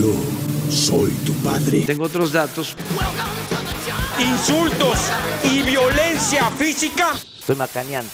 Yo 0.00 0.14
soy 0.70 1.10
tu 1.26 1.34
padre. 1.42 1.82
Tengo 1.82 2.04
otros 2.04 2.32
datos. 2.32 2.74
Insultos 4.18 4.98
y 5.44 5.60
violencia 5.60 6.50
física. 6.52 7.10
Estoy 7.38 7.56
macaneando. 7.56 8.10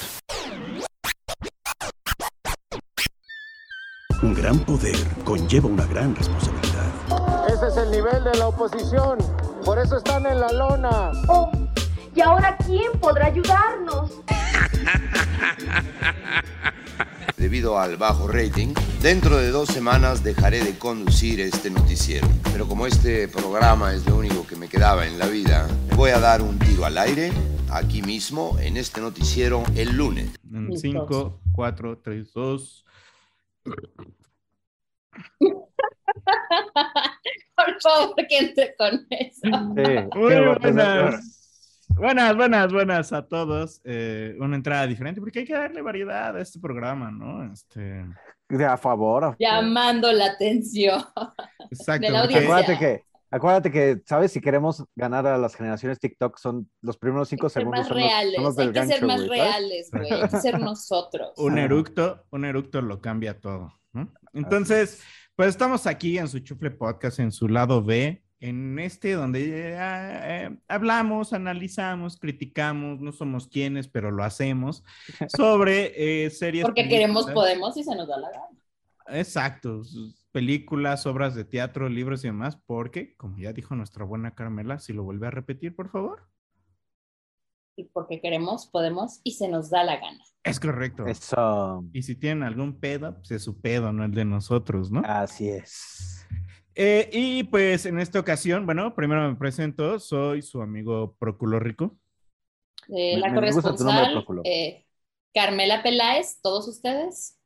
Un 4.21 4.35
gran 4.35 4.59
poder 4.65 4.97
conlleva 5.25 5.69
una 5.69 5.87
gran 5.87 6.17
responsabilidad. 6.17 6.91
Ese 7.55 7.69
es 7.69 7.77
el 7.77 7.93
nivel 7.93 8.25
de 8.25 8.37
la 8.37 8.49
oposición. 8.49 9.19
Por 9.65 9.79
eso 9.79 9.99
están 9.99 10.27
en 10.27 10.41
la 10.41 10.51
lona. 10.51 11.13
Oh, 11.29 11.53
¿y 12.17 12.21
ahora 12.21 12.57
quién 12.67 12.91
podrá 12.99 13.27
ayudarnos? 13.27 14.11
Debido 17.37 17.79
al 17.79 17.97
bajo 17.97 18.27
rating, 18.27 18.75
dentro 19.07 19.39
de 19.39 19.53
dos 19.53 19.69
semanas 19.69 20.25
dejaré 20.25 20.65
de 20.65 20.77
conducir 20.77 21.41
este 21.41 21.71
noticiero. 21.71 22.27
Pero 22.51 22.67
como 22.67 22.89
este 22.89 23.29
programa 23.29 23.95
es 23.95 24.05
lo 24.05 24.17
único 24.17 24.45
que 24.45 24.57
me 24.57 24.69
quedaba 24.69 25.07
en 25.07 25.17
la 25.17 25.29
vida, 25.29 25.69
me 25.89 25.95
voy 25.95 26.11
a 26.11 26.19
dar 26.19 26.43
un 26.43 26.59
tiro 26.59 26.85
al 26.85 26.99
aire, 26.99 27.31
aquí 27.71 28.03
mismo, 28.03 28.59
en 28.59 28.77
este 28.77 29.01
noticiero, 29.01 29.63
el 29.77 29.97
lunes. 29.97 30.35
En 30.53 30.77
5, 30.77 31.41
4, 31.53 31.99
3, 31.99 32.33
2. 32.33 32.85
Por 37.55 37.81
favor, 37.81 38.17
que 38.29 38.39
entre 38.39 38.75
con 38.75 39.07
eso. 39.09 39.41
Sí, 39.41 39.51
Muy 40.17 40.35
buenas. 40.59 41.87
Buenas, 41.91 42.37
buenas, 42.37 42.73
buenas 42.73 43.13
a 43.13 43.29
todos. 43.29 43.81
Eh, 43.85 44.35
una 44.41 44.57
entrada 44.57 44.85
diferente, 44.89 45.21
porque 45.21 45.39
hay 45.39 45.45
que 45.45 45.55
darle 45.55 45.81
variedad 45.81 46.37
a 46.37 46.41
este 46.41 46.59
programa, 46.59 47.13
¿no? 47.13 47.53
Este... 47.53 48.05
A 48.69 48.77
favor. 48.77 49.37
Llamando 49.39 50.13
la 50.13 50.27
atención. 50.27 51.03
Exacto. 51.71 52.07
De 52.07 52.13
la 52.13 52.21
audiencia. 52.23 52.47
Acuérdate 52.49 52.79
que, 52.79 53.03
acuérdate 53.31 53.71
que, 53.73 54.03
¿sabes? 54.07 54.33
Si 54.33 54.41
queremos 54.41 54.85
ganar 54.95 55.27
a 55.27 55.37
las 55.39 55.55
generaciones 55.57 55.99
TikTok, 55.99 56.39
son 56.39 56.71
los 56.81 56.97
primeros 56.97 57.29
cinco 57.29 57.47
Hay 57.47 57.49
que 57.49 57.53
ser 57.55 57.63
segundos. 57.63 57.81
más 57.81 57.89
son 57.89 57.99
los- 57.99 58.07
reales, 58.09 58.35
son 58.37 58.45
los 58.45 58.59
hay 58.59 58.67
que 58.69 58.73
ser 58.75 58.89
gancho, 59.01 59.07
más 59.07 59.27
güey, 59.27 59.39
¿sabes? 59.41 59.53
reales, 59.53 59.91
güey. 59.93 60.13
Hay 60.13 60.29
que 60.29 60.41
ser 60.41 60.61
nosotros. 60.61 61.33
Un 61.39 61.59
eructo, 61.59 62.25
un 62.31 62.45
eructo 62.45 62.81
lo 62.83 63.01
cambia 63.01 63.41
todo. 63.41 63.73
¿no? 63.93 64.13
Entonces, 64.33 65.03
pues 65.35 65.49
estamos 65.49 65.87
aquí 65.87 66.19
en 66.19 66.29
su 66.29 66.39
Chufle 66.39 66.71
Podcast, 66.71 67.19
en 67.19 67.33
su 67.33 67.49
lado 67.49 67.83
B, 67.83 68.23
en 68.41 68.79
este 68.79 69.13
donde 69.13 69.73
eh, 69.73 69.77
eh, 69.79 70.57
hablamos, 70.69 71.33
analizamos, 71.33 72.19
criticamos, 72.19 73.01
no 73.01 73.13
somos 73.13 73.49
quienes, 73.49 73.89
pero 73.89 74.11
lo 74.11 74.25
hacemos, 74.25 74.85
sobre 75.37 76.25
eh, 76.25 76.31
series. 76.31 76.65
Porque 76.65 76.89
queremos, 76.89 77.31
podemos 77.31 77.77
y 77.77 77.85
se 77.85 77.95
nos 77.95 78.09
da 78.09 78.19
la 78.19 78.31
gana. 78.31 78.47
Exacto, 79.09 79.83
películas, 80.33 81.07
obras 81.07 81.35
de 81.35 81.45
teatro, 81.45 81.89
libros 81.89 82.25
y 82.25 82.29
demás, 82.29 82.57
porque, 82.67 83.17
como 83.17 83.39
ya 83.39 83.53
dijo 83.53 83.75
nuestra 83.77 84.05
buena 84.05 84.35
Carmela, 84.35 84.79
si 84.79 84.93
lo 84.93 85.05
vuelve 85.05 85.29
a 85.29 85.31
repetir, 85.31 85.75
por 85.75 85.91
favor. 85.91 86.29
Y 87.79 87.85
porque 87.85 88.21
queremos, 88.21 88.67
podemos 88.67 89.21
y 89.23 89.33
se 89.33 89.49
nos 89.49 89.71
da 89.71 89.85
la 89.85 89.97
gana. 89.97 90.25
Es 90.43 90.59
correcto. 90.59 91.07
Eso. 91.07 91.85
Y 91.93 92.03
si 92.03 92.17
tienen 92.17 92.43
algún 92.43 92.81
pedo, 92.81 93.15
pues 93.17 93.31
es 93.33 93.43
su 93.43 93.61
pedo, 93.61 93.93
no 93.93 94.05
el 94.05 94.13
de 94.13 94.25
nosotros, 94.25 94.91
¿no? 94.91 95.03
Así 95.05 95.49
es. 95.49 96.27
Eh, 96.79 97.09
y 97.11 97.45
pues 97.45 97.87
en 97.87 97.99
esta 97.99 98.21
ocasión, 98.21 98.67
bueno, 98.67 98.95
primero 98.95 99.27
me 99.29 99.35
presento, 99.37 99.99
soy 99.99 100.43
su 100.43 100.61
amigo 100.61 101.17
Proculo 101.19 101.59
Rico. 101.59 101.97
Eh, 102.89 103.15
Me- 103.15 103.21
la 103.21 103.29
me 103.29 103.35
nombre, 103.35 103.53
corresponsal, 103.53 104.13
Próculo. 104.13 104.43
eh, 104.45 104.85
Carmela 105.35 105.83
Peláez, 105.83 106.39
todos 106.43 106.69
ustedes. 106.69 107.39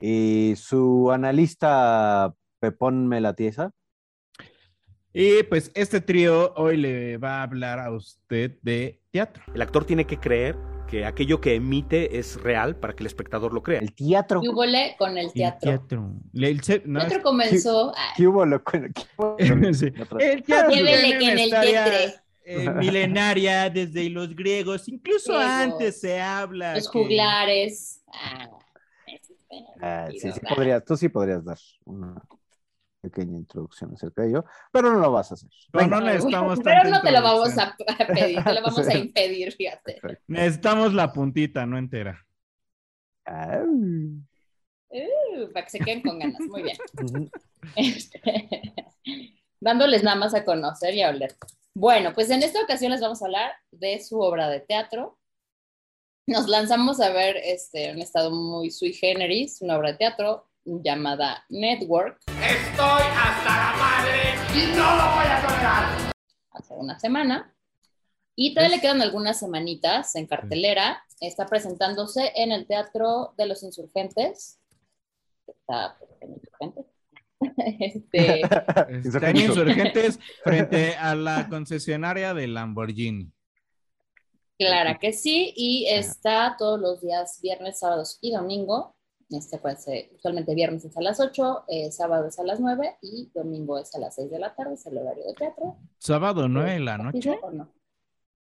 Y 0.00 0.54
su 0.56 1.10
analista 1.12 2.34
Pepón 2.60 3.06
Melatiesa. 3.08 3.72
Y 5.12 5.44
pues 5.44 5.70
este 5.74 6.00
trío 6.00 6.52
hoy 6.56 6.76
le 6.78 7.18
va 7.18 7.40
a 7.40 7.42
hablar 7.44 7.78
a 7.78 7.92
usted 7.92 8.58
de 8.62 9.00
teatro. 9.10 9.44
El 9.54 9.62
actor 9.62 9.84
tiene 9.84 10.06
que 10.06 10.18
creer 10.18 10.56
que 10.86 11.04
aquello 11.04 11.40
que 11.40 11.54
emite 11.54 12.18
es 12.18 12.40
real 12.42 12.76
para 12.76 12.94
que 12.94 13.02
el 13.02 13.06
espectador 13.06 13.52
lo 13.52 13.62
crea. 13.62 13.80
El 13.80 13.94
teatro. 13.94 14.40
Hubo 14.40 14.64
con 14.98 15.16
el 15.18 15.26
El 15.26 15.32
teatro. 15.32 15.60
teatro. 15.70 16.12
El 16.34 16.62
se- 16.62 16.82
no, 16.84 17.00
El 17.00 17.06
teatro 17.08 17.18
es- 17.18 17.24
comenzó. 17.24 17.92
¿Qué? 18.16 18.22
¿Qué 18.22 18.26
hubo? 18.28 18.40
Otro- 20.02 20.18
El 20.18 20.42
teatro 20.42 20.72
que 20.74 20.82
una 20.82 20.90
en 21.32 21.38
el 21.38 21.50
teatre. 21.50 22.14
eh, 22.46 22.68
milenaria 22.70 23.70
desde 23.70 24.10
los 24.10 24.34
griegos, 24.36 24.86
incluso 24.88 25.32
Griegos. 25.32 25.50
antes 25.50 26.00
se 26.00 26.20
habla. 26.20 26.74
Los 26.74 26.90
que- 26.90 26.98
juglares. 26.98 28.02
Ah, 28.12 28.48
Ah, 29.80 30.08
sí, 30.10 30.30
podrías, 30.48 30.84
tú 30.84 30.96
sí 30.96 31.08
podrías 31.08 31.44
dar 31.44 31.58
una 31.84 32.20
pequeña 33.04 33.36
introducción 33.36 33.92
acerca 33.92 34.22
de 34.22 34.28
ello, 34.28 34.44
pero 34.72 34.90
no 34.90 34.98
lo 34.98 35.12
vas 35.12 35.30
a 35.30 35.34
hacer. 35.34 35.50
No, 35.72 35.80
Venga. 35.80 36.00
no 36.00 36.06
necesitamos 36.06 36.58
Pero 36.64 36.88
no 36.88 37.02
te 37.02 37.12
lo 37.12 37.22
vamos 37.22 37.58
a, 37.58 37.76
pedir, 38.14 38.42
te 38.42 38.52
lo 38.54 38.62
vamos 38.64 38.88
a 38.88 38.94
impedir, 38.96 39.52
fíjate. 39.52 40.00
Necesitamos 40.26 40.94
la 40.94 41.12
puntita, 41.12 41.66
no 41.66 41.76
entera. 41.78 42.24
Uh, 43.26 44.22
para 45.52 45.64
que 45.64 45.70
se 45.70 45.78
queden 45.80 46.02
con 46.02 46.18
ganas, 46.18 46.40
muy 46.40 46.62
bien. 46.62 46.76
Este, 47.76 48.48
dándoles 49.60 50.02
nada 50.02 50.16
más 50.16 50.34
a 50.34 50.44
conocer 50.44 50.94
y 50.94 51.02
a 51.02 51.10
oler. 51.10 51.34
Bueno, 51.74 52.12
pues 52.14 52.30
en 52.30 52.42
esta 52.42 52.62
ocasión 52.62 52.92
les 52.92 53.00
vamos 53.00 53.20
a 53.20 53.26
hablar 53.26 53.52
de 53.70 54.00
su 54.00 54.20
obra 54.20 54.48
de 54.48 54.60
teatro. 54.60 55.18
Nos 56.26 56.48
lanzamos 56.48 57.00
a 57.00 57.10
ver 57.10 57.36
este, 57.36 57.92
un 57.92 58.00
estado 58.00 58.30
muy 58.30 58.70
sui 58.70 58.92
generis, 58.92 59.60
una 59.60 59.76
obra 59.76 59.92
de 59.92 59.98
teatro 59.98 60.48
llamada 60.64 61.44
Network. 61.48 62.18
Estoy 62.28 63.02
hasta 63.16 63.48
la 63.48 63.76
madre 63.78 64.34
y 64.54 64.76
no 64.76 64.96
lo 64.96 65.14
voy 65.14 65.26
a 65.26 65.46
tolerar. 65.46 66.12
hace 66.50 66.74
una 66.74 66.98
semana. 66.98 67.54
Y 68.36 68.54
todavía 68.54 68.76
le 68.76 68.82
quedan 68.82 69.02
algunas 69.02 69.38
semanitas 69.38 70.16
en 70.16 70.26
cartelera. 70.26 71.02
Está 71.20 71.46
presentándose 71.46 72.32
en 72.34 72.50
el 72.52 72.66
Teatro 72.66 73.34
de 73.36 73.46
los 73.46 73.62
Insurgentes. 73.62 74.58
Está 75.46 75.96
pues, 75.98 76.10
en 76.20 76.32
Insurgentes. 76.32 76.94
Este, 77.78 78.40
Están 79.08 79.36
insurgentes 79.36 80.18
frente 80.42 80.96
a 80.96 81.14
la 81.14 81.48
concesionaria 81.48 82.32
de 82.32 82.46
Lamborghini. 82.48 83.30
clara 84.58 84.98
que 84.98 85.12
sí. 85.12 85.52
Y 85.54 85.86
está 85.88 86.56
todos 86.58 86.80
los 86.80 87.02
días, 87.02 87.40
viernes, 87.42 87.78
sábados 87.78 88.18
y 88.20 88.32
domingo. 88.32 88.93
Este 89.30 89.58
puede 89.58 89.76
ser, 89.76 90.10
usualmente 90.14 90.54
viernes 90.54 90.84
es 90.84 90.96
a 90.96 91.00
las 91.00 91.18
8, 91.20 91.64
eh, 91.68 91.90
sábado 91.90 92.26
es 92.28 92.38
a 92.38 92.44
las 92.44 92.60
9 92.60 92.98
y 93.02 93.30
domingo 93.34 93.78
es 93.78 93.94
a 93.94 93.98
las 93.98 94.14
6 94.14 94.30
de 94.30 94.38
la 94.38 94.54
tarde, 94.54 94.74
es 94.74 94.86
el 94.86 94.98
horario 94.98 95.24
de 95.26 95.34
teatro. 95.34 95.76
Sábado 95.98 96.48
9 96.48 96.72
de 96.74 96.80
la 96.80 96.96
¿Fijo 96.96 97.04
noche. 97.04 97.38
o 97.42 97.50
no? 97.50 97.72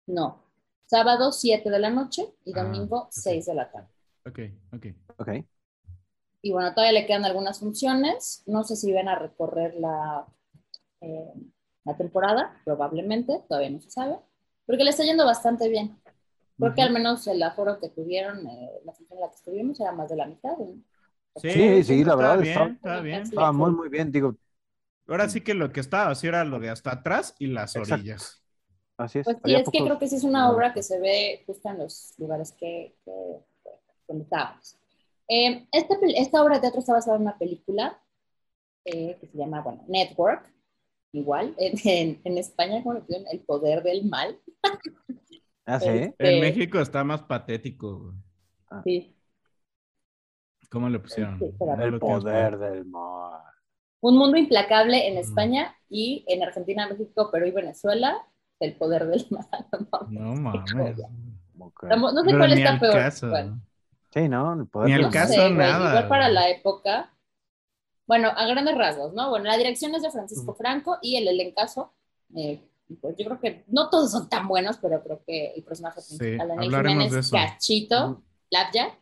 No. 0.07 0.43
Sábado 0.85 1.31
7 1.31 1.69
de 1.69 1.79
la 1.79 1.89
noche 1.89 2.33
y 2.45 2.51
Ah, 2.57 2.63
domingo 2.63 3.03
ok. 3.03 3.07
6 3.11 3.45
de 3.45 3.53
la 3.53 3.71
tarde. 3.71 3.87
Ok, 4.25 4.39
ok. 4.75 4.85
Ok. 5.19 5.29
Y 6.41 6.51
bueno, 6.51 6.73
todavía 6.73 6.99
le 6.99 7.05
quedan 7.05 7.23
algunas 7.25 7.59
funciones. 7.59 8.43
No 8.47 8.63
sé 8.63 8.75
si 8.75 8.91
van 8.91 9.07
a 9.07 9.15
recorrer 9.17 9.75
la, 9.75 10.25
eh, 11.01 11.33
la 11.85 11.95
temporada, 11.95 12.59
probablemente, 12.65 13.41
todavía 13.47 13.69
no 13.69 13.79
se 13.79 13.91
sabe, 13.91 14.17
porque 14.65 14.83
le 14.83 14.89
está 14.89 15.03
yendo 15.03 15.25
bastante 15.25 15.69
bien. 15.69 16.01
Creo 16.61 16.75
que 16.75 16.81
al 16.81 16.93
menos 16.93 17.27
el 17.27 17.43
aforo 17.43 17.79
que 17.79 17.89
tuvieron, 17.89 18.47
eh, 18.47 18.69
la 18.85 18.93
función 18.93 19.17
en 19.17 19.21
la 19.21 19.29
que 19.29 19.35
estuvimos, 19.35 19.79
era 19.79 19.91
más 19.91 20.09
de 20.09 20.15
la 20.15 20.25
mitad. 20.27 20.57
¿no? 20.57 20.75
Sí, 21.35 21.83
sí, 21.83 22.03
la 22.03 22.13
está 22.13 22.15
verdad, 22.15 22.39
bien, 22.41 22.51
está- 22.53 22.67
está 22.73 23.01
bien. 23.01 23.21
Estaba 23.23 23.51
muy, 23.51 23.71
muy 23.71 23.89
bien, 23.89 24.11
digo, 24.11 24.35
Ahora 25.07 25.27
sí 25.27 25.41
que 25.41 25.53
lo 25.53 25.71
que 25.73 25.81
estaba 25.81 26.11
así 26.11 26.27
era 26.27 26.45
lo 26.45 26.59
de 26.59 26.69
hasta 26.69 26.91
atrás 26.93 27.35
y 27.37 27.47
las 27.47 27.75
Exacto. 27.75 27.95
orillas. 27.95 28.41
así 28.97 29.19
es. 29.19 29.25
Pues 29.25 29.37
sí, 29.43 29.53
es 29.53 29.63
que 29.69 29.79
pocos- 29.79 29.87
creo 29.87 29.99
que 29.99 30.07
sí 30.07 30.15
es 30.15 30.23
una 30.23 30.49
obra 30.51 30.73
que 30.73 30.83
se 30.83 30.99
ve 30.99 31.43
justo 31.45 31.69
en 31.69 31.79
los 31.79 32.13
lugares 32.17 32.53
que, 32.53 32.95
que, 33.03 33.11
donde 34.07 34.23
estábamos. 34.23 34.77
Eh, 35.27 35.67
esta, 35.71 35.95
pel- 35.95 36.13
esta 36.15 36.43
obra 36.43 36.55
de 36.55 36.61
teatro 36.61 36.79
está 36.79 36.93
basada 36.93 37.17
en 37.17 37.23
una 37.23 37.37
película 37.37 38.01
eh, 38.85 39.17
que 39.19 39.27
se 39.27 39.37
llama, 39.37 39.61
bueno, 39.61 39.83
Network, 39.87 40.53
igual, 41.13 41.55
en, 41.57 41.73
en, 41.85 42.21
en 42.23 42.37
España, 42.37 42.81
como 42.83 43.01
El 43.09 43.39
Poder 43.41 43.83
del 43.83 44.05
Mal. 44.05 44.39
Ah, 45.75 45.79
sí. 45.79 45.87
Este, 45.89 46.35
En 46.35 46.41
México 46.41 46.79
está 46.79 47.03
más 47.03 47.21
patético. 47.23 47.99
güey. 47.99 48.83
Sí, 48.83 49.15
¿Cómo 50.69 50.89
le 50.89 50.99
pusieron? 50.99 51.37
Sí. 51.39 51.51
No 51.59 51.83
El 51.83 51.99
poder 51.99 52.57
del 52.57 52.85
mal. 52.85 53.41
Un 53.99 54.17
mundo 54.17 54.37
implacable 54.37 55.07
en 55.07 55.17
España 55.17 55.75
y 55.89 56.25
en 56.27 56.41
Argentina, 56.43 56.87
México, 56.87 57.29
Perú 57.29 57.45
y 57.47 57.51
Venezuela, 57.51 58.17
El 58.59 58.75
Poder 58.75 59.07
del 59.07 59.27
Mal. 59.29 59.47
No 60.09 60.33
mames. 60.33 60.73
No 60.73 61.69
sé 61.69 62.25
Pero 62.25 62.37
cuál 62.37 62.53
está 62.53 62.79
peor. 62.79 62.93
caso. 62.93 63.29
Bueno. 63.29 63.61
Sí, 64.11 64.27
¿no? 64.27 64.53
El 64.53 64.67
poder 64.67 64.89
Ni 64.89 64.93
al 64.95 65.01
No 65.03 65.11
caso, 65.11 65.33
sé, 65.33 65.49
nada, 65.51 65.89
Igual 65.89 66.07
para 66.07 66.29
la 66.29 66.49
época. 66.49 67.13
Bueno, 68.07 68.29
a 68.35 68.45
grandes 68.47 68.75
rasgos, 68.77 69.13
¿no? 69.13 69.29
Bueno, 69.29 69.45
la 69.45 69.57
dirección 69.57 69.93
es 69.95 70.01
de 70.01 70.11
Francisco 70.11 70.53
Franco 70.53 70.97
y 71.01 71.15
el 71.17 71.27
elencazo, 71.27 71.93
eh, 72.35 72.61
pues 72.95 73.15
yo 73.17 73.25
creo 73.25 73.39
que 73.39 73.63
no 73.67 73.89
todos 73.89 74.11
son 74.11 74.27
tan 74.29 74.47
buenos, 74.47 74.77
pero 74.77 75.03
creo 75.03 75.21
que 75.25 75.53
el 75.55 75.63
personaje 75.63 76.01
Sí, 76.01 76.17
principal, 76.17 76.47
Daniel 76.49 76.75
hablaremos 76.75 77.03
Jiménez, 77.05 77.31
de. 77.31 77.37
Cachito. 77.37 78.23
Labja, 78.49 78.97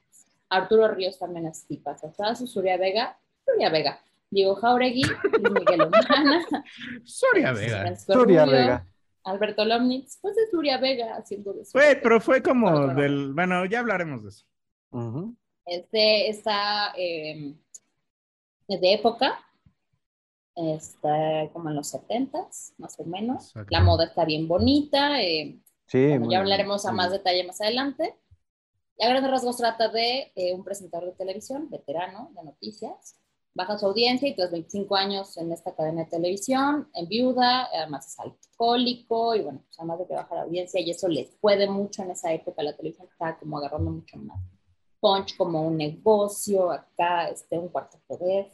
Arturo 0.50 0.88
Ríos 0.89 1.18
también 1.18 1.47
es 1.47 1.65
tipazo, 1.65 2.13
Suria 2.45 2.77
Vega, 2.77 3.19
Suria 3.45 3.69
Vega, 3.69 4.00
Diego 4.30 4.56
Jauregui, 4.56 5.01
Luis 5.03 5.51
Miguel 5.53 5.81
Omana, 5.81 6.45
Soria 7.03 7.51
Vega. 7.53 8.86
Alberto 9.24 9.65
Lomnitz, 9.65 10.18
pues 10.21 10.38
es 10.38 10.50
Soria 10.51 10.77
Vega 10.77 11.15
haciendo 11.18 11.53
de 11.53 11.65
su- 11.65 11.71
Güey, 11.77 12.01
pero 12.01 12.19
fue 12.21 12.41
como 12.41 12.88
del. 12.94 13.33
Bueno, 13.33 13.65
ya 13.65 13.80
hablaremos 13.80 14.24
de 14.24 14.30
eso. 14.30 14.45
Ujú. 14.91 15.36
Este 15.65 16.30
está 16.30 16.94
eh, 16.97 17.53
es 18.68 18.81
de 18.81 18.94
época, 18.94 19.39
está 20.59 21.50
como 21.53 21.69
en 21.69 21.75
los 21.75 21.88
70 21.88 22.47
más 22.77 23.00
o 23.00 23.03
menos. 23.06 23.47
Exacto. 23.47 23.69
La 23.71 23.81
moda 23.81 24.06
está 24.06 24.25
bien 24.25 24.47
bonita. 24.47 25.21
eh, 25.21 25.59
Sí, 25.88 26.07
bueno, 26.07 26.25
ya 26.25 26.27
bien, 26.27 26.41
hablaremos 26.41 26.85
a 26.85 26.89
muy 26.91 26.97
más 26.97 27.09
bien. 27.09 27.19
detalle 27.19 27.44
más 27.45 27.61
adelante. 27.61 28.15
Y 28.97 29.06
a 29.06 29.09
grandes 29.09 29.31
rasgos 29.31 29.57
trata 29.57 29.88
de 29.88 30.31
eh, 30.35 30.53
un 30.53 30.63
presentador 30.63 31.07
de 31.09 31.15
televisión, 31.15 31.69
veterano 31.69 32.31
de 32.35 32.44
noticias. 32.44 33.15
Baja 33.56 33.77
su 33.77 33.88
audiencia 33.88 34.27
y 34.29 34.35
tras 34.35 34.51
25 34.51 34.95
años 34.95 35.35
en 35.38 35.51
esta 35.51 35.73
cadena 35.75 36.03
de 36.03 36.09
televisión, 36.11 36.89
en 36.94 37.07
viuda, 37.07 37.67
además 37.73 38.07
es 38.07 38.19
alcohólico 38.19 39.35
y 39.35 39.41
bueno, 39.41 39.62
pues 39.65 39.79
además 39.79 40.00
de 40.00 40.07
que 40.07 40.13
baja 40.13 40.35
la 40.35 40.41
audiencia 40.44 40.79
y 40.79 40.91
eso 40.91 41.07
les 41.07 41.29
puede 41.41 41.67
mucho 41.67 42.03
en 42.03 42.12
esa 42.12 42.31
época, 42.31 42.62
la 42.62 42.75
televisión 42.75 43.07
estaba 43.12 43.38
como 43.39 43.57
agarrando 43.57 43.89
mucho 43.91 44.17
más 44.17 44.39
punch 45.00 45.35
como 45.38 45.65
un 45.65 45.77
negocio, 45.77 46.71
acá 46.71 47.29
este, 47.29 47.57
un 47.57 47.69
cuarto 47.69 48.00
poder, 48.05 48.50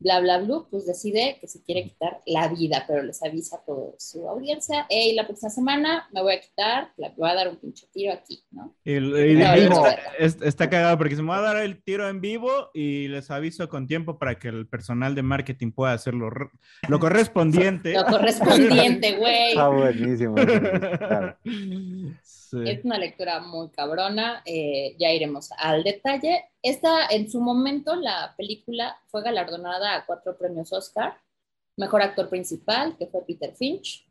bla, 0.00 0.18
bla, 0.20 0.38
bla, 0.38 0.62
pues 0.70 0.86
decide 0.86 1.36
que 1.40 1.46
se 1.46 1.62
quiere 1.62 1.84
quitar 1.84 2.20
la 2.26 2.48
vida, 2.48 2.84
pero 2.88 3.02
les 3.02 3.22
avisa 3.22 3.56
a 3.56 3.60
toda 3.64 3.92
su 3.98 4.28
audiencia, 4.28 4.86
hey, 4.88 5.14
la 5.14 5.26
próxima 5.26 5.50
semana 5.50 6.08
me 6.12 6.22
voy 6.22 6.34
a 6.34 6.40
quitar, 6.40 6.90
la 6.96 7.10
voy 7.16 7.30
a 7.30 7.34
dar 7.34 7.48
un 7.48 7.56
pinche 7.56 7.86
tiro 7.92 8.12
aquí, 8.12 8.42
¿no? 8.50 8.74
Y, 8.84 8.94
y- 8.96 9.00
No, 9.36 9.56
y- 9.56 9.68
no, 9.68 9.84
es- 10.18 10.40
está 10.42 10.68
cagado 10.68 10.98
porque 10.98 11.16
se 11.16 11.22
me 11.22 11.28
va 11.28 11.38
a 11.38 11.42
dar 11.42 11.56
el 11.58 11.82
tiro 11.82 12.08
en 12.08 12.20
vivo 12.20 12.70
y 12.74 13.08
les 13.08 13.30
aviso 13.30 13.68
con 13.68 13.86
tiempo 13.86 14.18
para 14.18 14.38
que 14.38 14.48
el 14.48 14.66
personal 14.66 15.14
de 15.14 15.22
marketing 15.22 15.70
pueda 15.72 15.92
hacer 15.92 16.14
lo, 16.14 16.30
re- 16.30 16.50
lo 16.88 16.98
correspondiente. 16.98 17.92
Lo 18.00 18.04
correspondiente, 18.06 19.16
güey. 19.18 19.50
Está 19.50 19.68
buenísimo. 19.68 20.34
claro. 20.34 21.36
Sí. 22.50 22.58
Es 22.66 22.84
una 22.84 22.98
lectura 22.98 23.38
muy 23.38 23.68
cabrona, 23.68 24.42
eh, 24.44 24.96
ya 24.98 25.12
iremos 25.12 25.50
al 25.56 25.84
detalle. 25.84 26.46
Esta, 26.60 27.06
en 27.06 27.30
su 27.30 27.40
momento, 27.40 27.94
la 27.94 28.34
película 28.36 29.00
fue 29.06 29.22
galardonada 29.22 29.94
a 29.94 30.04
cuatro 30.04 30.36
premios 30.36 30.72
Oscar. 30.72 31.16
Mejor 31.76 32.02
actor 32.02 32.28
principal, 32.28 32.96
que 32.98 33.06
fue 33.06 33.24
Peter 33.24 33.54
Finch, 33.54 34.04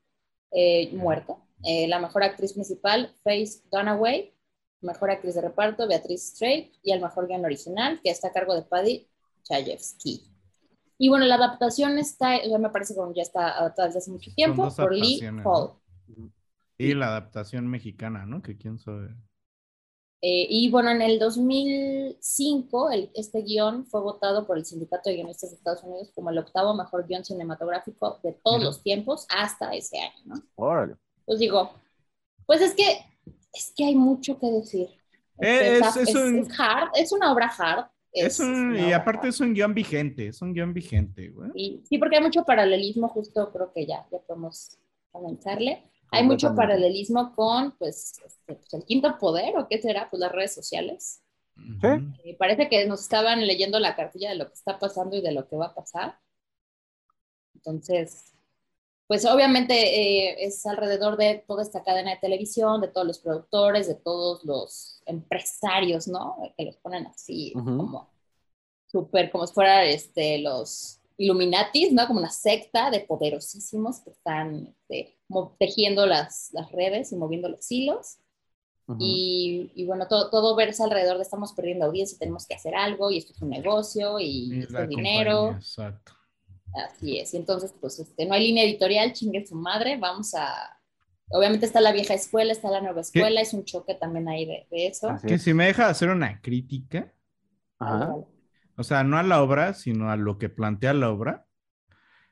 eh, 0.52 0.90
muerto. 0.94 1.42
Eh, 1.64 1.90
la 1.90 2.00
mejor 2.00 2.24
actriz 2.24 2.54
principal, 2.54 3.14
Faith 3.24 3.62
Dunaway. 3.70 4.34
Mejor 4.80 5.12
actriz 5.12 5.36
de 5.36 5.42
reparto, 5.42 5.86
Beatriz 5.86 6.32
Straight. 6.32 6.76
Y 6.82 6.94
el 6.94 7.02
mejor 7.02 7.28
guion 7.28 7.44
original, 7.44 8.00
que 8.02 8.10
está 8.10 8.30
a 8.30 8.32
cargo 8.32 8.56
de 8.56 8.62
Paddy 8.62 9.06
Chayefsky. 9.44 10.24
Y 10.98 11.10
bueno, 11.10 11.26
la 11.26 11.36
adaptación 11.36 11.98
está, 11.98 12.42
ya 12.42 12.58
me 12.58 12.70
parece 12.70 12.96
como 12.96 13.14
ya 13.14 13.24
está 13.24 13.58
adaptada 13.58 13.88
desde 13.88 14.00
hace 14.00 14.12
mucho 14.12 14.32
tiempo, 14.34 14.70
por 14.74 14.96
Lee 14.96 15.20
Hall. 15.44 15.74
Y 16.80 16.94
la 16.94 17.08
adaptación 17.10 17.68
mexicana, 17.68 18.26
¿no? 18.26 18.42
Que 18.42 18.58
quién 18.58 18.80
sabe. 18.80 19.10
Eh, 20.22 20.48
y 20.50 20.70
bueno, 20.70 20.90
en 20.92 21.02
el 21.02 21.20
2005, 21.20 22.92
el- 22.92 23.12
este 23.14 23.42
guion 23.42 23.86
fue 23.86 24.02
votado 24.02 24.46
por 24.48 24.58
el 24.58 24.66
Sindicato 24.66 25.10
de 25.10 25.18
Guionistas 25.18 25.50
de 25.52 25.58
Estados 25.58 25.84
Unidos 25.84 26.12
como 26.14 26.30
el 26.30 26.38
octavo 26.38 26.74
mejor 26.74 27.06
guion 27.08 27.24
cinematográfico 27.24 28.20
de 28.24 28.34
todos 28.44 28.58
Mira. 28.58 28.70
los 28.70 28.84
tiempos 28.84 29.26
hasta 29.30 29.74
ese 29.74 30.00
año, 30.00 30.24
¿no? 30.26 30.36
Órale. 30.56 30.96
Pues 31.26 31.40
digo, 31.40 31.72
pues 32.46 32.62
es 32.62 32.74
que, 32.74 32.98
es 33.54 33.74
que 33.76 33.86
hay 33.86 33.96
mucho 33.96 34.38
que 34.40 34.48
decir. 34.48 34.88
Eh, 35.42 35.78
Está- 35.82 35.90
es- 36.02 36.10
es 36.10 36.16
un- 36.16 36.40
es 36.40 36.60
hard, 36.60 36.90
es 36.96 37.12
una 37.12 37.32
obra 37.32 37.52
hard. 37.58 37.86
Es 38.12 38.40
un, 38.40 38.76
y 38.76 38.92
aparte 38.92 39.28
hard. 39.28 39.30
es 39.30 39.40
un 39.40 39.54
guion 39.54 39.74
vigente, 39.74 40.28
es 40.28 40.42
un 40.42 40.54
guion 40.54 40.74
vigente, 40.74 41.30
güey. 41.30 41.52
Y- 41.56 41.82
sí, 41.88 41.98
porque 41.98 42.18
hay 42.18 42.24
mucho 42.24 42.44
paralelismo, 42.44 43.08
justo 43.10 43.52
creo 43.54 43.72
que 43.72 43.86
ya, 43.86 44.06
ya 44.12 44.20
podemos 44.20 44.78
comenzarle. 45.12 45.84
Hay 46.12 46.24
mucho 46.24 46.56
paralelismo 46.56 47.36
con, 47.36 47.72
pues, 47.78 48.20
este, 48.26 48.56
pues, 48.56 48.74
el 48.74 48.84
quinto 48.84 49.18
poder, 49.18 49.58
¿o 49.58 49.68
qué 49.68 49.82
será? 49.82 50.10
Pues 50.10 50.20
las 50.20 50.32
redes 50.32 50.54
sociales. 50.54 51.22
Eh, 52.24 52.36
parece 52.38 52.70
que 52.70 52.86
nos 52.86 53.02
estaban 53.02 53.46
leyendo 53.46 53.80
la 53.80 53.96
cartilla 53.96 54.30
de 54.30 54.36
lo 54.36 54.48
que 54.48 54.54
está 54.54 54.80
pasando 54.80 55.18
y 55.18 55.22
de 55.22 55.34
lo 55.34 55.48
que 55.48 55.56
va 55.56 55.68
a 55.68 55.76
pasar. 55.76 56.18
Entonces, 57.54 58.34
pues 59.08 59.26
obviamente 59.26 59.74
eh, 59.74 60.46
es 60.46 60.66
alrededor 60.66 61.18
de 61.18 61.44
toda 61.48 61.64
esta 61.64 61.84
cadena 61.84 62.12
de 62.12 62.18
televisión, 62.18 62.80
de 62.80 62.88
todos 62.88 63.08
los 63.08 63.20
productores, 63.20 63.88
de 63.88 63.96
todos 63.96 64.46
los 64.46 65.02
empresarios, 65.06 66.08
¿no? 66.08 66.38
Que 66.56 66.66
los 66.66 66.78
ponen 66.78 67.08
así 67.08 67.52
como 67.54 68.10
súper, 68.86 69.32
como 69.32 69.48
si 69.48 69.54
fueran 69.54 69.88
este, 69.88 70.40
los 70.40 70.99
Illuminatis, 71.20 71.92
¿no? 71.92 72.08
Como 72.08 72.20
una 72.20 72.32
secta 72.32 72.90
de 72.90 73.02
poderosísimos 73.02 74.00
que 74.00 74.12
están 74.12 74.68
este, 74.68 75.20
tejiendo 75.60 76.06
las, 76.06 76.50
las 76.54 76.72
redes 76.72 77.12
y 77.12 77.18
moviendo 77.18 77.50
los 77.50 77.70
hilos. 77.70 78.18
Y, 79.00 79.70
y 79.76 79.86
bueno, 79.86 80.08
todo, 80.08 80.32
todo 80.32 80.56
verse 80.56 80.82
alrededor 80.82 81.18
de 81.18 81.24
estamos 81.24 81.54
perdiendo 81.54 81.86
audiencia, 81.86 82.18
tenemos 82.18 82.48
que 82.48 82.56
hacer 82.56 82.74
algo 82.74 83.12
y 83.12 83.20
esto 83.20 83.34
es 83.34 83.42
un 83.44 83.50
negocio 83.52 84.20
y, 84.20 84.52
Y 84.56 84.60
esto 84.62 84.74
la 84.74 84.84
es 84.84 84.90
dinero. 84.90 85.36
compañía, 85.38 85.60
Exacto. 85.60 86.14
Así 86.74 87.20
es. 87.20 87.34
Y 87.36 87.38
entonces, 87.38 87.72
pues 87.80 88.00
este, 88.00 88.26
no 88.26 88.34
hay 88.34 88.48
línea 88.48 88.64
editorial, 88.64 89.14
chingue 89.14 89.46
su 89.46 89.56
madre, 89.56 89.98
vamos 89.98 90.34
a... 90.34 90.76
Obviamente 91.32 91.68
está 91.68 91.82
la 91.82 91.92
vieja 91.92 92.16
escuela, 92.16 92.52
está 92.52 92.72
la 92.72 92.82
nueva 92.82 93.02
escuela, 93.02 93.42
es 93.42 93.54
un 93.54 93.64
choque 93.64 93.94
también 93.94 94.28
ahí 94.28 94.46
de, 94.48 94.68
de 94.72 94.88
eso. 94.88 95.10
Así 95.10 95.28
Que 95.28 95.36
es. 95.36 95.44
si 95.44 95.54
me 95.54 95.68
deja 95.68 95.88
hacer 95.88 96.10
una 96.10 96.42
crítica, 96.42 97.14
Ajá. 97.78 98.16
O 98.80 98.84
sea, 98.84 99.04
no 99.04 99.18
a 99.18 99.24
la 99.24 99.42
obra, 99.44 99.74
sino 99.74 100.10
a 100.10 100.16
lo 100.16 100.38
que 100.38 100.48
plantea 100.48 100.94
la 100.94 101.10
obra. 101.10 101.46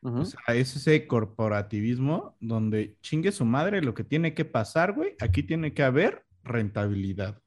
Ujú. 0.02 0.20
O 0.20 0.26
sea, 0.26 0.40
es 0.56 0.76
ese 0.78 1.06
corporativismo 1.08 2.38
donde 2.40 2.96
chingue 3.02 3.34
su 3.34 3.44
madre 3.44 3.82
lo 3.82 3.94
que 3.94 4.06
tiene 4.06 4.34
que 4.34 4.46
pasar, 4.46 4.94
güey. 4.94 5.16
Aquí 5.20 5.44
tiene 5.44 5.74
que 5.74 5.84
haber 5.84 6.26
rentabilidad. 6.44 7.42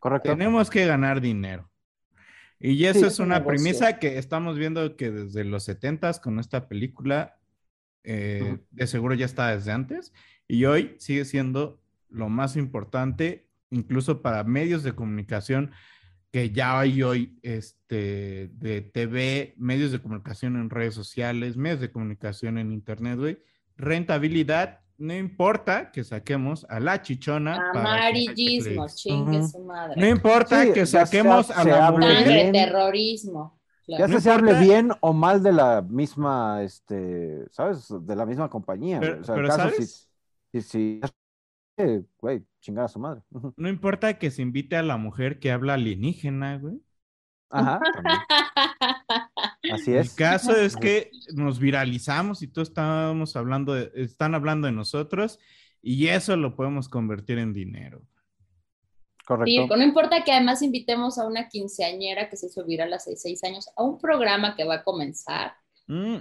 Correcto. 0.00 0.30
Tenemos 0.30 0.68
que 0.68 0.84
ganar 0.84 1.20
dinero. 1.20 1.70
Y 2.58 2.84
eso 2.86 3.00
Sí, 3.00 3.06
es 3.06 3.12
es 3.14 3.18
un 3.20 3.26
una 3.26 3.38
negocio. 3.38 3.48
premisa 3.62 3.98
que 4.00 4.18
estamos 4.18 4.58
viendo 4.58 4.96
que 4.96 5.12
desde 5.12 5.44
los 5.44 5.68
70s 5.68 6.20
con 6.20 6.40
esta 6.40 6.68
película, 6.68 7.36
eh, 8.02 8.58
de 8.70 8.86
seguro 8.88 9.14
ya 9.14 9.26
está 9.26 9.54
desde 9.54 9.70
antes, 9.70 10.12
y 10.48 10.64
hoy 10.64 10.96
sigue 10.98 11.24
siendo 11.24 11.80
lo 12.08 12.28
más 12.28 12.56
importante, 12.56 13.46
incluso 13.70 14.22
para 14.22 14.42
medios 14.42 14.82
de 14.82 14.92
comunicación 14.92 15.70
que 16.32 16.50
ya 16.50 16.80
hay 16.80 17.02
hoy, 17.02 17.38
este, 17.42 18.48
de 18.54 18.80
TV, 18.80 19.54
medios 19.58 19.92
de 19.92 20.00
comunicación 20.00 20.56
en 20.56 20.70
redes 20.70 20.94
sociales, 20.94 21.56
medios 21.58 21.80
de 21.80 21.92
comunicación 21.92 22.56
en 22.58 22.72
internet, 22.72 23.18
güey. 23.18 23.38
Rentabilidad, 23.76 24.80
no 24.96 25.14
importa 25.14 25.90
que 25.92 26.04
saquemos 26.04 26.64
a 26.70 26.80
la 26.80 27.02
chichona. 27.02 27.70
Amarillismo, 27.74 28.86
chingue 28.88 29.46
su 29.46 29.58
madre. 29.64 30.00
No 30.00 30.08
importa 30.08 30.62
Sí, 30.62 30.72
que 30.72 30.80
ya 30.86 31.04
saquemos 31.04 31.46
se- 31.48 31.52
a 31.52 31.62
se 31.64 31.68
la 31.68 31.86
hable 31.88 32.06
mujer. 32.06 32.52
Terrorismo. 32.52 33.60
Ya 33.86 33.96
Claro. 33.98 34.12
No 34.14 34.20
se 34.20 34.30
hable 34.30 34.50
importa. 34.52 34.64
bien 34.64 34.92
o 35.00 35.12
mal 35.12 35.42
de 35.42 35.52
la 35.52 35.82
misma, 35.82 36.62
este, 36.62 37.44
¿sabes? 37.50 37.88
De 38.00 38.16
la 38.16 38.24
misma 38.24 38.48
compañía. 38.48 39.00
Pero, 39.00 39.20
o 39.20 39.24
sea, 39.24 39.34
pero, 39.34 39.48
caso 39.48 39.58
¿sabes? 39.70 40.08
si, 40.52 40.60
si, 40.62 41.00
si- 41.00 41.00
güey, 42.18 42.44
chingar 42.60 42.84
a 42.84 42.88
su 42.88 42.98
madre. 42.98 43.22
No 43.56 43.68
importa 43.68 44.18
que 44.18 44.30
se 44.30 44.42
invite 44.42 44.76
a 44.76 44.82
la 44.82 44.96
mujer 44.96 45.38
que 45.38 45.50
habla 45.50 45.74
alienígena, 45.74 46.58
güey. 46.58 46.80
Ajá, 47.50 47.80
también. 47.92 48.18
Así 49.70 49.92
El 49.92 49.98
es. 49.98 50.14
caso 50.14 50.56
es 50.56 50.76
que 50.76 51.10
nos 51.34 51.58
viralizamos 51.58 52.42
y 52.42 52.48
todos 52.48 52.68
estábamos 52.68 53.36
hablando 53.36 53.74
de, 53.74 53.90
están 53.94 54.34
hablando 54.34 54.66
de 54.66 54.72
nosotros 54.72 55.38
y 55.82 56.08
eso 56.08 56.36
lo 56.36 56.56
podemos 56.56 56.88
convertir 56.88 57.38
en 57.38 57.52
dinero. 57.52 58.02
Sí, 58.02 59.24
Correcto. 59.26 59.76
no 59.76 59.82
importa 59.82 60.24
que 60.24 60.32
además 60.32 60.62
invitemos 60.62 61.18
a 61.18 61.26
una 61.26 61.48
quinceañera 61.48 62.28
que 62.28 62.36
se 62.36 62.46
hizo 62.46 62.64
viral 62.64 62.92
hace 62.92 63.16
seis 63.16 63.42
años 63.44 63.68
a 63.76 63.82
un 63.82 63.98
programa 63.98 64.56
que 64.56 64.64
va 64.64 64.76
a 64.76 64.82
comenzar 64.84 65.54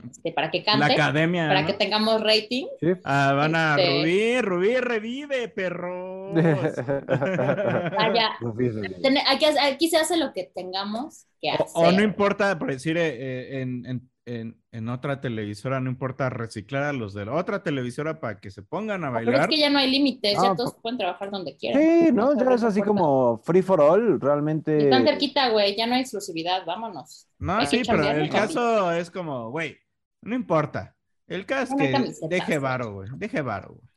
este, 0.05 0.31
para 0.31 0.51
que 0.51 0.59
la 0.59 0.65
cante, 0.79 0.93
academia. 0.93 1.47
para 1.47 1.61
¿no? 1.61 1.67
que 1.67 1.73
tengamos 1.73 2.21
rating. 2.21 2.65
Sí. 2.79 2.87
Ah, 3.03 3.33
van 3.35 3.55
a 3.55 3.75
Este- 3.77 3.99
Rubí, 3.99 4.41
Rubí 4.41 4.75
revive, 4.77 5.53
Rubí. 5.69 6.41
Ten- 9.01 9.17
aquí, 9.27 9.45
aquí 9.45 9.89
se 9.89 9.97
hace 9.97 10.17
lo 10.17 10.33
que 10.33 10.51
tengamos 10.53 11.25
que 11.41 11.51
hacer. 11.51 11.65
O, 11.73 11.81
o 11.87 11.91
no 11.91 12.03
importa, 12.03 12.57
por 12.57 12.71
decir, 12.71 12.97
eh, 12.97 13.09
eh, 13.09 13.61
en, 13.61 13.85
en- 13.85 14.09
en- 14.39 14.61
en 14.71 14.89
otra 14.89 15.19
televisora, 15.21 15.79
no 15.79 15.89
importa 15.89 16.29
reciclar 16.29 16.83
a 16.83 16.93
los 16.93 17.13
de 17.13 17.25
la 17.25 17.33
otra 17.33 17.63
televisora 17.63 18.19
para 18.19 18.39
que 18.39 18.49
se 18.51 18.61
pongan 18.63 19.03
a 19.03 19.07
Pero 19.09 19.19
es 19.19 19.25
bailar. 19.25 19.49
que 19.49 19.57
ya 19.57 19.69
no 19.69 19.79
hay 19.79 19.91
límites, 19.91 20.33
ya 20.41 20.55
todos 20.55 20.73
po- 20.75 20.81
pueden 20.81 20.97
trabajar 20.97 21.29
donde 21.31 21.55
quieran. 21.57 21.81
Sí, 21.81 22.11
¿no? 22.13 22.33
No, 22.33 22.39
Ya 22.43 22.53
es 22.55 22.63
así 22.63 22.79
importa. 22.79 23.01
como 23.01 23.37
free 23.43 23.61
for 23.61 23.81
all, 23.81 24.19
realmente. 24.21 24.85
Están 24.85 25.03
cerquita, 25.05 25.49
güey, 25.49 25.75
ya 25.75 25.87
no 25.87 25.95
hay 25.95 26.01
exclusividad, 26.01 26.65
vámonos. 26.65 27.27
No, 27.39 27.57
Hay 27.57 27.67
sí, 27.67 27.81
pero 27.85 28.03
el 28.09 28.29
caso 28.29 28.91
es 28.91 29.11
como, 29.11 29.49
güey, 29.51 29.77
no 30.21 30.35
importa. 30.35 30.95
El 31.27 31.45
caso 31.45 31.75
es 31.79 32.13
que 32.21 32.27
deje 32.27 32.57
varo, 32.59 32.93
güey. 32.93 33.09
Deje 33.15 33.41
varo, 33.41 33.69
güey. 33.75 33.87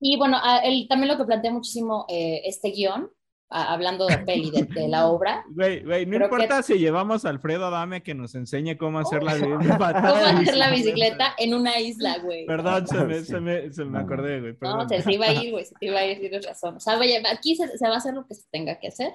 Y 0.00 0.18
bueno, 0.18 0.38
el- 0.62 0.86
también 0.88 1.08
lo 1.12 1.16
que 1.18 1.24
plantea 1.24 1.50
muchísimo 1.52 2.04
eh, 2.08 2.42
este 2.44 2.70
guion, 2.70 3.10
a- 3.54 3.72
hablando 3.72 4.06
de 4.06 4.18
peli, 4.18 4.50
de, 4.50 4.64
de 4.64 4.88
la 4.88 5.06
obra, 5.06 5.44
Güey, 5.50 5.84
güey, 5.84 6.04
no 6.06 6.16
Creo 6.16 6.24
importa 6.28 6.62
si 6.62 6.74
llevamos 6.78 7.24
a 7.24 7.28
Alfredo 7.28 7.66
Adame 7.66 8.02
que 8.02 8.14
nos 8.14 8.34
enseñe 8.34 8.76
cómo 8.76 8.98
hacer 8.98 9.22
la, 9.22 9.38
cómo 9.40 9.78
patada 9.78 10.32
de 10.32 10.40
hacer 10.40 10.56
la 10.56 10.70
bicicleta 10.70 11.34
en 11.38 11.54
una 11.54 11.78
isla, 11.78 12.18
güey. 12.18 12.46
Perdón, 12.46 12.86
se 12.88 13.04
me, 13.04 13.14
Sí. 13.20 13.24
se 13.26 13.40
me, 13.40 13.72
se 13.72 13.84
me 13.84 13.98
acordé, 14.00 14.40
güey. 14.40 14.56
No, 14.60 14.88
se 14.88 15.02
te 15.02 15.14
iba 15.14 15.26
a 15.26 15.32
ir, 15.32 15.52
güey, 15.52 15.64
se 15.64 15.74
te 15.76 15.86
iba 15.86 16.00
a 16.00 16.04
ir, 16.06 16.18
tienes 16.20 16.44
razón. 16.44 16.76
O 16.76 16.80
sea, 16.80 16.96
vaya, 16.96 17.20
aquí 17.32 17.54
se, 17.56 17.78
se 17.78 17.88
va 17.88 17.94
a 17.94 17.98
hacer 17.98 18.14
lo 18.14 18.26
que 18.26 18.34
se 18.34 18.42
tenga 18.50 18.78
que 18.80 18.88
hacer. 18.88 19.12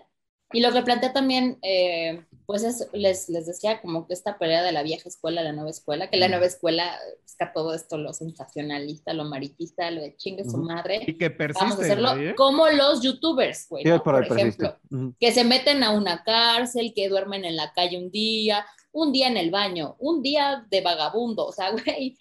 Y 0.51 0.62
lo 0.62 0.72
que 0.72 0.81
plantea 0.81 1.13
también, 1.13 1.60
eh, 1.62 2.25
pues 2.50 2.63
es, 2.63 2.89
les, 2.94 3.29
les 3.29 3.46
decía, 3.46 3.79
como 3.79 4.08
que 4.08 4.15
esta 4.15 4.39
pelea 4.39 4.63
de 4.63 4.72
la 4.72 4.82
vieja 4.82 5.08
escuela, 5.08 5.44
la 5.44 5.51
nueva 5.53 5.70
escuela, 5.70 6.10
que 6.10 6.18
la 6.18 6.27
nueva 6.29 6.48
escuela 6.48 6.98
busca 7.22 7.53
todo 7.53 7.75
esto, 7.75 8.00
lo 8.00 8.12
sensacionalista, 8.12 9.13
lo 9.13 9.25
maritista, 9.25 9.91
lo 9.91 10.01
de 10.01 10.15
chingue 10.15 10.50
su 10.50 10.58
madre. 10.58 11.03
Y 11.06 11.15
que 11.15 11.29
Vamos 11.29 11.46
a 11.46 11.53
persiste, 11.77 11.84
hacerlo 11.84 12.18
¿eh? 12.18 12.34
como 12.36 12.68
los 12.70 13.03
youtubers, 13.03 13.68
güey, 13.70 13.84
por 14.00 14.27
persiste. 14.27 14.65
ejemplo, 14.65 15.15
que 15.20 15.32
se 15.32 15.44
meten 15.44 15.84
a 15.84 15.91
una 15.91 16.24
cárcel, 16.24 16.91
que 16.96 17.08
duermen 17.08 17.46
en 17.46 17.56
la 17.56 17.72
calle 17.72 18.00
un 18.00 18.10
día, 18.10 18.65
un 18.94 19.12
día 19.12 19.27
en 19.27 19.38
el 19.38 19.51
baño, 19.51 19.96
un 20.00 20.24
día 20.24 20.65
de 20.72 20.82
vagabundo, 20.82 21.46
o 21.46 21.51
sea, 21.51 21.70
güey, 21.86 22.18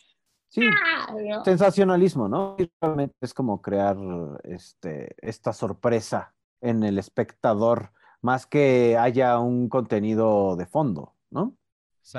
Sí, 0.51 0.61
¡ah! 0.85 1.15
¿no? 1.27 1.43
sensacionalismo, 1.43 2.29
¿no? 2.29 2.55
Y 2.59 2.71
realmente 2.83 3.17
es 3.23 3.33
como 3.33 3.63
crear 3.63 3.97
este, 4.45 5.17
esta 5.23 5.55
sorpresa 5.55 6.35
en 6.61 6.83
el 6.83 6.99
espectador, 6.99 7.93
más 8.21 8.47
que 8.47 8.97
haya 8.99 9.39
un 9.39 9.69
contenido 9.69 10.57
de 10.57 10.67
fondo, 10.67 11.15
¿no? 11.31 11.57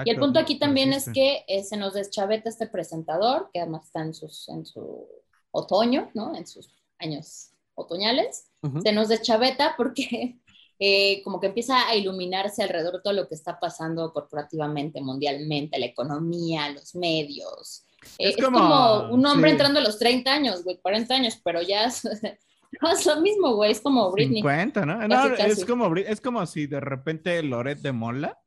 Y 0.05 0.11
el 0.11 0.19
punto 0.19 0.39
aquí 0.39 0.59
también 0.59 0.93
es 0.93 1.09
que 1.11 1.43
eh, 1.47 1.63
se 1.63 1.75
nos 1.75 1.95
deschaveta 1.95 2.47
este 2.47 2.67
presentador, 2.67 3.49
que 3.51 3.59
además 3.59 3.85
está 3.85 4.01
en, 4.01 4.13
sus, 4.13 4.47
en 4.49 4.63
su 4.65 5.07
otoño, 5.51 6.11
¿no? 6.13 6.35
En 6.35 6.45
sus 6.45 6.69
años 6.99 7.53
otoñales. 7.73 8.51
Ujú. 8.61 8.81
Se 8.81 8.91
nos 8.91 9.07
deschaveta 9.07 9.73
porque 9.77 10.39
eh, 10.79 11.23
como 11.23 11.39
que 11.39 11.47
empieza 11.47 11.87
a 11.87 11.95
iluminarse 11.95 12.61
alrededor 12.61 12.97
de 12.97 13.01
todo 13.01 13.13
lo 13.13 13.27
que 13.27 13.33
está 13.35 13.59
pasando 13.59 14.13
corporativamente, 14.13 15.01
mundialmente, 15.01 15.79
la 15.79 15.87
economía, 15.87 16.69
los 16.69 16.93
medios. 16.93 17.83
Eh, 18.19 18.29
Es 18.29 18.37
es, 18.37 18.45
como- 18.45 18.59
como, 18.59 19.13
un 19.13 19.25
hombre 19.25 19.49
sí. 19.49 19.53
entrando 19.53 19.79
a 19.79 19.83
los 19.83 19.97
30 19.97 20.31
años, 20.31 20.63
güey, 20.63 20.79
40 20.81 21.15
años, 21.15 21.39
pero 21.43 21.63
ya 21.63 21.85
es, 21.85 22.03
no 22.81 22.91
es 22.91 23.05
lo 23.05 23.21
mismo, 23.21 23.55
güey, 23.55 23.71
es 23.71 23.81
como 23.81 24.11
Britney. 24.11 24.41
50, 24.41 24.85
¿no? 24.85 25.07
No, 25.07 25.09
Casi, 25.09 25.41
es 25.43 25.55
casi. 25.55 25.65
como, 25.65 25.89
Bri- 25.89 26.05
es 26.07 26.21
como 26.21 26.45
si 26.45 26.67
de 26.67 26.79
repente 26.79 27.41
Loret 27.43 27.79
de 27.79 27.91
Mola 27.91 28.37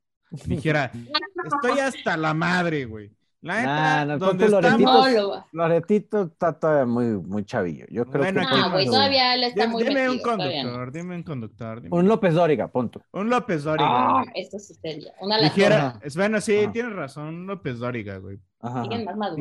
dijera, 0.46 0.90
estoy 1.44 1.78
hasta 1.80 2.16
la 2.16 2.34
madre, 2.34 2.84
güey. 2.86 3.10
La 3.44 3.56
neta, 3.56 4.04
Nah, 4.04 4.04
no, 4.04 4.18
donde 4.18 4.44
estamos... 4.46 5.08
Loretito 5.50 6.22
está 6.22 6.52
todavía 6.52 6.86
muy, 6.86 7.06
muy 7.06 7.44
chavillo. 7.44 7.86
Yo 7.90 8.06
creo 8.06 8.22
Bueno, 8.22 8.40
que 8.48 8.56
no, 8.56 8.70
güey, 8.70 8.86
no. 8.86 8.92
todavía 8.92 9.34
él 9.34 9.42
está 9.42 9.62
Dime, 9.62 9.72
muy 9.72 9.82
dime 9.82 10.10
un 10.10 10.16
no. 10.18 10.22
conductor, 10.22 10.92
dime 10.92 11.14
un 11.16 11.22
conductor. 11.24 11.82
dime. 11.82 11.96
un 11.96 12.06
López 12.06 12.34
Dóriga, 12.34 12.68
punto. 12.68 13.02
Un 13.10 13.28
López 13.30 13.64
Dóriga. 13.64 13.88
Ah, 13.90 14.24
esto 14.36 14.60
sí 14.60 14.74
sería. 14.74 15.12
Una 15.20 15.40
Dijera, 15.40 15.98
es 16.04 16.16
bueno, 16.16 16.40
sí, 16.40 16.56
Ajá. 16.56 16.70
tienes 16.72 16.92
razón, 16.92 17.26
un 17.34 17.46
López 17.48 17.78
Dóriga, 17.80 18.18
güey. 18.18 18.38
Ajá. 18.60 18.84
más. 19.16 19.32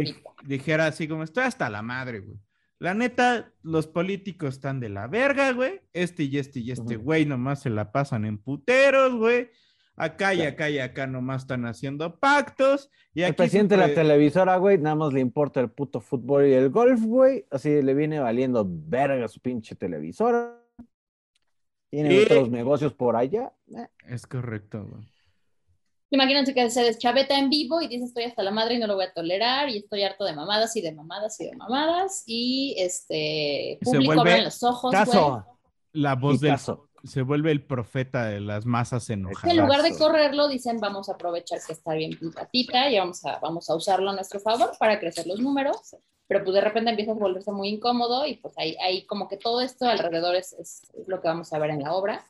Dijera 0.45 0.87
así 0.87 1.07
como, 1.07 1.21
estoy 1.21 1.43
hasta 1.43 1.69
la 1.69 1.83
madre, 1.83 2.21
güey. 2.21 2.39
La 2.81 2.95
neta, 2.95 3.53
los 3.61 3.85
políticos 3.85 4.55
están 4.55 4.79
de 4.79 4.89
la 4.89 5.05
verga, 5.05 5.51
güey. 5.51 5.81
Este 5.93 6.23
y 6.23 6.39
este 6.39 6.61
y 6.61 6.71
este 6.71 6.95
güey 6.95 7.27
nomás 7.27 7.61
se 7.61 7.69
la 7.69 7.91
pasan 7.91 8.25
en 8.25 8.39
puteros, 8.39 9.13
güey. 9.13 9.51
Acá 9.95 10.33
y 10.33 10.41
acá 10.41 10.67
y 10.67 10.79
acá 10.79 11.05
nomás 11.05 11.43
están 11.43 11.67
haciendo 11.67 12.19
pactos. 12.19 12.89
Y 13.13 13.21
El 13.21 13.27
aquí 13.27 13.35
presidente 13.35 13.77
de 13.77 13.87
la 13.87 13.93
televisora, 13.93 14.57
güey, 14.57 14.79
nada 14.79 14.95
más 14.95 15.13
le 15.13 15.19
importa 15.19 15.59
el 15.59 15.69
puto 15.69 16.01
fútbol 16.01 16.47
y 16.47 16.53
el 16.53 16.71
golf, 16.71 17.03
güey. 17.03 17.45
Así 17.51 17.83
le 17.83 17.93
viene 17.93 18.19
valiendo 18.19 18.65
verga 18.67 19.27
su 19.27 19.39
pinche 19.41 19.75
televisora. 19.75 20.59
Tiene 21.91 22.23
otros 22.23 22.49
negocios 22.49 22.95
por 22.95 23.15
allá. 23.15 23.53
Eh, 23.77 23.89
Es 24.07 24.25
correcto, 24.25 24.87
güey. 24.89 25.03
Imagínense 26.13 26.53
que 26.53 26.69
se 26.69 26.83
deschaveta 26.83 27.37
en 27.39 27.49
vivo 27.49 27.81
y 27.81 27.87
dice 27.87 28.03
estoy 28.05 28.25
hasta 28.25 28.43
la 28.43 28.51
madre 28.51 28.75
y 28.75 28.79
no 28.79 28.85
lo 28.87 28.95
voy 28.95 29.05
a 29.05 29.13
tolerar 29.13 29.69
y 29.69 29.77
estoy 29.77 30.03
harto 30.03 30.25
de 30.25 30.33
mamadas 30.33 30.75
y 30.75 30.81
de 30.81 30.91
mamadas 30.91 31.39
y 31.39 31.45
de 31.45 31.55
mamadas 31.55 32.23
y 32.25 32.75
este 32.77 33.79
público 33.81 34.19
abran 34.19 34.43
los 34.43 34.61
ojos. 34.63 34.91
Caso. 34.91 35.45
La 35.93 36.15
voz 36.15 36.39
del... 36.41 36.51
Hitazo. 36.51 36.87
Se 37.03 37.23
vuelve 37.23 37.51
el 37.51 37.65
profeta 37.65 38.25
de 38.25 38.39
las 38.41 38.65
masas 38.65 39.09
enojadas. 39.09 39.51
En 39.55 39.59
lugar 39.59 39.81
de 39.81 39.89
Caso. 39.89 40.03
correrlo, 40.05 40.47
dicen 40.49 40.79
vamos 40.79 41.09
a 41.09 41.13
aprovechar 41.13 41.59
que 41.65 41.73
está 41.73 41.93
bien 41.95 42.11
pintatita 42.19 42.89
y 42.91 42.99
vamos 42.99 43.25
a, 43.25 43.39
vamos 43.39 43.67
a 43.71 43.75
usarlo 43.75 44.11
a 44.11 44.13
nuestro 44.13 44.39
favor 44.39 44.71
para 44.77 44.99
crecer 44.99 45.25
los 45.25 45.39
números. 45.39 45.95
Pero 46.27 46.43
pues 46.43 46.53
de 46.53 46.61
repente 46.61 46.91
empieza 46.91 47.11
a 47.11 47.15
volverse 47.15 47.51
muy 47.51 47.69
incómodo 47.69 48.25
y 48.27 48.35
pues 48.35 48.53
ahí, 48.57 48.75
ahí 48.83 49.05
como 49.05 49.27
que 49.27 49.37
todo 49.37 49.61
esto 49.61 49.85
alrededor 49.85 50.35
es- 50.35 50.53
es 50.53 50.83
lo 51.07 51.19
que 51.21 51.27
vamos 51.29 51.51
a 51.53 51.57
ver 51.59 51.71
en 51.71 51.81
la 51.83 51.93
obra. 51.93 52.23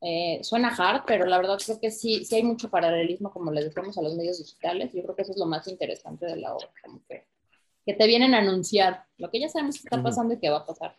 Eh, 0.00 0.40
suena 0.42 0.74
hard, 0.76 1.04
pero 1.06 1.26
la 1.26 1.38
verdad 1.38 1.58
creo 1.64 1.80
que 1.80 1.90
sí, 1.90 2.24
sí 2.24 2.34
hay 2.34 2.42
mucho 2.42 2.68
paralelismo, 2.68 3.30
como 3.30 3.52
les 3.52 3.66
decimos 3.66 3.96
a 3.96 4.02
los 4.02 4.16
medios 4.16 4.38
digitales. 4.38 4.92
Yo 4.92 5.02
creo 5.02 5.14
que 5.14 5.22
eso 5.22 5.32
es 5.32 5.38
lo 5.38 5.46
más 5.46 5.68
interesante 5.68 6.26
de 6.26 6.36
la 6.36 6.54
obra, 6.54 6.68
como 6.82 7.00
que, 7.08 7.26
que 7.86 7.94
te 7.94 8.06
vienen 8.06 8.34
a 8.34 8.38
anunciar 8.38 9.04
lo 9.18 9.30
que 9.30 9.40
ya 9.40 9.48
sabemos 9.48 9.76
que 9.76 9.86
está 9.86 10.02
pasando 10.02 10.34
y 10.34 10.38
que 10.38 10.50
va 10.50 10.58
a 10.58 10.66
pasar. 10.66 10.96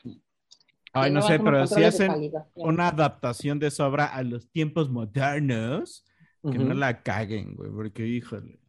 Ay, 0.94 1.12
no 1.12 1.22
sé, 1.22 1.40
pero 1.40 1.66
si 1.68 1.84
hacen 1.84 2.08
calidad. 2.08 2.48
una 2.56 2.90
adaptación 2.90 3.60
de 3.60 3.68
esa 3.68 3.88
obra 3.88 4.06
a 4.06 4.24
los 4.24 4.50
tiempos 4.50 4.90
modernos, 4.90 6.06
que 6.42 6.58
no 6.58 6.74
la 6.74 7.02
caguen, 7.02 7.56
güey, 7.56 7.72
porque 7.72 8.06
híjole. 8.06 8.63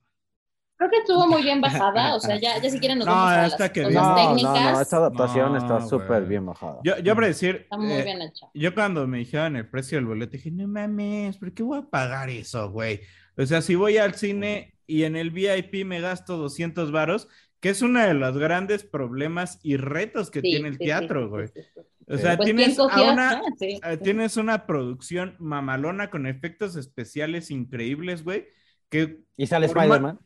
Creo 0.89 0.91
que 0.91 0.99
estuvo 0.99 1.27
muy 1.29 1.43
bien 1.43 1.61
bajada, 1.61 2.15
o 2.15 2.21
sea, 2.21 2.37
ya, 2.41 2.59
ya 2.61 2.71
si 2.71 2.79
quieren 2.79 2.99
nos 2.99 3.07
No, 3.09 3.13
vamos 3.15 3.31
a 3.33 3.43
las 3.59 3.71
que. 3.71 3.83
No, 3.91 4.15
técnicas. 4.15 4.73
no, 4.73 4.81
esta 4.81 4.97
adaptación 4.97 5.53
No, 5.53 5.59
está 5.59 5.81
súper 5.81 6.25
bien 6.27 6.47
bajada. 6.47 6.79
Yo, 6.85 6.99
yo 6.99 7.15
para 7.15 7.27
decir, 7.29 7.57
Está 7.63 7.77
muy 7.79 7.93
eh, 7.93 8.03
bien 8.05 8.23
hecha. 8.23 8.47
yo 8.55 8.75
cuando 8.75 9.07
me 9.07 9.19
dijeron 9.19 9.57
el 9.57 9.69
precio 9.69 9.99
del 9.99 10.07
boleto 10.07 10.33
dije, 10.33 10.51
no 10.51 10.67
mames, 10.69 11.39
¿por 11.39 11.53
qué 11.53 11.63
voy 11.63 11.79
a 11.79 11.83
pagar 11.83 12.29
eso, 12.31 12.71
güey? 12.71 13.01
O 13.37 13.47
sea, 13.47 13.63
si 13.63 13.75
voy 13.75 13.97
al 13.99 14.15
cine 14.15 14.75
y 14.87 15.05
en 15.05 15.17
el 15.17 15.31
VIP 15.31 15.85
me 15.87 16.01
gasto 16.01 16.37
200 16.37 16.93
varos, 16.93 17.29
que 17.61 17.71
es 17.71 17.83
uno 17.83 18.01
de 18.01 18.15
los 18.15 18.37
grandes 18.39 18.85
problemas 18.85 19.59
y 19.63 19.77
retos 19.77 20.31
que 20.31 20.43
Sí, 20.43 20.51
tiene 20.51 20.69
el 20.69 20.79
sí, 20.79 20.85
teatro, 20.85 21.23
sí, 21.23 21.29
güey. 21.29 21.49
sí, 21.49 21.63
sí, 21.63 21.63
sí. 21.75 21.81
O 22.07 22.19
sea, 22.19 22.37
Pues, 22.37 22.47
tienes 22.47 22.77
¿quién 22.77 22.81
a 22.91 22.91
cogió? 22.91 23.13
una, 23.13 23.43
sí, 23.59 23.81
sí. 23.83 23.97
tienes 24.03 24.37
una 24.37 24.67
producción 24.67 25.37
mamalona 25.39 26.11
con 26.11 26.27
efectos 26.27 26.77
especiales 26.77 27.51
increíbles, 27.51 28.23
güey, 28.25 28.47
que, 28.91 29.21
Y 29.37 29.47
sale 29.47 29.67
Spider-Man. 29.67 30.21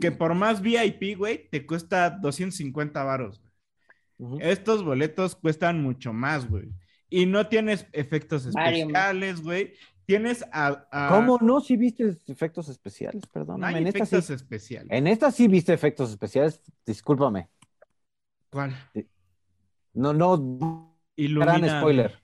Que 0.00 0.12
por 0.12 0.34
más 0.34 0.60
VIP, 0.62 1.16
güey, 1.16 1.48
te 1.50 1.66
cuesta 1.66 2.10
250 2.10 3.02
varos. 3.04 3.42
Estos 4.40 4.84
boletos 4.84 5.34
cuestan 5.34 5.82
mucho 5.82 6.12
más, 6.12 6.48
güey. 6.48 6.70
Y 7.08 7.26
no 7.26 7.48
tienes 7.48 7.86
efectos 7.92 8.46
especiales, 8.46 9.42
güey. 9.42 9.74
Tienes 10.06 10.44
a, 10.52 10.86
a- 10.90 11.08
¿Cómo 11.08 11.38
no? 11.40 11.60
Sí 11.60 11.76
viste 11.76 12.16
efectos 12.26 12.68
especiales, 12.68 13.22
hay 13.62 13.76
en, 13.76 13.86
esta 13.86 13.98
efectos 14.00 14.24
sí, 14.26 14.32
especiales. 14.32 14.88
en 14.90 15.06
esta 15.06 15.30
sí 15.30 15.48
viste 15.48 15.72
efectos 15.72 16.10
especiales, 16.10 16.60
discúlpame. 16.84 17.48
¿Cuál? 18.50 18.74
No, 19.94 20.12
no, 20.12 20.96
Ilumina. 21.16 21.58
gran 21.58 21.80
spoiler. 21.80 22.22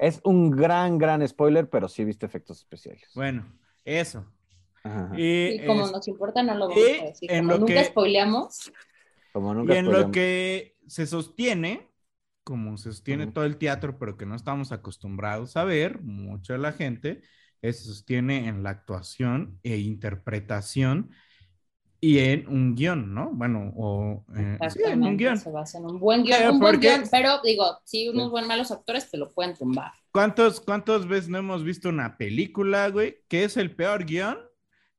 Es 0.00 0.20
un 0.24 0.50
gran, 0.50 0.98
gran 0.98 1.26
spoiler, 1.26 1.68
pero 1.68 1.88
sí 1.88 2.04
viste 2.04 2.26
efectos 2.26 2.58
especiales. 2.58 3.10
Bueno, 3.14 3.46
eso. 3.84 4.24
Ajá. 4.88 5.10
Y, 5.16 5.46
Y 5.62 5.66
como 5.66 5.86
es- 5.86 5.92
nos 5.92 6.08
importa, 6.08 6.42
no 6.42 6.54
lo 6.54 6.68
vamos 6.68 6.82
y 6.82 7.00
a 7.00 7.04
decir. 7.04 7.30
en 7.30 7.38
Como 7.40 7.50
lo 7.52 7.58
nunca 7.58 7.74
que- 7.74 7.84
spoileamos, 7.84 8.72
Como 9.32 9.52
y 9.52 9.56
nunca 9.56 9.78
en 9.78 9.84
lo 9.86 9.90
spoileamos. 9.92 10.12
que 10.14 10.76
se 10.86 11.06
sostiene, 11.06 11.90
como 12.44 12.76
se 12.78 12.90
sostiene 12.92 13.24
Ujú. 13.24 13.32
todo 13.34 13.44
el 13.44 13.56
teatro, 13.58 13.98
pero 13.98 14.16
que 14.16 14.26
no 14.26 14.34
estamos 14.34 14.72
acostumbrados 14.72 15.56
a 15.56 15.64
ver, 15.64 16.00
mucha 16.02 16.54
de 16.54 16.58
la 16.60 16.72
gente, 16.72 17.20
eh, 17.60 17.72
se 17.72 17.84
sostiene 17.84 18.48
en 18.48 18.62
la 18.62 18.70
actuación 18.70 19.58
e 19.62 19.76
interpretación 19.78 21.10
y 22.00 22.20
en 22.20 22.46
un 22.48 22.76
guion, 22.76 23.12
¿no? 23.12 23.30
Bueno, 23.34 23.72
o 23.76 24.24
eh, 24.36 24.56
sí, 24.70 24.80
en 24.86 25.02
un 25.02 25.16
guion. 25.16 25.36
se 25.36 25.50
basa 25.50 25.78
en 25.78 25.86
un 25.86 25.98
buen 25.98 26.22
guion, 26.22 26.42
Eh, 26.42 26.48
un 26.50 26.60
buen 26.60 26.78
guion, 26.78 27.02
pero 27.10 27.40
digo, 27.42 27.64
si 27.84 28.08
unos 28.08 28.30
buen 28.30 28.46
malos 28.46 28.70
actores 28.70 29.10
te 29.10 29.18
lo 29.18 29.30
pueden 29.32 29.56
tumbar. 29.56 29.90
¿Cuántos, 30.12 30.60
¿Cuántas 30.60 31.06
veces 31.08 31.28
no 31.28 31.38
hemos 31.38 31.64
visto 31.64 31.88
una 31.88 32.16
película, 32.16 32.88
güey, 32.88 33.18
que 33.28 33.42
es 33.44 33.56
el 33.56 33.74
peor 33.74 34.04
guion? 34.04 34.38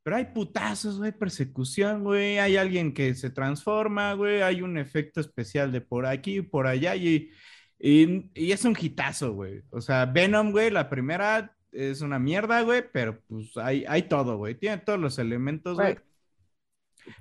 Pero 0.10 0.18
hay 0.18 0.26
putazos, 0.34 0.98
güey, 0.98 1.12
persecución, 1.12 2.04
güey, 2.04 2.40
hay 2.40 2.58
alguien 2.58 2.96
que 2.96 3.14
se 3.14 3.30
transforma, 3.30 4.14
güey, 4.14 4.42
hay 4.42 4.64
un 4.64 4.80
efecto 4.80 5.22
especial 5.22 5.72
de 5.72 5.82
por 5.82 6.08
aquí, 6.08 6.42
por 6.42 6.66
allá, 6.66 6.96
y, 6.96 7.30
y, 7.78 8.26
y 8.34 8.52
es 8.52 8.66
un 8.66 8.76
hitazo, 8.76 9.34
güey. 9.34 9.62
O 9.70 9.82
sea, 9.82 10.08
Venom, 10.08 10.50
güey, 10.50 10.72
la 10.72 10.90
primera 10.90 11.56
es 11.72 12.02
una 12.02 12.18
mierda, 12.18 12.64
güey, 12.64 12.84
pero 12.92 13.22
pues 13.28 13.56
hay, 13.58 13.86
hay 13.88 14.02
todo, 14.02 14.38
güey, 14.38 14.56
tiene 14.56 14.80
todos 14.80 15.00
los 15.00 15.20
elementos, 15.20 15.78
güey. 15.78 15.96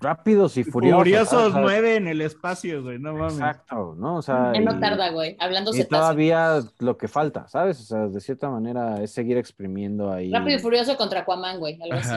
Rápidos 0.00 0.56
y 0.56 0.64
furiosos. 0.64 0.98
Furiosos 1.00 1.54
nueve 1.54 1.96
en 1.96 2.06
el 2.08 2.20
espacio, 2.20 2.82
güey, 2.82 2.98
no 2.98 3.12
mames. 3.14 3.34
Exacto, 3.34 3.94
¿no? 3.98 4.16
O 4.16 4.22
sea, 4.22 4.52
Ya 4.54 4.60
no 4.60 4.78
tarda, 4.78 5.10
güey. 5.10 5.36
Hablando 5.40 5.74
Y 5.74 5.84
todavía 5.84 6.60
lo 6.78 6.96
que 6.96 7.08
falta, 7.08 7.48
¿sabes? 7.48 7.80
O 7.80 7.84
sea, 7.84 8.06
de 8.08 8.20
cierta 8.20 8.48
manera 8.50 9.02
es 9.02 9.10
seguir 9.12 9.36
exprimiendo 9.36 10.12
ahí. 10.12 10.30
Rápido 10.32 10.58
y 10.58 10.60
furioso 10.60 10.96
contra 10.96 11.20
Aquaman, 11.20 11.58
güey. 11.58 11.80
Algo 11.82 11.94
así. 11.94 12.14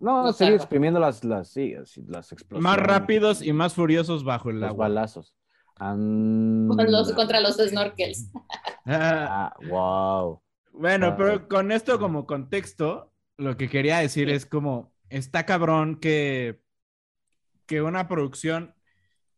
No, 0.00 0.24
No 0.24 0.32
seguir 0.32 0.52
tarda. 0.54 0.62
exprimiendo 0.64 1.00
las, 1.00 1.24
las, 1.24 1.48
sí, 1.48 1.74
así, 1.74 2.02
las 2.08 2.32
explosiones. 2.32 2.62
Más 2.62 2.76
rápidos 2.86 3.42
y 3.42 3.52
más 3.52 3.74
furiosos 3.74 4.24
bajo 4.24 4.50
el 4.50 4.60
los 4.60 4.70
agua. 4.70 4.88
balazos. 4.88 5.34
An- 5.76 6.68
Con 6.68 6.90
los- 6.92 7.12
contra 7.12 7.40
los 7.40 7.56
snorkels. 7.56 8.30
Ah, 8.86 9.52
Ah, 9.52 9.56
wow. 9.68 10.40
bueno, 10.72 11.06
Ah. 11.08 11.16
pero 11.16 11.48
con 11.48 11.72
esto 11.72 11.98
como 11.98 12.26
contexto, 12.26 13.12
lo 13.38 13.56
que 13.56 13.68
quería 13.68 13.98
decir 13.98 14.28
es 14.28 14.44
como, 14.46 14.92
está 15.08 15.46
cabrón 15.46 15.96
que, 15.96 16.60
que 17.70 17.80
una 17.82 18.08
producción 18.08 18.74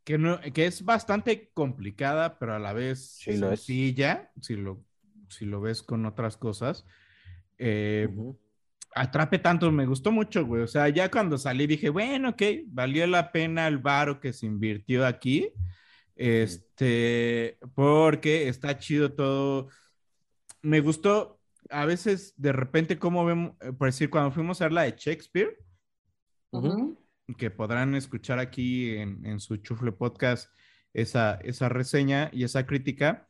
que, 0.04 0.16
no, 0.16 0.40
que 0.40 0.64
es 0.64 0.86
bastante 0.86 1.50
complicada, 1.52 2.38
pero 2.38 2.54
a 2.54 2.58
la 2.58 2.72
vez 2.72 3.16
Sí, 3.18 3.36
lo 3.36 3.52
es. 3.52 3.60
sencilla, 3.60 4.32
si 4.40 4.56
lo, 4.56 4.82
si 5.28 5.44
lo 5.44 5.60
ves 5.60 5.82
con 5.82 6.06
otras 6.06 6.38
cosas, 6.38 6.86
eh, 7.58 8.08
atrape 8.94 9.38
tanto, 9.38 9.70
me 9.70 9.84
gustó 9.84 10.10
mucho, 10.10 10.46
güey. 10.46 10.62
O 10.62 10.66
sea, 10.66 10.88
ya 10.88 11.10
cuando 11.10 11.36
salí 11.36 11.66
dije, 11.66 11.90
bueno, 11.90 12.30
ok, 12.30 12.42
valió 12.68 13.06
la 13.06 13.32
pena 13.32 13.68
el 13.68 13.76
varo 13.76 14.18
que 14.18 14.32
se 14.32 14.46
invirtió 14.46 15.06
aquí. 15.06 15.52
Este, 16.16 17.58
porque 17.74 18.48
está 18.48 18.78
chido 18.78 19.12
todo. 19.12 19.68
Me 20.62 20.80
gustó 20.80 21.38
a 21.68 21.84
veces 21.84 22.32
de 22.38 22.52
repente 22.52 22.98
cómo 22.98 23.26
vemos, 23.26 23.56
eh, 23.60 23.72
por 23.72 23.88
decir, 23.88 24.08
cuando 24.08 24.32
fuimos 24.32 24.62
a 24.62 24.64
ver 24.64 24.72
la 24.72 24.82
de 24.84 24.94
Shakespeare, 24.96 25.58
Ujú. 26.50 26.98
Que 27.38 27.50
podrán 27.50 27.94
escuchar 27.94 28.38
aquí 28.38 28.96
en, 28.96 29.24
en 29.24 29.40
su 29.40 29.56
Chufle 29.56 29.92
Podcast 29.92 30.50
esa, 30.92 31.34
esa 31.42 31.68
reseña 31.68 32.28
y 32.32 32.44
esa 32.44 32.66
crítica. 32.66 33.26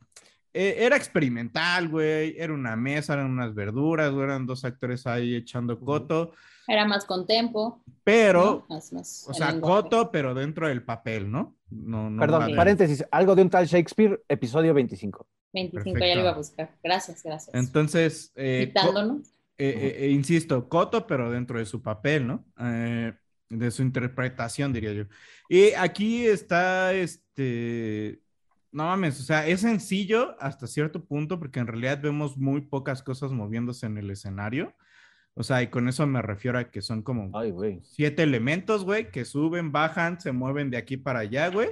eh, 0.53 0.75
era 0.79 0.95
experimental, 0.97 1.87
güey. 1.89 2.35
Era 2.37 2.53
una 2.53 2.75
mesa, 2.75 3.13
eran 3.13 3.31
unas 3.31 3.53
verduras, 3.55 4.11
güey, 4.11 4.23
eran 4.25 4.45
dos 4.45 4.65
actores 4.65 5.07
ahí 5.07 5.35
echando 5.35 5.79
coto. 5.79 6.33
Era 6.67 6.85
más 6.85 7.05
con 7.05 7.25
tempo. 7.25 7.83
Pero, 8.03 8.65
¿no? 8.69 8.75
Más- 8.75 8.93
más 8.93 9.25
o 9.29 9.33
sea, 9.33 9.51
lenguaje. 9.51 9.83
coto, 9.83 10.11
pero 10.11 10.33
dentro 10.33 10.67
del 10.67 10.83
papel, 10.83 11.29
¿no? 11.31 11.55
No, 11.69 12.09
no 12.09 12.19
Perdón, 12.21 12.41
vale. 12.41 12.55
paréntesis, 12.55 13.03
algo 13.11 13.35
de 13.35 13.41
un 13.41 13.49
tal 13.49 13.65
Shakespeare, 13.65 14.21
episodio 14.29 14.73
25. 14.73 15.27
25, 15.53 15.99
ya 15.99 16.15
lo 16.15 16.21
iba 16.21 16.29
a 16.31 16.35
buscar. 16.37 16.75
Gracias, 16.83 17.21
gracias. 17.23 17.53
Entonces, 17.55 18.31
eh, 18.35 18.71
eh, 18.73 18.73
eh, 19.57 19.95
eh, 20.05 20.09
insisto, 20.09 20.67
coto, 20.69 21.05
pero 21.07 21.29
dentro 21.31 21.59
de 21.59 21.65
su 21.65 21.81
papel, 21.81 22.27
¿no? 22.27 22.45
Eh, 22.59 23.13
de 23.57 23.71
su 23.71 23.81
interpretación, 23.81 24.73
diría 24.73 24.93
yo. 24.93 25.03
Y 25.49 25.71
aquí 25.73 26.25
está, 26.25 26.93
este, 26.93 28.21
no 28.71 28.85
mames, 28.85 29.19
o 29.19 29.23
sea, 29.23 29.47
es 29.47 29.61
sencillo 29.61 30.35
hasta 30.39 30.67
cierto 30.67 31.05
punto, 31.05 31.39
porque 31.39 31.59
en 31.59 31.67
realidad 31.67 32.01
vemos 32.01 32.37
muy 32.37 32.61
pocas 32.61 33.03
cosas 33.03 33.31
moviéndose 33.31 33.85
en 33.85 33.97
el 33.97 34.09
escenario. 34.09 34.75
O 35.35 35.43
sea, 35.43 35.63
y 35.63 35.67
con 35.67 35.87
eso 35.87 36.05
me 36.05 36.21
refiero 36.21 36.59
a 36.59 36.69
que 36.69 36.81
son 36.81 37.01
como 37.01 37.31
Ay, 37.37 37.79
siete 37.81 38.23
elementos, 38.23 38.83
güey, 38.83 39.09
que 39.09 39.25
suben, 39.25 39.71
bajan, 39.71 40.19
se 40.19 40.31
mueven 40.31 40.69
de 40.69 40.77
aquí 40.77 40.97
para 40.97 41.19
allá, 41.19 41.49
güey. 41.49 41.69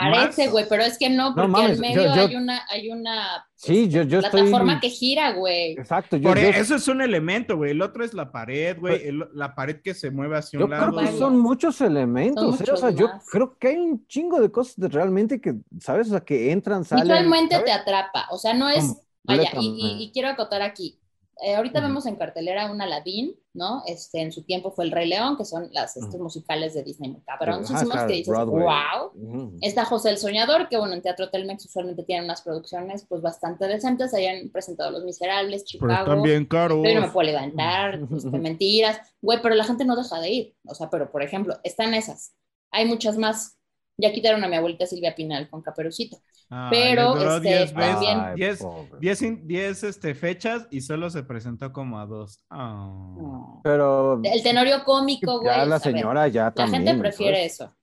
Parece, 0.00 0.48
güey, 0.48 0.64
pero 0.68 0.82
es 0.82 0.96
que 0.98 1.10
no, 1.10 1.34
porque 1.34 1.48
mames, 1.48 1.70
al 1.72 1.78
medio 1.78 2.02
yo- 2.04 2.14
yo- 2.16 2.26
hay 2.28 2.36
una, 2.36 2.62
hay 2.68 2.90
una 2.90 3.46
Sí, 3.54 3.88
yo, 3.88 4.02
yo 4.02 4.20
estoy. 4.20 4.42
plataforma 4.42 4.80
que 4.80 4.88
gira, 4.88 5.32
güey. 5.32 5.72
Exacto, 5.72 6.16
yo, 6.16 6.30
Por 6.30 6.38
yo- 6.40 6.48
eso 6.48 6.74
es 6.76 6.88
un 6.88 7.02
elemento, 7.02 7.56
güey. 7.56 7.72
El 7.72 7.82
otro 7.82 8.04
es 8.04 8.14
la 8.14 8.32
pared, 8.32 8.78
güey. 8.78 9.06
el- 9.08 9.28
La 9.34 9.54
pared 9.54 9.80
que 9.82 9.92
se 9.94 10.10
mueve 10.10 10.38
hacia 10.38 10.58
yo 10.58 10.64
un 10.64 10.70
creo 10.70 10.80
lado. 10.80 10.90
que 10.92 10.96
Varias. 11.04 11.18
son 11.18 11.38
muchos 11.38 11.80
elementos. 11.80 12.42
Son 12.42 12.52
¿eh? 12.52 12.56
O 12.56 12.58
muchos 12.58 12.80
sea, 12.80 12.90
yo 12.90 13.10
creo 13.30 13.56
que 13.58 13.68
hay 13.68 13.76
un 13.76 14.06
chingo 14.06 14.40
de 14.40 14.50
cosas 14.50 14.76
de 14.76 14.88
realmente 14.88 15.40
que, 15.40 15.54
¿sabes? 15.80 16.08
O 16.08 16.10
sea, 16.10 16.20
que 16.20 16.50
entran, 16.52 16.84
salen. 16.84 17.04
Visualmente 17.04 17.58
te 17.60 17.72
atrapa, 17.72 18.26
o 18.30 18.38
sea, 18.38 18.54
no 18.54 18.68
es, 18.68 18.96
vaya, 19.24 19.42
y, 19.42 19.44
y- 19.44 19.48
Completamente. 19.50 20.02
y 20.04 20.10
quiero 20.12 20.28
acotar 20.28 20.62
aquí, 20.62 20.98
eh, 21.44 21.54
ahorita 21.56 21.80
vemos 21.80 22.06
en 22.06 22.16
cartelera 22.16 22.70
un 22.70 22.80
Aladdin, 22.80 23.34
¿no? 23.52 23.82
Este, 23.86 24.20
en 24.20 24.30
su 24.32 24.42
tiempo 24.44 24.70
fue 24.70 24.84
El 24.84 24.92
Rey 24.92 25.08
León, 25.08 25.36
que 25.36 25.44
son 25.44 25.68
las, 25.72 25.96
estos 25.96 26.14
Ujú. 26.14 26.24
musicales 26.24 26.74
de 26.74 26.82
Disney, 26.84 27.16
Ajá, 27.26 27.38
cabroncísimos, 27.38 27.96
que 28.06 28.12
dices, 28.12 28.28
Broadway. 28.28 28.62
wow. 28.64 29.10
Ujú. 29.14 29.58
Está 29.60 29.84
José 29.84 30.10
el 30.10 30.18
Soñador, 30.18 30.68
que 30.68 30.76
bueno, 30.78 30.94
en 30.94 31.02
Teatro 31.02 31.30
Telmex 31.30 31.64
usualmente 31.66 32.04
tienen 32.04 32.24
unas 32.26 32.42
producciones 32.42 33.04
pues 33.08 33.22
bastante 33.22 33.66
decentes, 33.66 34.14
hayan 34.14 34.50
presentado 34.50 34.90
Los 34.92 35.04
Miserables, 35.04 35.62
Pero 35.62 35.66
Chicago, 35.84 36.00
están 36.12 36.22
bien 36.22 36.44
caros. 36.46 36.78
yo 36.86 36.94
no 36.94 37.00
me 37.02 37.08
puedo 37.10 37.26
levantar, 37.26 38.00
este, 38.16 38.38
mentiras, 38.38 39.00
güey, 39.20 39.40
pero 39.42 39.54
la 39.54 39.64
gente 39.64 39.84
no 39.84 39.96
deja 39.96 40.20
de 40.20 40.30
ir. 40.30 40.56
O 40.66 40.74
sea, 40.74 40.88
pero 40.90 41.10
por 41.10 41.22
ejemplo, 41.22 41.58
están 41.64 41.94
esas. 41.94 42.32
Hay 42.72 42.86
muchas 42.86 43.16
más. 43.18 43.56
Ya 44.00 44.12
quitaron 44.12 44.42
a 44.44 44.48
mi 44.48 44.56
abuelita 44.56 44.86
Silvia 44.86 45.14
Pinal 45.14 45.48
con 45.50 45.62
Caperucito. 45.62 46.16
Ay, 46.48 46.70
pero, 46.70 47.16
este, 47.36 47.48
10 47.48 47.74
veces, 47.74 47.92
también- 47.92 48.20
Ay, 48.20 48.34
10 48.36 48.58
pobre. 48.60 48.98
10 49.00 49.22
in- 49.22 49.46
10, 49.46 49.84
este, 49.84 50.14
fechas 50.14 50.66
y 50.70 50.80
solo 50.80 51.10
se 51.10 51.22
presentó 51.22 51.72
como 51.72 52.00
a 52.00 52.06
dos. 52.06 52.44
Ah. 52.50 52.88
No. 53.18 53.60
Pero 53.62 54.20
El 54.24 54.42
tenorio 54.42 54.82
cómico, 54.84 55.40
güey. 55.40 55.54
ya 55.54 55.64
la 55.66 55.78
ver, 55.78 55.80
señora 55.80 56.28
ya 56.28 56.44
La 56.44 56.54
también. 56.54 56.84
gente 56.84 57.00
prefiere 57.00 57.44
eso. 57.44 57.74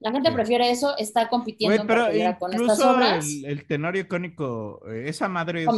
La 0.00 0.10
gente 0.10 0.30
Sí. 0.30 0.34
prefiere 0.34 0.70
eso, 0.70 0.96
está 0.98 1.28
compitiendo 1.28 1.76
Güey, 1.76 1.86
pero 1.86 2.38
con 2.38 2.52
estas 2.52 2.62
incluso 2.78 2.90
obras. 2.90 3.24
el, 3.24 3.44
el 3.44 3.66
tenorio 3.68 4.08
cónico, 4.08 4.80
eh, 4.90 5.04
esa 5.06 5.28
madre 5.28 5.62
es 5.62 5.68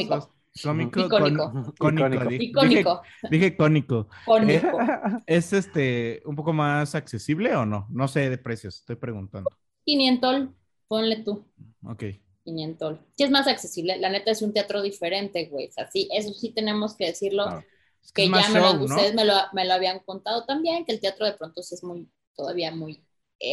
Cómico. 0.63 1.01
Icónico. 1.01 1.53
con- 1.53 1.73
cónico, 1.79 2.07
Icónico. 2.07 2.29
di- 2.29 2.45
Icónico. 2.47 3.03
Dije, 3.23 3.29
dije 3.31 3.57
cónico. 3.57 4.09
Cónico. 4.25 4.79
¿Es 5.27 5.53
este 5.53 6.23
un 6.25 6.37
poco 6.37 6.53
más 6.53 6.95
accesible 6.95 7.55
o 7.57 7.67
no? 7.67 7.87
No 7.91 8.07
sé 8.09 8.31
de 8.31 8.39
precios, 8.39 8.77
estoy 8.79 8.97
preguntando. 8.97 9.51
500, 9.85 10.49
ponle 10.89 11.17
tú. 11.25 11.45
Ok. 11.85 12.05
500. 12.45 12.99
Sí 13.17 13.25
es 13.25 13.31
más 13.31 13.49
accesible. 13.49 13.99
La 13.99 14.11
neta 14.11 14.31
es 14.31 14.43
un 14.43 14.53
teatro 14.53 14.81
diferente, 14.83 15.47
güey. 15.47 15.69
O 15.69 15.73
sea, 15.73 15.91
sí, 15.91 16.09
eso 16.13 16.33
sí 16.35 16.53
tenemos 16.55 16.95
que 16.97 17.07
decirlo. 17.07 17.45
Claro. 17.45 17.65
Es 18.03 18.13
que 18.13 18.31
que 18.31 18.39
es 18.39 18.47
ya 18.47 18.49
me 18.51 18.61
lo- 18.61 18.75
¿no? 18.75 18.85
ustedes 18.85 19.15
me 19.15 19.25
lo, 19.25 19.35
me 19.55 19.65
lo 19.65 19.73
habían 19.75 19.99
contado 20.01 20.45
también, 20.45 20.85
que 20.85 20.93
el 20.93 21.01
teatro 21.01 21.25
de 21.27 21.33
pronto 21.33 21.63
sí 21.63 21.75
es 21.75 21.83
muy, 21.83 22.09
todavía 22.37 22.71
muy 22.71 23.04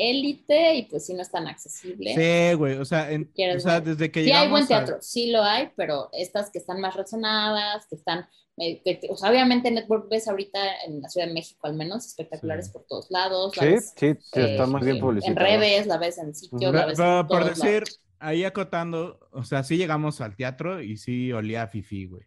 élite 0.10 0.76
y 0.76 0.84
pues 0.84 1.06
sí 1.06 1.14
no 1.14 1.22
es 1.22 1.32
tan 1.32 1.48
accesible. 1.48 2.14
Sí, 2.16 2.56
güey, 2.56 2.78
o 2.78 2.86
sea, 2.86 3.12
en- 3.12 3.26
¿Quieres 3.26 3.58
o 3.66 3.70
sea, 3.70 3.82
desde 3.82 4.12
que 4.12 4.22
Sí 4.22 4.26
llegamos 4.28 4.44
hay 4.46 4.50
buen 4.52 4.64
a- 4.64 4.68
teatro, 4.68 4.98
sí 5.02 5.32
lo 5.32 5.44
hay, 5.44 5.70
pero 5.76 6.10
estas 6.14 6.50
que 6.52 6.60
están 6.60 6.80
más 6.82 6.96
razonadas, 6.96 7.86
que 7.88 7.96
están, 7.96 8.26
eh, 8.58 8.82
que- 8.84 9.00
o 9.10 9.18
sea, 9.18 9.30
obviamente 9.30 9.72
Network 9.72 10.10
ves 10.10 10.28
ahorita 10.28 10.60
en 10.86 11.02
la 11.02 11.10
Ciudad 11.10 11.28
de 11.28 11.34
México 11.34 11.68
al 11.68 11.74
menos, 11.76 12.06
espectaculares 12.06 12.68
Sí. 12.68 12.72
por 12.74 12.86
todos 12.86 13.10
lados. 13.12 13.56
la 13.58 13.64
Sí, 13.64 13.70
ves, 13.70 13.94
sí, 13.98 14.14
sí, 14.20 14.40
eh, 14.40 14.52
está 14.52 14.66
muy 14.68 14.82
bien 14.82 14.96
en 14.98 15.02
publicitado. 15.02 15.46
redes, 15.46 15.88
la 15.88 15.98
ves 15.98 16.18
en 16.18 16.34
sitios, 16.36 16.74
la 16.74 16.86
ves 16.86 16.98
pero 16.98 17.20
en 17.22 17.28
por 17.28 17.46
decir, 17.46 17.84
lados. 17.84 18.02
ahí 18.20 18.44
acotando, 18.44 19.20
o 19.32 19.44
sea, 19.44 19.64
sí 19.64 19.78
llegamos 19.78 20.22
al 20.22 20.36
teatro 20.36 20.82
y 20.82 20.98
sí 20.98 21.32
olía 21.32 21.64
a 21.64 21.68
fifi, 21.68 22.06
güey. 22.06 22.24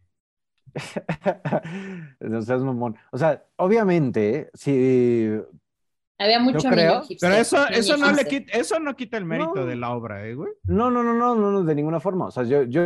no 2.20 2.42
seas 2.42 2.61
mamón. 2.62 2.96
O 3.12 3.18
sea, 3.18 3.44
obviamente, 3.57 4.50
si 4.55 5.31
Había 6.18 6.38
mucho 6.38 6.59
Yo 6.61 6.70
creo, 6.70 6.92
niño 6.94 7.03
hipster, 7.03 7.31
Pero 7.31 7.40
eso, 7.42 7.57
niño 7.57 7.68
eso 7.79 7.96
no 7.96 8.12
le 8.12 8.24
quita, 8.24 8.53
eso 8.59 8.79
no 8.79 8.94
quita 8.94 9.16
el 9.16 9.24
mérito 9.24 9.55
No. 9.57 9.66
de 9.66 9.77
la 9.77 9.90
obra, 9.92 10.27
¿eh, 10.27 10.35
güey? 10.35 10.53
No, 10.64 10.90
no, 10.90 11.03
no, 11.03 11.12
no, 11.14 11.35
no, 11.35 11.50
no, 11.50 11.64
de 11.64 11.74
ninguna 11.74 11.98
forma. 12.00 12.27
O 12.27 12.31
sea, 12.31 12.44
yo, 12.44 12.62
yo 12.62 12.83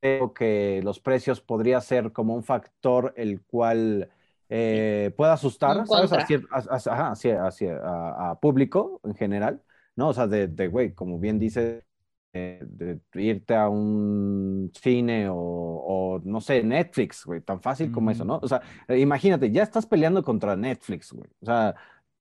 creo 0.00 0.32
que 0.32 0.80
los 0.84 1.00
precios 1.00 1.40
podría 1.40 1.80
ser 1.80 2.12
como 2.12 2.34
un 2.34 2.44
factor 2.44 3.12
el 3.16 3.42
cual 3.42 4.08
eh, 4.48 5.12
pueda 5.16 5.32
asustar, 5.34 5.86
¿sabes? 5.86 6.12
Hacia, 6.12 6.40
hacia- 6.50 6.92
ajá, 6.92 7.10
hacia- 7.10 7.44
hacia- 7.46 7.78
a, 7.82 8.30
a 8.30 8.40
público 8.40 9.00
en 9.04 9.14
general, 9.14 9.62
¿no? 9.96 10.08
O 10.08 10.14
sea, 10.14 10.26
de, 10.26 10.46
de, 10.46 10.68
güey, 10.68 10.94
como 10.94 11.18
bien 11.18 11.38
dice, 11.38 11.84
de 12.32 13.00
irte 13.14 13.54
a 13.54 13.68
un 13.68 14.70
cine 14.74 15.28
o, 15.28 15.36
o, 15.36 16.20
no 16.24 16.40
sé, 16.40 16.62
Netflix, 16.62 17.24
güey, 17.24 17.40
tan 17.40 17.60
fácil 17.60 17.90
como 17.90 18.10
eso, 18.10 18.24
¿no? 18.24 18.38
O 18.42 18.48
sea, 18.48 18.62
imagínate, 18.88 19.50
ya 19.50 19.62
estás 19.62 19.86
peleando 19.86 20.22
contra 20.22 20.56
Netflix, 20.56 21.12
güey. 21.12 21.30
O 21.40 21.46
sea, 21.46 21.74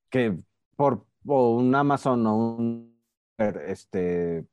que 0.10 0.38
por 0.76 1.06
o 1.28 1.58
un 1.58 1.76
Amazon 1.76 2.26
o 2.26 2.36
un 2.36 2.98
este 3.38 4.46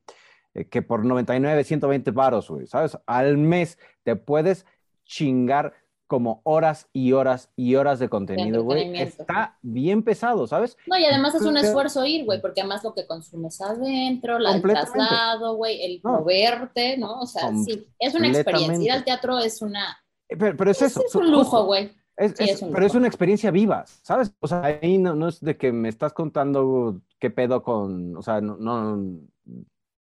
eh, 0.54 0.66
que 0.68 0.82
por 0.82 1.04
99, 1.04 1.64
120 1.64 2.10
varos, 2.10 2.50
güey, 2.50 2.66
¿sabes? 2.66 2.98
Al 3.06 3.38
mes 3.38 3.78
te 4.02 4.16
puedes 4.16 4.66
chingar 5.04 5.74
como 6.06 6.40
horas 6.44 6.88
y 6.92 7.12
horas 7.12 7.50
y 7.56 7.74
horas 7.76 7.98
de 7.98 8.08
contenido, 8.08 8.62
güey. 8.62 8.94
Está 9.00 9.58
bien 9.62 10.02
pesado, 10.02 10.46
¿sabes? 10.46 10.76
No, 10.86 10.98
y 10.98 11.04
además 11.04 11.34
es 11.34 11.42
un 11.42 11.56
esfuerzo 11.56 12.04
ir, 12.04 12.24
güey, 12.24 12.40
porque 12.40 12.60
además 12.60 12.84
lo 12.84 12.94
que 12.94 13.06
consumes 13.06 13.60
adentro, 13.60 14.38
la, 14.38 14.54
el 14.54 14.62
traslado, 14.62 15.56
güey, 15.56 15.82
el 15.84 16.00
No. 16.04 16.18
moverte, 16.20 16.96
¿no? 16.98 17.20
O 17.20 17.26
sea, 17.26 17.50
sí, 17.56 17.86
es 17.98 18.14
una 18.14 18.28
experiencia. 18.28 18.84
Ir 18.84 18.92
al 18.92 19.04
teatro 19.04 19.38
es 19.38 19.62
una... 19.62 19.98
Eh, 20.28 20.36
Pero, 20.36 20.56
pero 20.56 20.70
es 20.70 20.82
Es, 20.82 20.92
eso. 20.92 21.02
es 21.06 21.14
un 21.14 21.30
lujo, 21.30 21.64
güey. 21.64 21.90
Es- 22.16 22.34
Sí, 22.38 22.44
es- 22.50 22.62
pero 22.62 22.86
es 22.86 22.94
una 22.94 23.08
experiencia 23.08 23.50
viva, 23.50 23.84
¿sabes? 24.02 24.32
O 24.40 24.46
sea, 24.46 24.62
ahí 24.62 24.98
no, 24.98 25.14
no 25.16 25.28
es 25.28 25.40
de 25.40 25.56
que 25.56 25.72
me 25.72 25.88
estás 25.88 26.12
contando 26.12 27.00
qué 27.18 27.30
pedo 27.30 27.62
con, 27.62 28.16
o 28.16 28.22
sea, 28.22 28.40
no, 28.40 28.56
no, 28.58 29.20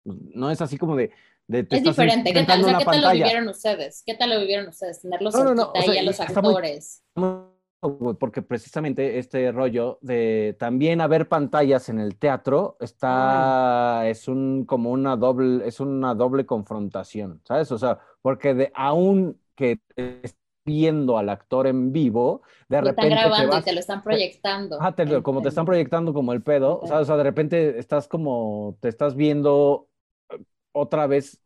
no 0.05 0.51
es 0.51 0.61
así 0.61 0.79
como 0.79 0.97
de, 0.97 1.11
de 1.49 1.65
te 1.65 1.77
Es 1.77 1.83
diferente. 1.83 2.33
¿Qué 2.33 2.45
tal, 2.45 2.63
o 2.63 2.65
sea, 2.69 2.79
¿qué 2.79 2.85
tal 2.85 3.03
lo 3.03 3.11
vivieron 3.11 3.49
ustedes? 3.49 4.03
¿Qué 4.07 4.15
tal 4.15 4.31
lo 4.31 4.39
vivieron 4.41 4.69
ustedes? 4.69 5.01
Tenerlos 5.01 5.35
No, 5.35 5.45
no, 5.45 5.55
no, 5.55 5.73
cerquita 5.73 5.79
o 5.81 5.83
sea, 5.83 5.93
ahí 5.93 5.99
a 5.99 6.03
los 6.03 6.19
muy- 6.19 6.27
actores. 6.53 7.05
porque 8.19 8.43
precisamente 8.43 9.19
este 9.19 9.53
rollo 9.53 9.99
de 10.03 10.57
también 10.59 11.01
haber 11.01 11.29
pantallas 11.29 11.89
en 11.89 12.01
el 12.01 12.17
teatro 12.17 12.77
está 12.81 14.03
es 14.09 14.27
un 14.29 14.65
como 14.67 14.91
una 14.91 15.17
doble 15.17 15.67
es 15.67 15.79
una 15.81 16.15
doble 16.15 16.45
confrontación, 16.45 17.41
¿sabes? 17.45 17.71
O 17.73 17.79
sea, 17.79 17.99
porque 18.21 18.55
de 18.55 18.73
aún 18.75 19.41
que 19.55 19.79
viendo 20.65 21.17
al 21.17 21.31
actor 21.31 21.67
en 21.67 21.93
vivo, 21.93 22.43
de 22.69 22.81
Lo 22.83 22.89
repente 22.89 23.09
están 23.15 23.19
te 23.19 23.29
grabando 23.29 23.53
vas- 23.53 23.63
y 23.63 23.65
te 23.65 23.73
lo 23.73 23.81
están 23.81 24.03
proyectando. 24.03 24.81
Ajá, 24.81 24.95
te 24.95 25.23
como 25.23 25.41
te 25.41 25.49
están 25.49 25.65
proyectando 25.65 26.13
como 26.13 26.33
el 26.35 26.43
pedo, 26.43 26.81
o 26.81 26.87
sea, 26.87 26.99
o 26.99 27.05
sea, 27.05 27.17
de 27.17 27.23
repente 27.23 27.79
estás 27.79 28.07
como, 28.09 28.77
te 28.81 28.89
estás 28.89 29.15
viendo 29.17 29.89
otra 30.79 31.07
vez, 31.07 31.41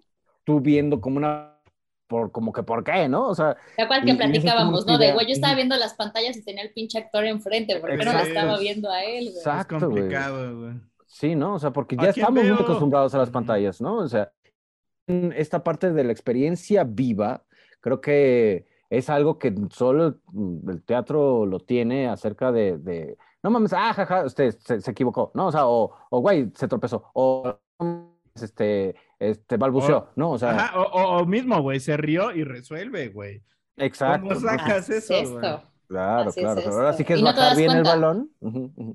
tú 0.44 0.60
viendo 0.60 1.00
como 1.00 1.16
una, 1.18 1.58
por, 2.06 2.30
como 2.32 2.52
que 2.52 2.62
por 2.62 2.84
qué, 2.84 3.08
¿no? 3.08 3.28
O 3.28 3.34
sea, 3.34 3.56
¿Te 3.76 3.82
acuerdas 3.82 4.04
y- 4.04 4.06
que 4.06 4.12
y 4.12 4.16
platicábamos, 4.16 4.86
tu 4.86 4.92
no? 4.92 4.98
De 4.98 5.12
güey, 5.12 5.26
yo 5.26 5.32
estaba 5.32 5.54
viendo 5.54 5.76
las 5.76 5.94
pantallas 5.94 6.36
y 6.36 6.44
tenía 6.44 6.62
el 6.64 6.72
pinche 6.72 6.98
actor 6.98 7.24
enfrente, 7.24 7.80
¿por 7.80 7.90
qué 7.90 8.04
no 8.04 8.12
lo 8.12 8.18
estaba 8.20 8.58
viendo 8.58 8.90
a 8.90 9.02
él, 9.04 9.24
güey? 9.32 9.36
Exacto, 9.36 9.76
es 9.76 9.84
güey. 9.84 9.94
complicado, 10.02 10.60
güey. 10.60 10.74
Sí, 11.06 11.34
¿no? 11.34 11.54
O 11.54 11.58
sea, 11.58 11.72
porque 11.72 11.96
¿A 11.98 12.04
ya 12.04 12.10
estamos 12.10 12.44
muy 12.46 12.56
veo? 12.56 12.60
acostumbrados 12.60 13.14
a 13.14 13.18
las 13.18 13.30
pantallas, 13.30 13.80
¿no? 13.80 13.96
O 13.98 14.08
sea, 14.08 14.32
en 15.06 15.32
esta 15.36 15.62
parte 15.62 15.92
de 15.92 16.04
la 16.04 16.12
experiencia 16.12 16.84
viva, 16.84 17.44
creo 17.80 18.00
que 18.00 18.66
es 18.90 19.10
algo 19.10 19.38
que 19.38 19.54
solo 19.70 20.20
el 20.68 20.82
teatro 20.84 21.46
lo 21.46 21.60
tiene 21.60 22.08
acerca 22.08 22.52
de, 22.52 22.78
de 22.78 23.16
no 23.42 23.50
mames, 23.50 23.72
ah, 23.72 23.92
jaja, 23.94 24.24
usted 24.24 24.54
se, 24.58 24.80
se 24.80 24.90
equivocó, 24.90 25.32
¿no? 25.34 25.46
O 25.48 25.52
sea, 25.52 25.66
o, 25.66 25.94
o 26.10 26.20
güey, 26.20 26.50
se 26.54 26.68
tropezó, 26.68 27.10
o 27.14 27.58
este, 28.40 28.94
este, 29.18 29.56
balbuceó, 29.56 29.98
O- 29.98 30.08
¿no? 30.16 30.30
O 30.32 30.38
sea, 30.38 30.50
Ajá, 30.50 30.80
o, 30.80 31.24
mismo, 31.26 31.60
güey, 31.60 31.80
se 31.80 31.96
rió 31.96 32.32
y 32.32 32.44
resuelve, 32.44 33.08
güey. 33.08 33.42
exacto. 33.76 34.28
¿Cómo 34.28 34.40
sacas 34.40 34.88
es 34.90 35.10
eso, 35.10 35.38
güey? 35.38 35.52
Claro, 35.88 36.30
Así 36.30 36.40
es 36.40 36.44
claro. 36.44 36.60
esto. 36.60 36.72
Ahora 36.72 36.92
sí 36.94 37.04
que 37.04 37.12
es 37.12 37.20
no 37.20 37.26
bajar 37.26 37.54
bien 37.54 37.70
el 37.72 37.82
balón. 37.82 38.30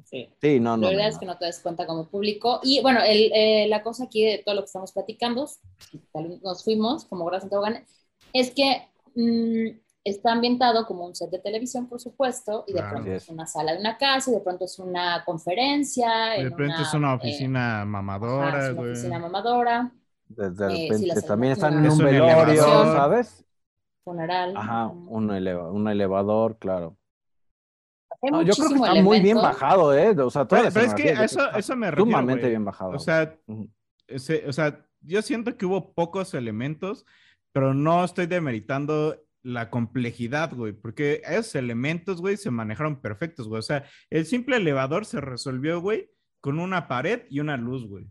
Sí. 0.05 0.29
Sí, 0.41 0.59
no, 0.59 0.75
no. 0.77 0.87
La 0.87 0.91
no, 0.91 0.97
verdad 0.97 1.03
no. 1.03 1.09
es 1.09 1.17
que 1.19 1.25
no 1.27 1.37
te 1.37 1.45
das 1.45 1.59
cuenta 1.59 1.85
como 1.85 2.09
público. 2.09 2.59
Y 2.63 2.81
bueno, 2.81 3.01
el, 3.05 3.31
eh, 3.35 3.67
la 3.69 3.83
cosa 3.83 4.05
aquí 4.05 4.25
de 4.25 4.39
todo 4.39 4.55
lo 4.55 4.61
que 4.61 4.65
estamos 4.65 4.91
platicando, 4.93 5.47
y 5.93 5.99
tal 6.11 6.27
vez 6.27 6.41
nos 6.41 6.63
fuimos, 6.63 7.05
como 7.05 7.25
gracias 7.25 7.53
a 7.53 7.83
es 8.33 8.51
que 8.51 8.81
mm, 9.13 9.77
está 10.09 10.31
ambientado 10.31 10.85
como 10.85 11.05
un 11.05 11.15
set 11.15 11.29
de 11.31 11.39
televisión, 11.39 11.87
por 11.87 11.99
supuesto, 11.99 12.63
y 12.67 12.73
de 12.73 12.79
Claro. 12.79 12.95
pronto 12.95 13.09
Así 13.11 13.17
es 13.17 13.29
una 13.29 13.45
sala 13.47 13.73
de 13.73 13.79
una 13.79 13.97
casa, 13.97 14.31
y 14.31 14.33
de 14.35 14.39
pronto 14.41 14.65
es 14.65 14.79
una 14.79 15.23
conferencia. 15.25 16.09
De 16.37 16.43
repente 16.49 16.81
es 16.81 16.93
una 16.93 17.13
eh, 17.13 17.15
oficina 17.15 17.75
ajá, 17.77 17.85
mamadora, 17.85 18.65
es 18.67 18.73
una 18.73 18.81
oficina 18.81 19.19
mamadora, 19.19 19.91
De, 20.29 20.49
de 20.51 20.65
Eh, 20.65 20.87
repente 20.89 21.07
las 21.07 21.25
también 21.25 21.53
están 21.53 21.73
en 21.73 21.85
un 21.85 21.91
un 21.91 21.97
velorio. 21.99 22.63
¿sabes? 22.63 23.43
funeral. 24.03 24.55
Ajá, 24.55 24.87
un, 24.87 25.29
eleva- 25.31 25.69
un 25.71 25.87
elevador, 25.89 26.57
claro. 26.57 26.97
No, 28.21 28.41
yo 28.41 28.53
creo 28.55 28.69
que 28.69 28.75
está 28.75 28.93
muy 28.95 29.19
bien 29.19 29.37
elemento. 29.37 29.41
bajado, 29.41 29.93
¿eh? 29.95 30.09
O 30.19 30.29
sea, 30.29 30.45
toda 30.45 30.61
Pero, 30.63 30.73
pero 30.73 30.85
es 30.87 30.93
que 30.95 31.11
eso, 31.11 31.41
eso 31.51 31.57
está 31.57 31.75
me 31.75 31.91
refiero, 31.91 32.09
sumamente 32.09 32.41
güey. 32.41 32.51
bien 32.51 32.65
bajado. 32.65 32.91
O 32.91 32.99
sea, 32.99 33.37
ese- 34.07 34.47
o 34.47 34.53
sea, 34.53 34.85
yo 35.01 35.21
siento 35.21 35.55
que 35.57 35.65
hubo 35.65 35.93
pocos 35.93 36.33
elementos, 36.33 37.05
pero 37.51 37.73
no 37.73 38.03
estoy 38.03 38.25
demeritando 38.25 39.15
la 39.47 39.69
complejidad, 39.69 40.53
güey, 40.53 40.73
porque 40.73 41.21
esos 41.25 41.55
elementos, 41.55 42.19
güey, 42.21 42.35
se 42.37 42.51
manejaron 42.51 42.99
perfectos, 43.01 43.47
güey. 43.47 43.59
O 43.59 43.63
sea, 43.63 43.85
el 44.09 44.25
simple 44.25 44.57
elevador 44.57 45.05
se 45.05 45.21
resolvió, 45.21 45.79
güey, 45.79 46.09
con 46.41 46.59
una 46.59 46.87
pared 46.87 47.21
y 47.29 47.39
una 47.39 47.55
luz, 47.57 47.87
güey. 47.87 48.07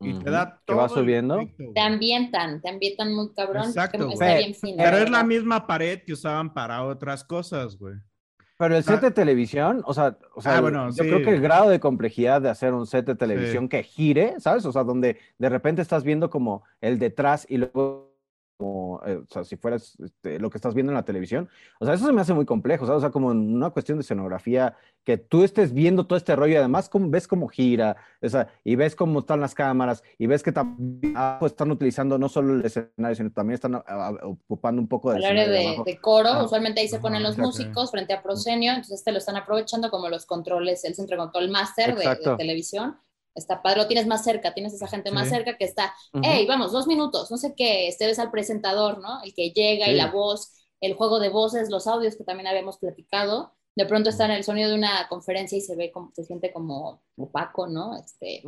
Y 0.00 0.12
te 0.18 0.30
da 0.30 0.60
Que 0.66 0.74
va 0.74 0.86
todo 0.88 0.98
el 0.98 1.02
subiendo. 1.04 1.40
efecto. 1.40 1.64
Te 1.74 1.80
ambientan, 1.80 2.60
te 2.60 2.68
ambientan 2.68 3.14
muy 3.14 3.32
cabrón. 3.32 3.64
Exacto, 3.64 3.96
que 3.98 4.04
güey. 4.04 4.12
está 4.14 4.36
bien 4.36 4.54
fino. 4.54 4.76
Pero 4.84 4.98
es 4.98 5.08
la 5.10 5.24
misma 5.24 5.66
pared 5.66 6.02
que 6.04 6.12
usaban 6.12 6.52
para 6.52 6.84
otras 6.84 7.24
cosas, 7.24 7.78
güey. 7.78 7.94
Pero 8.58 8.76
el 8.76 8.82
sea- 8.84 8.96
set 8.96 9.04
de 9.04 9.10
televisión, 9.12 9.82
o 9.86 9.94
sea, 9.94 10.18
o 10.34 10.42
sea, 10.42 10.58
Ah, 10.58 10.60
bueno, 10.60 10.86
yo 10.88 11.02
sí. 11.02 11.08
creo 11.08 11.22
que 11.22 11.30
el 11.34 11.40
grado 11.40 11.70
de 11.70 11.80
complejidad 11.80 12.42
de 12.42 12.50
hacer 12.50 12.74
un 12.74 12.86
set 12.86 13.06
de 13.06 13.14
televisión 13.14 13.68
que 13.70 13.82
gire, 13.82 14.34
¿sabes? 14.40 14.64
O 14.66 14.72
sea, 14.72 14.84
donde 14.84 15.18
de 15.38 15.48
repente 15.48 15.80
estás 15.80 16.04
viendo 16.04 16.28
como 16.28 16.62
el 16.82 16.98
detrás 16.98 17.46
y 17.48 17.56
luego 17.58 18.15
como, 18.56 19.00
eh, 19.06 19.16
o 19.16 19.26
sea, 19.32 19.44
si 19.44 19.56
fueras 19.56 19.96
este, 20.02 20.38
lo 20.38 20.50
que 20.50 20.58
estás 20.58 20.74
viendo 20.74 20.92
en 20.92 20.96
la 20.96 21.04
televisión, 21.04 21.48
o 21.78 21.84
sea, 21.84 21.94
eso 21.94 22.06
se 22.06 22.12
me 22.12 22.20
hace 22.20 22.34
muy 22.34 22.44
complejo, 22.44 22.86
¿sabes? 22.86 22.98
O 22.98 23.00
sea, 23.00 23.10
como 23.10 23.28
una 23.28 23.70
cuestión 23.70 23.98
de 23.98 24.02
escenografía, 24.02 24.76
que 25.04 25.18
tú 25.18 25.44
estés 25.44 25.72
viendo 25.72 26.06
todo 26.06 26.16
este 26.16 26.34
rollo 26.34 26.54
y 26.54 26.56
además 26.56 26.88
como, 26.88 27.08
ves 27.10 27.28
cómo 27.28 27.48
gira, 27.48 27.96
o 28.22 28.28
sea, 28.28 28.48
y 28.64 28.76
ves 28.76 28.96
cómo 28.96 29.20
están 29.20 29.40
las 29.40 29.54
cámaras, 29.54 30.02
y 30.18 30.26
ves 30.26 30.42
que 30.42 30.52
también 30.52 31.14
ah, 31.16 31.36
pues, 31.38 31.52
están 31.52 31.70
utilizando 31.70 32.18
no 32.18 32.28
solo 32.28 32.54
el 32.54 32.64
escenario, 32.64 33.14
sino 33.14 33.30
también 33.30 33.54
están 33.54 33.74
ah, 33.76 33.84
ah, 33.86 34.12
ocupando 34.22 34.80
un 34.80 34.88
poco 34.88 35.10
área 35.10 35.28
escenario 35.28 35.52
de 35.52 35.58
de, 35.58 35.92
de 35.92 36.00
coro, 36.00 36.28
Ah. 36.28 36.44
usualmente 36.44 36.80
ahí 36.80 36.88
se 36.88 36.98
ponen 36.98 37.22
los 37.22 37.32
exacto. 37.32 37.48
músicos 37.48 37.90
frente 37.90 38.12
a 38.14 38.22
proscenio, 38.22 38.72
entonces 38.72 39.02
te 39.04 39.12
lo 39.12 39.18
están 39.18 39.36
aprovechando 39.36 39.90
como 39.90 40.08
los 40.08 40.26
controles, 40.26 40.84
el 40.84 40.94
centro 40.94 41.16
de 41.16 41.22
control 41.22 41.50
máster 41.50 41.96
de, 41.96 42.08
de 42.08 42.36
televisión. 42.36 42.96
Está 43.36 43.62
padre, 43.62 43.82
lo 43.82 43.86
tienes 43.86 44.06
más 44.06 44.24
cerca, 44.24 44.54
tienes 44.54 44.74
esa 44.74 44.88
gente 44.88 45.10
más 45.12 45.28
cerca 45.28 45.56
que 45.56 45.64
está, 45.64 45.94
Ujú. 46.12 46.24
hey, 46.24 46.46
vamos, 46.48 46.72
dos 46.72 46.86
minutos, 46.86 47.30
no 47.30 47.36
sé 47.36 47.54
qué, 47.56 47.86
este 47.86 48.06
ves 48.06 48.18
al 48.18 48.30
presentador, 48.30 48.98
¿no? 48.98 49.22
El 49.22 49.34
que 49.34 49.50
llega 49.50 49.88
y 49.88 49.94
la 49.94 50.10
voz, 50.10 50.52
el 50.80 50.94
juego 50.94 51.20
de 51.20 51.28
voces, 51.28 51.70
los 51.70 51.86
audios 51.86 52.16
que 52.16 52.24
también 52.24 52.46
habíamos 52.46 52.78
platicado. 52.78 53.52
De 53.76 53.84
pronto 53.84 54.08
está 54.08 54.24
en 54.24 54.30
el 54.30 54.42
sonido 54.42 54.70
de 54.70 54.74
una 54.74 55.06
conferencia 55.08 55.58
y 55.58 55.60
se 55.60 55.76
ve 55.76 55.92
como, 55.92 56.10
se 56.14 56.24
siente 56.24 56.50
como 56.50 57.02
opaco, 57.18 57.66
¿no? 57.66 57.94
Este, 57.98 58.42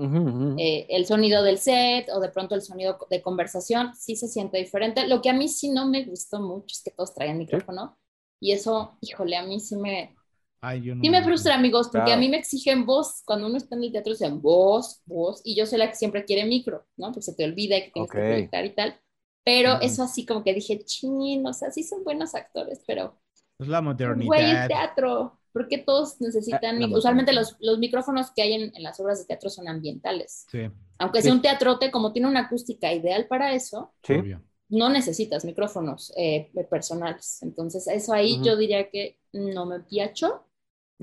eh, 0.59 0.87
el 0.89 1.05
sonido 1.05 1.43
del 1.43 1.59
set 1.59 2.09
o 2.15 2.19
de 2.19 2.31
pronto 2.31 2.55
el 2.55 2.63
sonido 2.63 2.99
de 3.11 3.21
conversación 3.21 3.95
sí 3.95 4.17
se 4.17 4.27
siente 4.27 4.57
diferente. 4.57 5.07
Lo 5.07 5.21
que 5.21 5.29
a 5.29 5.35
mí 5.35 5.49
sí 5.49 5.69
no 5.69 5.87
me 5.87 6.07
gustó 6.07 6.41
mucho 6.41 6.73
es 6.73 6.83
que 6.83 6.93
todos 6.93 7.13
traían 7.13 7.37
micrófono 7.37 7.99
y 8.41 8.53
eso, 8.53 8.97
híjole, 9.03 9.37
a 9.37 9.43
mí 9.43 9.61
sí 9.61 9.77
me, 9.77 10.17
Ay, 10.61 10.83
yo 10.83 10.95
no 10.95 11.03
sí 11.03 11.11
me 11.11 11.23
frustra, 11.23 11.55
amigos, 11.55 11.87
porque 11.89 12.07
Claro. 12.07 12.19
a 12.19 12.21
mí 12.21 12.29
me 12.29 12.37
exigen 12.39 12.85
voz. 12.85 13.23
Cuando 13.25 13.47
uno 13.47 13.57
está 13.57 13.77
en 13.77 13.85
el 13.85 13.93
teatro 13.93 14.13
dicen 14.13 14.41
voz, 14.43 15.03
voz, 15.07 15.41
y 15.45 15.55
yo 15.57 15.67
soy 15.67 15.79
la 15.79 15.89
que 15.89 15.95
siempre 15.97 16.25
quiere 16.25 16.45
micro, 16.47 16.85
¿no? 16.97 17.07
Porque 17.13 17.23
se 17.23 17.35
te 17.35 17.45
olvida 17.45 17.77
que 17.81 17.91
tienes 17.93 18.11
Ok. 18.11 18.17
que 18.17 18.21
proyectar 18.23 18.65
y 18.65 18.71
tal. 18.75 19.01
Pero 19.45 19.81
eso 19.81 20.03
así 20.03 20.27
como 20.27 20.43
que 20.45 20.53
dije, 20.53 20.79
chin, 20.85 21.47
o 21.47 21.53
sea, 21.53 21.71
sí 21.71 21.83
son 21.83 22.05
buenos 22.05 22.35
actores, 22.35 22.83
pero 22.87 23.15
Es 23.61 23.67
la 23.69 23.81
Güey, 23.81 23.97
es 24.21 24.25
modernidad. 24.27 24.69
teatro. 24.69 25.39
¿Por 25.53 25.67
qué 25.69 25.79
todos 25.79 26.21
necesitan? 26.21 26.79
La 26.81 26.87
mic- 26.87 26.97
Usualmente 26.97 27.33
modernidad. 27.33 27.57
los, 27.61 27.71
los 27.71 27.79
micrófonos 27.79 28.31
que 28.31 28.43
hay 28.43 28.53
en, 28.53 28.73
en 28.77 28.83
las 28.83 29.01
obras 29.01 29.19
de 29.19 29.25
teatro 29.25 29.51
son 29.51 29.67
ambientales. 29.69 30.47
Sí, 30.51 30.69
Aunque 30.99 31.21
Sí. 31.21 31.25
sea 31.27 31.33
un 31.35 31.43
teatrote, 31.43 31.91
como 31.91 32.13
tiene 32.13 32.29
una 32.29 32.41
acústica 32.41 32.93
ideal 32.93 33.27
para 33.29 33.55
eso, 33.55 33.93
Sí. 34.03 34.15
obvio. 34.15 34.43
no 34.71 34.91
necesitas 34.91 35.45
micrófonos 35.47 36.13
eh, 36.19 36.51
personales. 36.69 37.43
Entonces, 37.43 37.87
eso 37.89 38.13
ahí 38.13 38.35
Ujú. 38.35 38.45
yo 38.45 38.57
diría 38.57 38.91
que 38.91 39.19
no 39.33 39.65
me 39.65 39.81
piacho. 39.81 40.45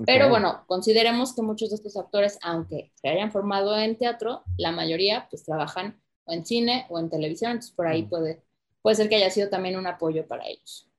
Pero 0.04 0.26
Ok. 0.26 0.30
bueno, 0.30 0.64
consideremos 0.66 1.34
que 1.34 1.42
muchos 1.42 1.70
de 1.70 1.76
estos 1.76 1.96
actores, 1.96 2.38
aunque 2.42 2.92
se 2.96 3.08
hayan 3.08 3.32
formado 3.32 3.76
en 3.78 3.96
teatro, 3.96 4.42
la 4.58 4.72
mayoría 4.72 5.26
pues 5.30 5.42
trabajan 5.44 5.98
o 6.24 6.32
en 6.32 6.44
cine 6.44 6.86
o 6.90 6.98
en 6.98 7.08
televisión, 7.08 7.52
entonces 7.52 7.72
por 7.72 7.86
ahí 7.86 8.02
Ujú. 8.02 8.10
puede, 8.10 8.42
puede 8.82 8.96
ser 8.96 9.08
que 9.08 9.16
haya 9.16 9.30
sido 9.30 9.48
también 9.48 9.76
un 9.78 9.86
apoyo 9.86 10.26
para 10.26 10.46
ellos. 10.46 10.90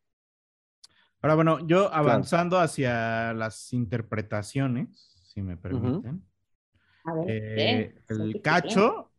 Ahora, 1.22 1.36
bueno, 1.36 1.68
yo 1.68 1.94
avanzando 1.94 2.60
hacia 2.60 3.34
las 3.34 3.74
interpretaciones, 3.74 4.88
si 5.34 5.42
me 5.42 5.58
permiten. 5.58 6.24
A 7.06 7.14
ver, 7.14 7.26
Eh, 7.30 7.96
el 8.10 8.42
cacho, 8.42 9.12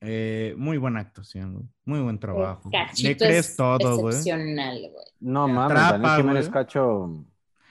eh, 0.00 0.54
muy 0.56 0.78
buena 0.78 1.00
actuación. 1.00 1.72
Muy 1.84 2.00
buen 2.00 2.18
trabajo. 2.18 2.70
Le 3.02 3.16
crees 3.16 3.50
es 3.50 3.56
todo, 3.56 3.96
güey. 3.98 4.14
excepcional, 4.14 4.78
güey. 4.92 5.04
No 5.20 5.48
mames, 5.48 5.76
atrapa, 5.76 5.92
Daniel 5.92 6.20
Jiménez. 6.22 6.48
Cacho. 6.50 7.24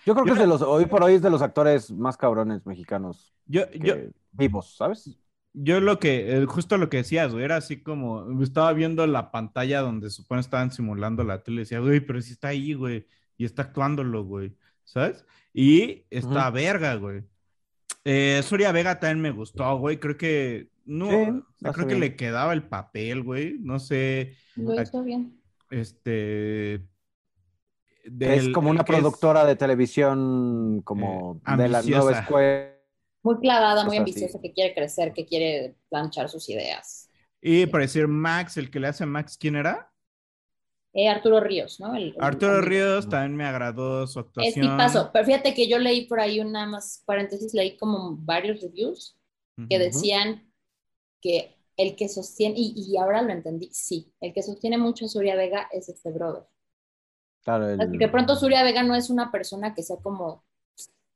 Yo 0.08 0.14
creo 0.14 0.24
que 0.24 0.30
Yo 0.30 0.36
es 0.36 0.40
de 0.40 0.48
los, 0.48 0.62
hoy 0.62 0.86
por 0.86 1.04
hoy 1.04 1.16
es 1.16 1.22
de 1.22 1.30
los 1.30 1.42
actores 1.42 1.92
más 1.92 2.16
cabrones 2.16 2.66
mexicanos 2.66 3.36
Yo, 3.46 3.70
que 3.70 3.80
yo, 3.80 3.96
vivos, 4.32 4.78
¿sabes? 4.78 5.20
yo 5.52 5.82
lo 5.82 6.00
que, 6.00 6.46
justo 6.48 6.78
lo 6.78 6.88
que 6.88 6.98
decías, 6.98 7.34
güey, 7.34 7.44
era 7.44 7.58
así 7.58 7.84
como, 7.84 8.42
estaba 8.42 8.72
viendo 8.72 9.06
la 9.06 9.32
pantalla 9.32 9.82
donde 9.82 10.10
supone 10.10 10.40
estaban 10.40 10.72
simulando 10.72 11.26
la 11.26 11.44
tele, 11.44 11.58
y 11.58 11.60
decía, 11.60 11.80
güey, 11.80 12.00
pero 12.00 12.22
si 12.22 12.32
está 12.32 12.48
ahí, 12.48 12.74
güey, 12.74 13.06
y 13.38 13.44
está 13.44 13.64
actuándolo, 13.64 14.24
güey, 14.24 14.56
¿sabes? 14.86 15.26
Y 15.54 16.06
está 16.10 16.52
verga, 16.52 16.96
güey. 16.96 17.24
Eh, 18.06 18.40
Soria 18.44 18.72
Vega 18.72 19.02
también 19.02 19.20
me 19.20 19.32
gustó, 19.32 19.78
güey, 19.78 20.00
creo 20.00 20.16
que, 20.16 20.70
no, 20.86 21.10
Sí, 21.10 21.66
creo 21.66 21.74
que 21.86 21.96
bien. 21.96 22.00
le 22.00 22.16
quedaba 22.16 22.54
el 22.54 22.64
papel, 22.64 23.24
güey, 23.24 23.58
no 23.60 23.78
sé, 23.80 24.38
Lo 24.56 24.82
hizo 24.82 25.04
bien. 25.04 25.38
este... 25.70 26.88
Del- 28.10 28.40
es 28.48 28.50
como 28.54 28.70
una 28.70 28.82
es- 28.82 28.86
productora 28.88 29.46
de 29.46 29.56
televisión 29.56 30.82
como 30.84 31.42
Eh, 31.48 31.58
de 31.58 31.68
la 31.70 31.82
nueva 31.82 32.12
escuela. 32.20 32.74
Muy 33.24 33.38
clavada, 33.40 33.84
muy 33.84 33.98
ambiciosa, 33.98 34.38
sí. 34.38 34.42
que 34.42 34.54
quiere 34.54 34.74
crecer, 34.74 35.12
que 35.14 35.26
quiere 35.26 35.76
planchar 35.90 36.30
sus 36.30 36.48
ideas. 36.50 37.10
Y 37.42 37.66
por 37.66 37.82
decir 37.82 38.08
Max, 38.08 38.58
el 38.58 38.72
que 38.72 38.80
le 38.80 38.88
hace 38.88 39.06
Max, 39.06 39.38
¿quién 39.38 39.56
era? 39.58 39.92
Eh, 40.94 41.08
Arturo 41.10 41.40
Ríos, 41.42 41.80
¿no? 41.80 41.96
El- 41.96 42.16
el- 42.16 42.16
Arturo 42.20 42.58
el- 42.60 42.66
Ríos 42.66 43.08
también 43.10 43.36
me 43.36 43.46
agradó 43.46 44.08
su 44.08 44.20
Es 44.20 44.26
actuación. 44.26 44.62
tipazo. 44.72 45.10
Pero 45.14 45.26
fíjate 45.26 45.54
que 45.54 45.68
yo 45.68 45.78
leí 45.78 46.08
por 46.08 46.20
ahí 46.20 46.40
una 46.40 46.66
más 46.66 47.04
paréntesis, 47.06 47.54
leí 47.54 47.78
como 47.78 48.16
varios 48.18 48.62
reviews 48.62 49.16
que 49.70 49.78
decían 49.80 50.52
que 51.22 51.56
el 51.78 51.96
que 51.96 52.08
sostiene, 52.10 52.56
y, 52.58 52.74
y 52.76 52.98
ahora 52.98 53.22
lo 53.22 53.32
entendí, 53.32 53.70
sí, 53.74 54.12
el 54.22 54.34
que 54.34 54.42
sostiene 54.42 54.78
mucho 54.78 55.06
a 55.06 55.10
Surya 55.10 55.36
Vega 55.36 55.68
es 55.72 55.90
este 55.90 56.12
brother. 56.12 56.44
Claro, 57.48 57.70
el- 57.70 57.80
Así 57.80 57.92
que 57.94 57.98
de 58.00 58.10
pronto 58.10 58.36
Surya 58.36 58.62
Vega 58.62 58.84
no 58.84 58.94
es 58.94 59.10
una 59.10 59.32
persona 59.32 59.74
que 59.74 59.82
sea 59.82 59.96
como, 60.04 60.44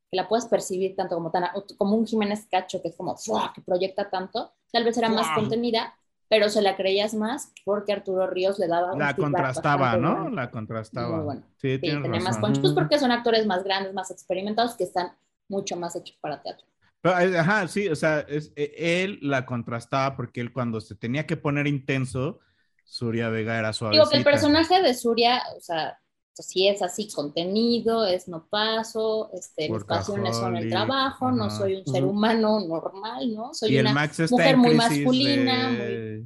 que 0.09 0.15
la 0.15 0.29
puedes 0.29 0.45
percibir 0.45 0.95
tanto 0.95 1.15
como 1.15 1.29
tan, 1.29 1.43
como 1.77 1.95
un 1.97 2.07
Jiménez 2.07 2.47
Cacho, 2.49 2.81
que 2.81 2.87
es 2.87 2.95
como, 2.95 3.17
¡fua! 3.17 3.51
que 3.53 3.59
proyecta 3.61 4.09
tanto, 4.09 4.53
tal 4.71 4.85
vez 4.85 4.97
era 4.97 5.09
más 5.09 5.27
contenida, 5.35 5.93
pero 6.29 6.47
se 6.47 6.61
la 6.61 6.77
creías 6.77 7.13
más 7.13 7.51
porque 7.65 7.91
Arturo 7.91 8.27
Ríos 8.27 8.59
le 8.59 8.67
daba 8.69 8.93
un 8.93 8.99
La 8.99 9.13
contrastaba, 9.13 9.97
¿no? 9.97 10.21
bueno. 10.21 10.29
La 10.29 10.49
contrastaba. 10.49 11.17
Muy 11.17 11.25
bueno. 11.25 11.43
Sí, 11.57 11.77
Sí, 11.83 11.91
más 11.91 12.23
razón. 12.23 12.41
punch, 12.41 12.61
pues 12.61 12.71
porque 12.71 12.97
son 12.97 13.11
actores 13.11 13.45
más 13.45 13.65
grandes, 13.65 13.93
más 13.93 14.09
experimentados, 14.09 14.75
que 14.75 14.85
están 14.85 15.11
mucho 15.49 15.75
más 15.75 15.97
hechos 15.97 16.17
para 16.21 16.41
teatro. 16.41 16.65
Pero, 17.01 17.19
eh, 17.19 17.37
ajá, 17.37 17.67
sí, 17.67 17.89
o 17.89 17.95
sea, 17.97 18.21
es, 18.21 18.53
eh, 18.55 19.03
él 19.03 19.19
la 19.21 19.45
contrastaba 19.45 20.15
porque 20.15 20.39
él 20.39 20.53
cuando 20.53 20.79
se 20.79 20.95
tenía 20.95 21.27
que 21.27 21.35
poner 21.35 21.67
intenso, 21.67 22.39
Surya 22.85 23.27
Vega 23.27 23.59
era 23.59 23.73
suave. 23.73 23.95
Digo 23.97 24.09
que 24.09 24.17
el 24.17 24.23
personaje 24.23 24.81
de 24.81 24.93
Surya, 24.93 25.41
o 25.57 25.59
sea, 25.59 25.99
sí 26.33 26.67
es 26.67 26.81
así 26.81 27.09
contenido, 27.13 28.05
es 28.05 28.27
no 28.27 28.47
paso, 28.49 29.29
este, 29.33 29.69
mis 29.69 29.83
pasiones 29.83 30.35
son 30.37 30.55
el 30.57 30.69
trabajo, 30.69 31.31
no 31.31 31.49
soy 31.49 31.75
un 31.75 31.85
ser 31.87 32.03
humano 32.05 32.59
normal, 32.67 33.33
¿no? 33.33 33.53
Soy 33.53 33.77
una 33.79 33.93
mujer 34.29 34.57
muy 34.57 34.75
masculina, 34.75 35.69
muy... 35.69 35.77
de... 35.77 36.25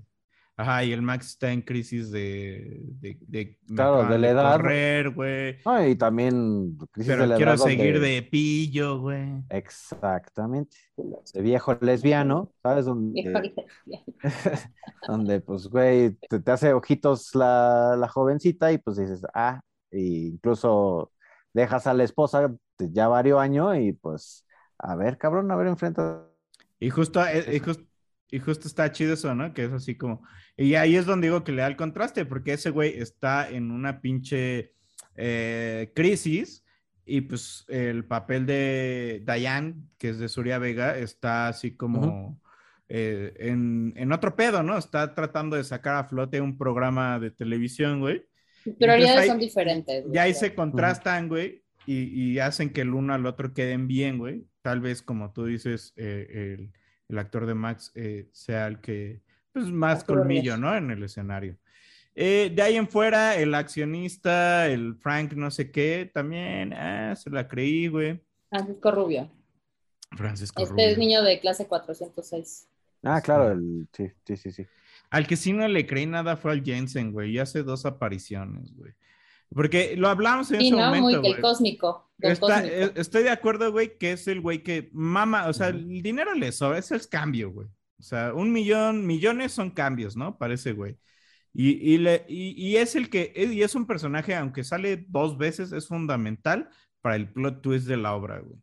Ajá, 0.57 0.85
y 0.85 0.93
el 0.93 1.01
Max 1.01 1.27
está 1.31 1.51
en 1.51 1.61
crisis 1.63 2.11
de... 2.11 2.79
de, 3.01 3.17
de 3.27 3.57
Claro, 3.67 4.05
de 4.05 4.17
la 4.17 4.29
edad. 4.29 4.51
correr, 4.55 5.09
güey. 5.09 5.57
No, 5.65 5.85
y 5.85 5.97
también 5.97 6.77
crisis 6.91 7.09
de 7.09 7.13
Pero 7.13 7.25
la 7.25 7.35
quiero 7.35 7.51
edad 7.51 7.57
donde- 7.59 7.75
seguir 7.75 7.99
de 7.99 8.21
pillo, 8.21 9.01
güey. 9.01 9.43
Exactamente. 9.49 10.77
De 11.33 11.41
viejo 11.41 11.77
lesbiano, 11.81 12.53
¿sabes? 12.63 12.85
Donde, 12.85 13.53
donde 15.09 15.41
pues, 15.41 15.67
güey, 15.67 16.11
te, 16.29 16.39
te 16.39 16.51
hace 16.51 16.71
ojitos 16.71 17.35
la, 17.35 17.97
la 17.99 18.07
jovencita 18.07 18.71
y 18.71 18.77
pues 18.77 18.95
dices, 18.95 19.23
ah, 19.33 19.59
y 19.91 20.27
incluso 20.27 21.11
dejas 21.53 21.87
a 21.87 21.93
la 21.93 22.03
esposa 22.03 22.53
ya 22.79 23.07
varios 23.07 23.39
años 23.39 23.77
y 23.77 23.93
pues, 23.93 24.45
a 24.77 24.95
ver, 24.95 25.17
cabrón, 25.17 25.51
a 25.51 25.55
ver, 25.55 25.67
enfrenta. 25.67 26.27
Y 26.79 26.89
justo, 26.89 27.25
eh, 27.25 27.55
y 27.55 27.59
jus- 27.59 27.87
y 28.29 28.39
justo 28.39 28.67
está 28.67 28.91
chido 28.91 29.13
eso, 29.13 29.33
¿no? 29.33 29.53
Que 29.53 29.65
es 29.65 29.71
así 29.71 29.95
como... 29.97 30.23
Y 30.57 30.75
ahí 30.75 30.95
es 30.95 31.05
donde 31.05 31.27
digo 31.27 31.43
que 31.43 31.51
le 31.51 31.61
da 31.61 31.67
el 31.67 31.77
contraste, 31.77 32.25
porque 32.25 32.53
ese 32.53 32.69
güey 32.69 32.97
está 32.99 33.49
en 33.49 33.71
una 33.71 34.01
pinche 34.01 34.73
eh, 35.15 35.91
crisis 35.95 36.65
y 37.05 37.21
pues 37.21 37.65
el 37.69 38.05
papel 38.05 38.45
de 38.45 39.23
Diane, 39.25 39.75
que 39.97 40.09
es 40.09 40.19
de 40.19 40.27
Surya 40.27 40.57
Vega, 40.59 40.97
está 40.97 41.47
así 41.47 41.75
como 41.75 42.41
eh, 42.89 43.33
en, 43.39 43.93
en 43.95 44.11
otro 44.11 44.35
pedo, 44.35 44.63
¿no? 44.63 44.77
Está 44.77 45.13
tratando 45.13 45.55
de 45.55 45.63
sacar 45.63 45.95
a 45.95 46.03
flote 46.05 46.41
un 46.41 46.57
programa 46.57 47.19
de 47.19 47.31
televisión, 47.31 47.99
güey. 47.99 48.25
Prioridades 48.73 49.27
son 49.27 49.37
ahí- 49.39 49.45
diferentes. 49.45 50.03
güey. 50.03 50.15
Ya 50.15 50.23
ahí 50.23 50.33
se 50.33 50.53
contrastan, 50.55 51.27
güey, 51.27 51.63
y, 51.85 52.03
y 52.33 52.39
hacen 52.39 52.71
que 52.71 52.81
el 52.81 52.93
uno 52.93 53.13
al 53.13 53.25
otro 53.25 53.53
queden 53.53 53.87
bien, 53.87 54.17
güey. 54.17 54.45
Tal 54.61 54.79
vez, 54.81 55.01
como 55.01 55.31
tú 55.31 55.45
dices, 55.45 55.93
eh, 55.95 56.55
el, 56.57 56.71
el 57.09 57.17
actor 57.19 57.45
de 57.45 57.53
Max 57.53 57.91
eh, 57.95 58.27
sea 58.31 58.67
el 58.67 58.79
que, 58.81 59.21
pues, 59.53 59.67
más 59.67 60.03
colmillo. 60.03 60.57
¿no? 60.57 60.75
En 60.75 60.89
el 60.91 61.03
escenario. 61.03 61.57
Eh, 62.15 62.51
de 62.55 62.61
ahí 62.61 62.77
en 62.77 62.87
fuera, 62.87 63.35
el 63.35 63.53
accionista, 63.53 64.67
el 64.67 64.95
Frank 64.95 65.33
no 65.33 65.51
sé 65.51 65.69
qué, 65.69 66.09
también, 66.13 66.73
ah, 66.73 67.13
se 67.15 67.29
la 67.29 67.47
creí, 67.47 67.87
güey. 67.87 68.19
Francisco 68.49 68.91
Rubio. 68.91 69.29
Francisco 70.15 70.63
Este 70.63 70.73
es 70.85 70.95
Rubio. 70.95 70.97
niño 71.07 71.23
de 71.23 71.39
clase 71.39 71.67
406. 71.67 72.67
Ah, 73.03 73.21
claro, 73.21 73.51
el, 73.51 73.87
sí, 73.91 74.09
sí, 74.25 74.37
sí, 74.37 74.51
sí. 74.51 74.65
Al 75.09 75.27
que 75.27 75.35
sí 75.35 75.53
no 75.53 75.67
le 75.67 75.85
creí 75.85 76.05
nada 76.05 76.35
fue 76.37 76.51
al 76.51 76.63
Jensen, 76.63 77.11
güey, 77.11 77.31
y 77.31 77.39
hace 77.39 77.63
dos 77.63 77.85
apariciones, 77.85 78.73
güey. 78.75 78.93
Porque 79.53 79.95
lo 79.95 80.09
hablamos 80.09 80.51
en 80.51 80.59
Sí, 80.59 80.67
ese 80.67 80.75
¿no? 80.75 80.85
momento, 80.85 81.03
Muy 81.03 81.13
que 81.13 81.27
el 81.27 81.33
güey. 81.33 81.41
cósmico. 81.41 82.11
del 82.17 82.31
Está- 82.31 82.47
cósmico. 82.61 82.75
eh, 82.75 82.91
estoy 82.95 83.23
de 83.23 83.29
acuerdo, 83.29 83.71
güey, 83.71 83.97
que 83.97 84.13
es 84.13 84.27
el 84.27 84.39
güey 84.41 84.63
que 84.63 84.89
mama, 84.93 85.47
o 85.47 85.53
sea, 85.53 85.67
el 85.67 86.01
dinero 86.01 86.33
le 86.33 86.51
sobra, 86.53 86.77
es 86.79 86.91
el 86.91 87.07
cambio, 87.09 87.51
güey. 87.51 87.67
O 87.99 88.03
sea, 88.03 88.33
un 88.33 88.51
millón, 88.53 89.05
millones 89.05 89.51
son 89.51 89.69
cambios, 89.71 90.15
¿no? 90.15 90.37
Parece, 90.37 90.71
güey. 90.73 90.97
Y, 91.53 91.71
y, 91.93 91.97
le, 91.97 92.25
y, 92.27 92.51
y 92.57 92.77
es 92.77 92.95
el 92.95 93.09
que, 93.09 93.33
y 93.35 93.61
es 93.61 93.75
un 93.75 93.85
personaje, 93.85 94.33
aunque 94.35 94.63
sale 94.63 95.05
dos 95.07 95.37
veces, 95.37 95.71
es 95.71 95.87
fundamental 95.87 96.69
para 97.01 97.15
el 97.17 97.29
plot 97.31 97.61
twist 97.61 97.87
de 97.87 97.97
la 97.97 98.13
obra, 98.15 98.39
güey. 98.39 98.59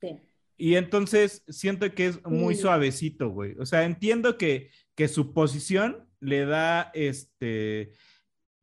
Sí. 0.00 0.18
Y 0.56 0.74
entonces 0.76 1.44
siento 1.48 1.92
que 1.94 2.06
es 2.06 2.24
muy 2.24 2.54
Sí. 2.56 2.62
suavecito, 2.62 3.28
güey. 3.30 3.54
O 3.60 3.66
sea, 3.66 3.84
entiendo 3.84 4.36
que, 4.38 4.70
que 4.98 5.06
su 5.06 5.32
posición 5.32 6.08
le 6.18 6.44
da 6.44 6.90
este, 6.92 7.92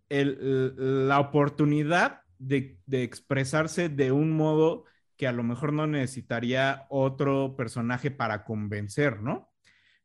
el- 0.09 1.07
la 1.07 1.21
oportunidad 1.21 2.23
de, 2.39 2.77
de 2.85 3.03
expresarse 3.03 3.87
de 3.87 4.11
un 4.11 4.31
modo 4.35 4.83
que 5.15 5.27
a 5.27 5.31
lo 5.31 5.43
mejor 5.43 5.71
no 5.71 5.87
necesitaría 5.87 6.87
otro 6.89 7.55
personaje 7.55 8.11
para 8.11 8.43
convencer, 8.43 9.21
¿no? 9.21 9.49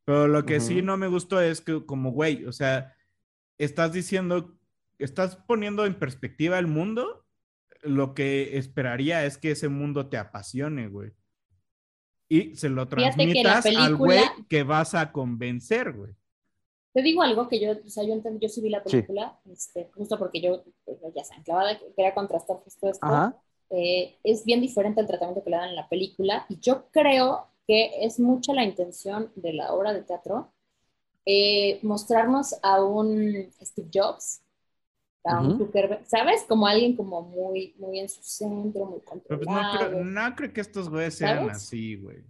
Pero 0.04 0.28
lo 0.28 0.46
que 0.46 0.60
sí 0.60 0.82
no 0.82 0.96
me 0.96 1.08
gustó 1.08 1.40
es 1.40 1.60
que 1.60 1.84
como, 1.84 2.12
güey, 2.12 2.44
o 2.44 2.52
sea, 2.52 2.94
estás 3.58 3.92
diciendo, 3.92 4.56
estás 5.00 5.34
poniendo 5.34 5.84
en 5.84 5.96
perspectiva 5.98 6.60
el 6.60 6.68
mundo, 6.68 7.26
lo 7.82 8.14
que 8.14 8.56
esperaría 8.56 9.24
es 9.26 9.36
que 9.36 9.50
ese 9.50 9.68
mundo 9.68 10.08
te 10.08 10.16
apasione, 10.16 10.86
güey. 10.86 11.10
Y 12.28 12.54
se 12.54 12.68
lo 12.68 12.86
transmitas 12.86 13.64
al 13.82 13.96
güey 13.96 14.20
que 14.48 14.62
vas 14.62 14.94
a 14.94 15.10
convencer, 15.10 15.92
güey. 15.92 16.14
Te 16.92 17.02
digo 17.02 17.22
algo 17.22 17.48
que 17.48 17.60
yo, 17.60 17.72
o 17.72 17.88
sea, 17.88 18.04
yo 18.04 18.12
entendí, 18.14 18.40
yo 18.46 18.48
sí 18.48 18.60
vi 18.60 18.68
la 18.70 18.82
película, 18.82 19.38
este, 19.50 19.90
justo 19.94 20.18
porque 20.18 20.40
yo, 20.40 20.62
pues, 20.84 20.98
ya 21.14 21.24
saben, 21.24 21.44
clavada, 21.44 21.78
quería 21.96 22.14
contrastar 22.14 22.56
justo 22.64 22.88
esto. 22.88 23.22
Ajá. 23.22 23.40
Eh, 23.70 24.18
es 24.24 24.44
bien 24.44 24.60
diferente 24.60 25.00
el 25.00 25.06
tratamiento 25.06 25.44
que 25.44 25.50
le 25.50 25.56
dan 25.56 25.68
en 25.70 25.76
la 25.76 25.88
película 25.88 26.46
y 26.48 26.58
yo 26.60 26.86
creo 26.90 27.46
que 27.68 28.04
es 28.04 28.18
mucha 28.18 28.52
la 28.54 28.64
intención 28.64 29.30
de 29.36 29.52
la 29.52 29.72
obra 29.72 29.92
de 29.92 30.02
teatro 30.02 30.52
eh, 31.26 31.80
mostrarnos 31.82 32.56
a 32.62 32.82
un 32.84 33.50
Steve 33.62 33.88
Jobs, 33.94 34.42
a 35.24 35.42
un 35.42 35.52
Ujú. 35.52 35.56
Zuckerberg, 35.56 36.06
¿sabes? 36.06 36.44
Como 36.48 36.66
alguien 36.66 36.96
como 36.96 37.22
muy, 37.22 37.74
muy 37.78 38.00
en 38.00 38.08
su 38.08 38.22
centro, 38.22 38.86
muy 38.86 39.00
Pero 39.26 39.38
pues 39.40 39.48
no, 39.50 39.68
controlado. 39.68 39.70
creo, 39.70 39.94
no 39.94 40.34
creo 40.34 40.52
que 40.52 40.60
estos 40.60 40.88
güeyes 40.88 41.14
sean 41.16 41.48
¿Sabes? 41.48 41.50
así, 41.50 41.96
güey. 41.96 42.24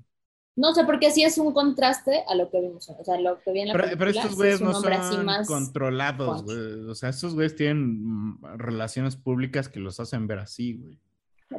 No 0.56 0.74
sé, 0.74 0.84
porque 0.84 1.10
sí 1.10 1.22
es 1.22 1.38
un 1.38 1.52
contraste 1.54 2.24
a 2.28 2.34
lo 2.34 2.50
que 2.50 2.60
vimos, 2.60 2.88
o 2.90 3.04
sea, 3.04 3.18
lo 3.18 3.38
que 3.40 3.52
vi 3.52 3.60
en 3.60 3.68
la 3.68 3.72
Pero, 3.72 3.84
película. 3.84 3.98
pero 3.98 4.10
estos 4.10 4.30
sí 4.32 4.36
güeyes 4.36 4.54
es 4.56 4.60
no 4.60 4.74
son 4.74 5.24
más 5.24 5.46
controlados, 5.48 6.44
güey. 6.44 6.88
O 6.88 6.94
sea, 6.94 7.08
estos 7.08 7.34
güeyes 7.34 7.54
tienen 7.56 8.02
mm, 8.04 8.44
relaciones 8.56 9.16
públicas 9.16 9.68
que 9.68 9.80
los 9.80 10.00
hacen 10.00 10.26
ver 10.26 10.40
así, 10.40 10.74
güey. 10.76 10.98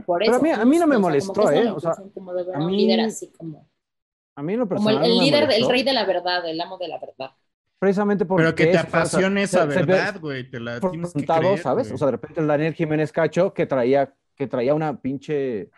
Por 0.05 0.19
Pero 0.19 0.31
eso, 0.33 0.39
a 0.39 0.43
mí- 0.43 0.51
a 0.51 0.65
mí 0.65 0.77
no 0.77 0.87
me 0.87 0.97
molestó, 0.97 1.33
como 1.33 1.51
¿eh? 1.51 1.69
O 1.69 1.79
sea, 1.79 1.91
intención, 1.91 2.09
como 2.11 2.33
de 2.33 2.43
ver 2.43 2.55
a 2.55 2.59
a 2.59 2.61
un 2.61 2.67
mí- 2.67 2.77
líder 2.77 2.99
así 3.01 3.31
como, 3.37 3.67
A 4.35 4.43
mí 4.43 4.53
en 4.53 4.59
lo 4.59 4.67
como 4.67 4.85
personal 4.85 5.03
el, 5.05 5.11
el 5.11 5.17
no 5.17 5.23
líder, 5.23 5.51
el 5.51 5.67
rey 5.69 5.83
de 5.83 5.93
la 5.93 6.05
verdad, 6.05 6.47
el 6.49 6.59
amo 6.61 6.77
de 6.77 6.87
la 6.87 6.99
verdad. 6.99 7.31
Precisamente 7.79 8.25
porque 8.25 8.43
Pero 8.43 8.55
que 8.55 8.65
te 8.67 8.71
se- 8.73 9.41
esa 9.43 9.65
verdad, 9.65 10.19
güey. 10.19 10.49
Te 10.49 10.59
la 10.59 10.79
tienes 10.79 11.13
que 11.13 11.25
creer, 11.25 11.59
¿sabes? 11.59 11.91
O 11.91 11.97
sea, 11.97 12.05
de 12.07 12.11
repente 12.11 12.39
el 12.39 12.47
Daniel 12.47 12.73
Jiménez 12.75 13.11
Cacho 13.11 13.53
que 13.53 13.65
traía, 13.65 14.13
que 14.35 14.47
traía 14.47 14.75
una 14.75 15.01
pinche, 15.01 15.71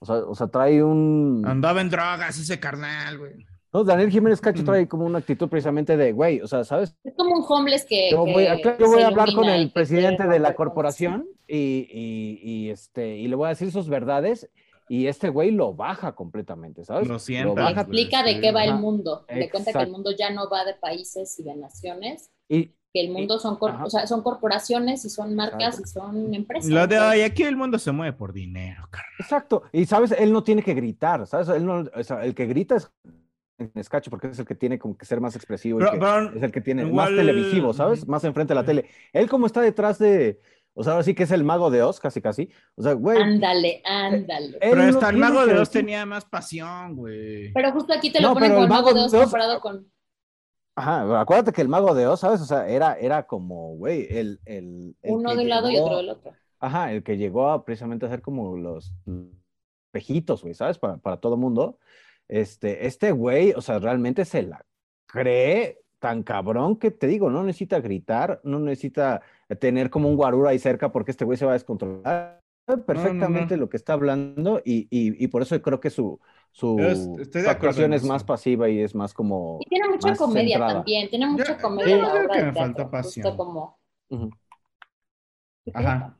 o 0.00 0.06
sea, 0.06 0.16
o 0.16 0.34
sea, 0.34 0.48
trae 0.48 0.82
un... 0.82 1.44
Andaba 1.46 1.80
en 1.80 1.90
drogas 1.90 2.38
ese 2.38 2.58
carnal, 2.58 3.18
güey. 3.18 3.46
No, 3.72 3.84
Daniel 3.84 4.10
Jiménez 4.10 4.40
Mm. 4.40 4.44
Cacho 4.44 4.64
trae 4.64 4.88
como 4.88 5.04
una 5.04 5.18
actitud 5.18 5.48
precisamente 5.48 5.96
de, 5.96 6.12
güey, 6.12 6.40
o 6.40 6.48
sea, 6.48 6.64
¿sabes? 6.64 6.96
Es 7.04 7.14
como 7.14 7.36
un 7.36 7.44
homeless 7.48 7.84
que. 7.84 8.10
Yo 8.10 8.24
voy, 8.24 8.46
acá 8.46 8.76
yo 8.78 8.86
voy 8.86 9.02
a 9.02 9.06
hablar 9.06 9.32
con 9.32 9.44
el 9.44 9.70
presidente 9.70 10.26
de 10.26 10.38
la 10.40 10.54
corporación 10.54 11.28
y, 11.46 11.86
y, 11.88 12.40
y, 12.42 12.70
este, 12.70 13.16
y 13.16 13.28
le 13.28 13.36
voy 13.36 13.46
a 13.46 13.50
decir 13.50 13.70
sus 13.70 13.88
verdades 13.88 14.50
y 14.88 15.06
este 15.06 15.28
güey 15.28 15.52
lo 15.52 15.72
baja 15.72 16.16
completamente, 16.16 16.84
¿sabes? 16.84 17.06
Lo 17.06 17.20
sientas, 17.20 17.54
Le 17.54 17.62
baja 17.62 17.82
explica 17.82 18.24
de 18.24 18.40
qué 18.40 18.50
va 18.50 18.64
el 18.64 18.74
mundo. 18.74 19.24
Le 19.28 19.48
cuenta 19.48 19.72
que 19.72 19.84
el 19.84 19.90
mundo 19.92 20.10
ya 20.18 20.30
no 20.30 20.50
va 20.50 20.64
de 20.64 20.74
países 20.74 21.38
y 21.38 21.44
de 21.44 21.54
naciones, 21.54 22.32
y, 22.48 22.74
que 22.92 23.00
el 23.00 23.10
mundo 23.10 23.38
son, 23.38 23.56
cor- 23.56 23.76
o 23.84 23.88
sea, 23.90 24.06
son 24.06 24.22
corporaciones 24.22 25.04
y 25.04 25.10
son 25.10 25.34
marcas 25.34 25.80
y 25.80 25.88
son 25.88 26.34
empresas. 26.34 26.70
Lo 26.70 26.86
de 26.86 26.94
Entonces, 26.96 27.10
hoy, 27.18 27.20
aquí 27.22 27.42
el 27.44 27.56
mundo 27.56 27.78
se 27.78 27.92
mueve 27.92 28.12
por 28.16 28.32
dinero, 28.32 28.82
carnal. 28.90 29.12
exacto, 29.18 29.62
y 29.72 29.86
sabes, 29.86 30.12
él 30.12 30.32
no 30.32 30.42
tiene 30.42 30.62
que 30.62 30.74
gritar, 30.74 31.26
¿sabes? 31.26 31.48
Él 31.48 31.64
no, 31.66 31.84
o 31.94 32.02
sea, 32.04 32.24
el 32.24 32.34
que 32.34 32.46
grita 32.46 32.76
es 32.76 32.90
es 33.74 33.90
Cacho 33.90 34.08
porque 34.10 34.28
es 34.28 34.38
el 34.38 34.46
que 34.46 34.54
tiene 34.54 34.78
como 34.78 34.96
que 34.96 35.04
ser 35.04 35.20
más 35.20 35.36
expresivo 35.36 35.78
y 35.78 35.80
Pero- 35.80 35.92
que 35.92 35.98
pero 35.98 36.30
es 36.34 36.42
el 36.42 36.50
que 36.50 36.62
tiene 36.62 36.80
igual- 36.82 37.10
más 37.12 37.18
televisivo, 37.18 37.74
¿sabes? 37.74 38.08
Más 38.08 38.24
enfrente 38.24 38.52
de 38.54 38.60
la 38.60 38.64
tele. 38.64 38.86
Él 39.12 39.28
como 39.28 39.44
está 39.44 39.60
detrás 39.60 39.98
de, 39.98 40.40
o 40.72 40.82
sea, 40.82 40.94
ahora 40.94 41.04
sí 41.04 41.14
que 41.14 41.24
es 41.24 41.30
el 41.30 41.44
mago 41.44 41.70
de 41.70 41.82
Oz, 41.82 42.00
casi 42.00 42.22
casi. 42.22 42.48
O 42.74 42.82
sea, 42.82 42.94
güey, 42.94 43.20
Ándale, 43.20 43.82
ándale. 43.84 44.46
él 44.46 44.56
Pero 44.60 44.76
no 44.76 44.88
hasta 44.88 45.10
el 45.10 45.18
mago 45.18 45.44
de 45.44 45.58
Oz 45.58 45.68
tenía 45.70 46.06
más 46.06 46.24
pasión, 46.24 46.96
güey. 46.96 47.52
Pero 47.52 47.70
justo 47.72 47.92
aquí 47.92 48.10
te 48.10 48.22
lo 48.22 48.28
No, 48.28 48.34
ponen 48.34 48.54
con 48.54 48.62
el 48.62 48.68
mago 48.70 48.94
de 48.94 49.00
Oz- 49.02 49.12
comparado 49.14 49.60
con. 49.60 49.86
Ajá, 50.80 51.02
pero 51.02 51.16
acuérdate 51.18 51.52
que 51.52 51.60
el 51.60 51.68
mago 51.68 51.94
de 51.94 52.06
Oz, 52.06 52.20
¿sabes? 52.20 52.40
O 52.40 52.46
sea, 52.46 52.66
era, 52.68 52.94
era 52.94 53.26
como, 53.26 53.76
güey, 53.76 54.06
el, 54.08 54.40
el, 54.46 54.96
el 55.02 55.12
Uno 55.14 55.34
de 55.36 55.42
un 55.42 55.48
lado 55.50 55.68
y 55.68 55.74
llegó- 55.74 55.84
otro 55.84 55.96
del 55.98 56.08
otro. 56.08 56.32
Ajá, 56.58 56.92
el 56.92 57.02
que 57.02 57.16
llegó 57.18 57.50
a 57.50 57.64
precisamente 57.64 58.06
a 58.06 58.08
hacer 58.08 58.22
como 58.22 58.56
los 58.56 58.94
pejitos, 59.92 60.42
güey, 60.42 60.54
¿sabes? 60.54 60.78
Para, 60.78 60.96
para 60.96 61.18
todo 61.18 61.36
mundo. 61.36 61.78
Este, 62.28 62.86
este 62.86 63.12
güey, 63.12 63.52
o 63.52 63.60
sea, 63.60 63.78
realmente 63.78 64.24
se 64.24 64.42
la 64.42 64.64
cree 65.06 65.80
tan 65.98 66.22
cabrón 66.22 66.76
que 66.76 66.90
te 66.90 67.06
digo, 67.06 67.28
no 67.28 67.42
necesita 67.42 67.80
gritar, 67.80 68.40
no 68.44 68.58
necesita 68.58 69.20
tener 69.58 69.90
como 69.90 70.08
un 70.08 70.16
guarura 70.16 70.50
ahí 70.50 70.58
cerca 70.58 70.92
porque 70.92 71.10
este 71.10 71.24
güey 71.24 71.36
se 71.36 71.44
va 71.44 71.52
a 71.52 71.54
descontrolar. 71.54 72.40
Sabe 72.66 72.82
perfectamente 72.82 73.56
lo 73.56 73.68
que 73.68 73.76
está 73.76 73.94
hablando 73.94 74.62
y, 74.64 74.82
y, 74.90 75.22
y 75.22 75.26
por 75.28 75.42
eso 75.42 75.60
creo 75.60 75.80
que 75.80 75.90
su, 75.90 76.20
su, 76.52 76.78
estoy 77.20 77.42
de 77.42 77.50
actuación 77.50 77.92
es 77.92 78.02
más 78.04 78.24
pasiva 78.24 78.68
y 78.68 78.80
es 78.80 78.94
más 78.94 79.14
como... 79.14 79.58
Y 79.60 79.68
tiene 79.68 79.88
mucha 79.88 80.08
más 80.08 80.18
comedia 80.18 80.56
centrada. 80.56 80.72
también, 80.74 81.08
tiene 81.10 81.26
mucha 81.26 81.56
Yo- 81.56 81.62
comedia 81.62 81.96
yo 81.96 82.02
la 82.02 82.10
creo 82.10 82.24
obra 82.24 82.34
que 82.36 82.42
me 82.44 82.52
falta 82.52 82.74
teatro, 82.76 82.90
pasión. 82.90 83.26
justo 83.26 83.36
como... 83.36 83.78
Ujú. 84.10 84.30
Ajá. 85.74 86.16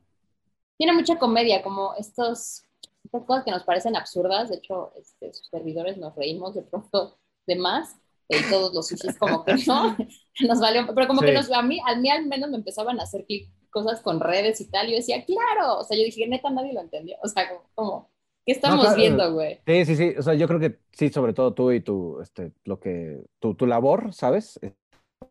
Tiene 0.77 0.93
mucha 0.93 1.19
comedia, 1.19 1.61
como 1.61 1.93
estos, 1.95 2.63
estas 3.03 3.23
cosas 3.25 3.43
que 3.43 3.51
nos 3.51 3.63
parecen 3.63 3.95
absurdas, 3.95 4.49
de 4.49 4.55
hecho, 4.57 4.93
este, 4.97 5.33
sus 5.33 5.47
servidores 5.47 5.97
nos 5.97 6.15
reímos 6.15 6.55
de 6.55 6.63
pronto 6.63 7.17
de 7.45 7.55
más, 7.55 7.95
y 8.29 8.37
todos 8.49 8.73
los 8.73 8.87
sushis 8.87 9.17
como 9.19 9.43
que 9.43 9.55
no, 9.67 9.95
nos 10.47 10.59
valió, 10.59 10.87
pero 10.95 11.07
como 11.07 11.21
que 11.21 11.27
Sí. 11.29 11.33
nos, 11.33 11.51
a, 11.51 11.61
mí, 11.61 11.79
a 11.85 11.95
mí 11.95 12.09
al 12.09 12.25
menos 12.25 12.49
me 12.49 12.57
empezaban 12.57 12.99
a 12.99 13.03
hacer 13.03 13.25
clic 13.25 13.51
cosas 13.69 14.01
con 14.01 14.19
redes 14.19 14.59
y 14.61 14.69
tal, 14.69 14.87
y 14.87 14.91
yo 14.91 14.97
decía, 14.97 15.23
claro, 15.25 15.79
o 15.79 15.83
sea, 15.83 15.97
yo 15.97 16.03
dije, 16.03 16.25
neta, 16.27 16.49
nadie 16.49 16.73
lo 16.73 16.81
entendió, 16.81 17.17
o 17.21 17.27
sea, 17.27 17.47
como, 17.49 17.61
como, 17.75 18.11
¿qué 18.45 18.51
estamos 18.53 18.81
claro. 18.81 18.97
viendo, 18.97 19.33
güey? 19.33 19.59
Sí, 19.65 19.85
sí, 19.85 19.95
sí. 19.95 20.13
O 20.17 20.21
sea, 20.21 20.33
yo 20.33 20.47
creo 20.47 20.59
que 20.59 20.79
sí, 20.91 21.09
sobre 21.09 21.33
todo 21.33 21.53
tú 21.53 21.71
y 21.71 21.81
tu, 21.81 22.19
este, 22.21 22.53
lo 22.65 22.79
que, 22.79 23.21
tu, 23.39 23.55
tu 23.55 23.65
labor, 23.65 24.13
¿sabes? 24.13 24.59
Eh, 24.61 24.73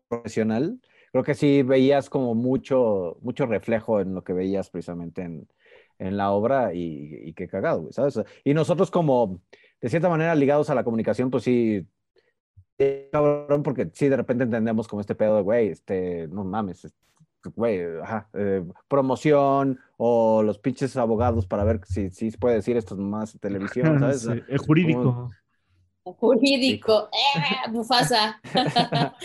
Profesional. 0.07 0.79
Creo 1.11 1.23
que 1.23 1.33
sí 1.33 1.61
veías 1.63 2.09
como 2.09 2.35
mucho, 2.35 3.17
mucho 3.21 3.45
reflejo 3.45 3.99
en 3.99 4.13
lo 4.13 4.23
que 4.23 4.33
veías 4.33 4.69
precisamente 4.69 5.23
en, 5.23 5.47
en 5.99 6.17
la 6.17 6.31
obra 6.31 6.73
y, 6.73 7.19
y 7.23 7.33
qué 7.33 7.47
cagado, 7.47 7.81
güey, 7.81 7.93
¿sabes? 7.93 8.19
Y 8.43 8.53
nosotros 8.53 8.89
como, 8.89 9.41
de 9.81 9.89
cierta 9.89 10.09
manera, 10.09 10.33
ligados 10.35 10.69
a 10.69 10.75
la 10.75 10.83
comunicación, 10.83 11.29
pues 11.29 11.43
sí, 11.43 11.85
eh, 12.77 13.09
cabrón, 13.11 13.61
porque 13.61 13.89
sí, 13.93 14.09
de 14.09 14.17
repente 14.17 14.43
entendemos 14.43 14.87
como 14.87 15.01
este 15.01 15.13
pedo 15.13 15.35
de, 15.35 15.41
güey, 15.43 15.67
este, 15.67 16.27
no 16.29 16.43
mames, 16.43 16.85
este, 16.85 16.97
güey, 17.55 17.81
ajá, 18.01 18.29
eh, 18.33 18.63
promoción 18.87 19.79
o 19.97 20.43
los 20.43 20.59
pinches 20.59 20.95
abogados 20.97 21.45
para 21.47 21.63
ver 21.63 21.81
si, 21.85 22.09
si 22.09 22.31
se 22.31 22.37
puede 22.37 22.55
decir 22.55 22.77
esto 22.77 22.95
más 22.95 23.37
televisión, 23.39 23.99
¿sabes? 23.99 24.21
Sí, 24.21 24.41
el 24.47 24.57
jurídico. 24.57 25.29
Jurídico, 26.03 27.09
¡eh! 27.11 27.69
Mufasa. 27.69 28.41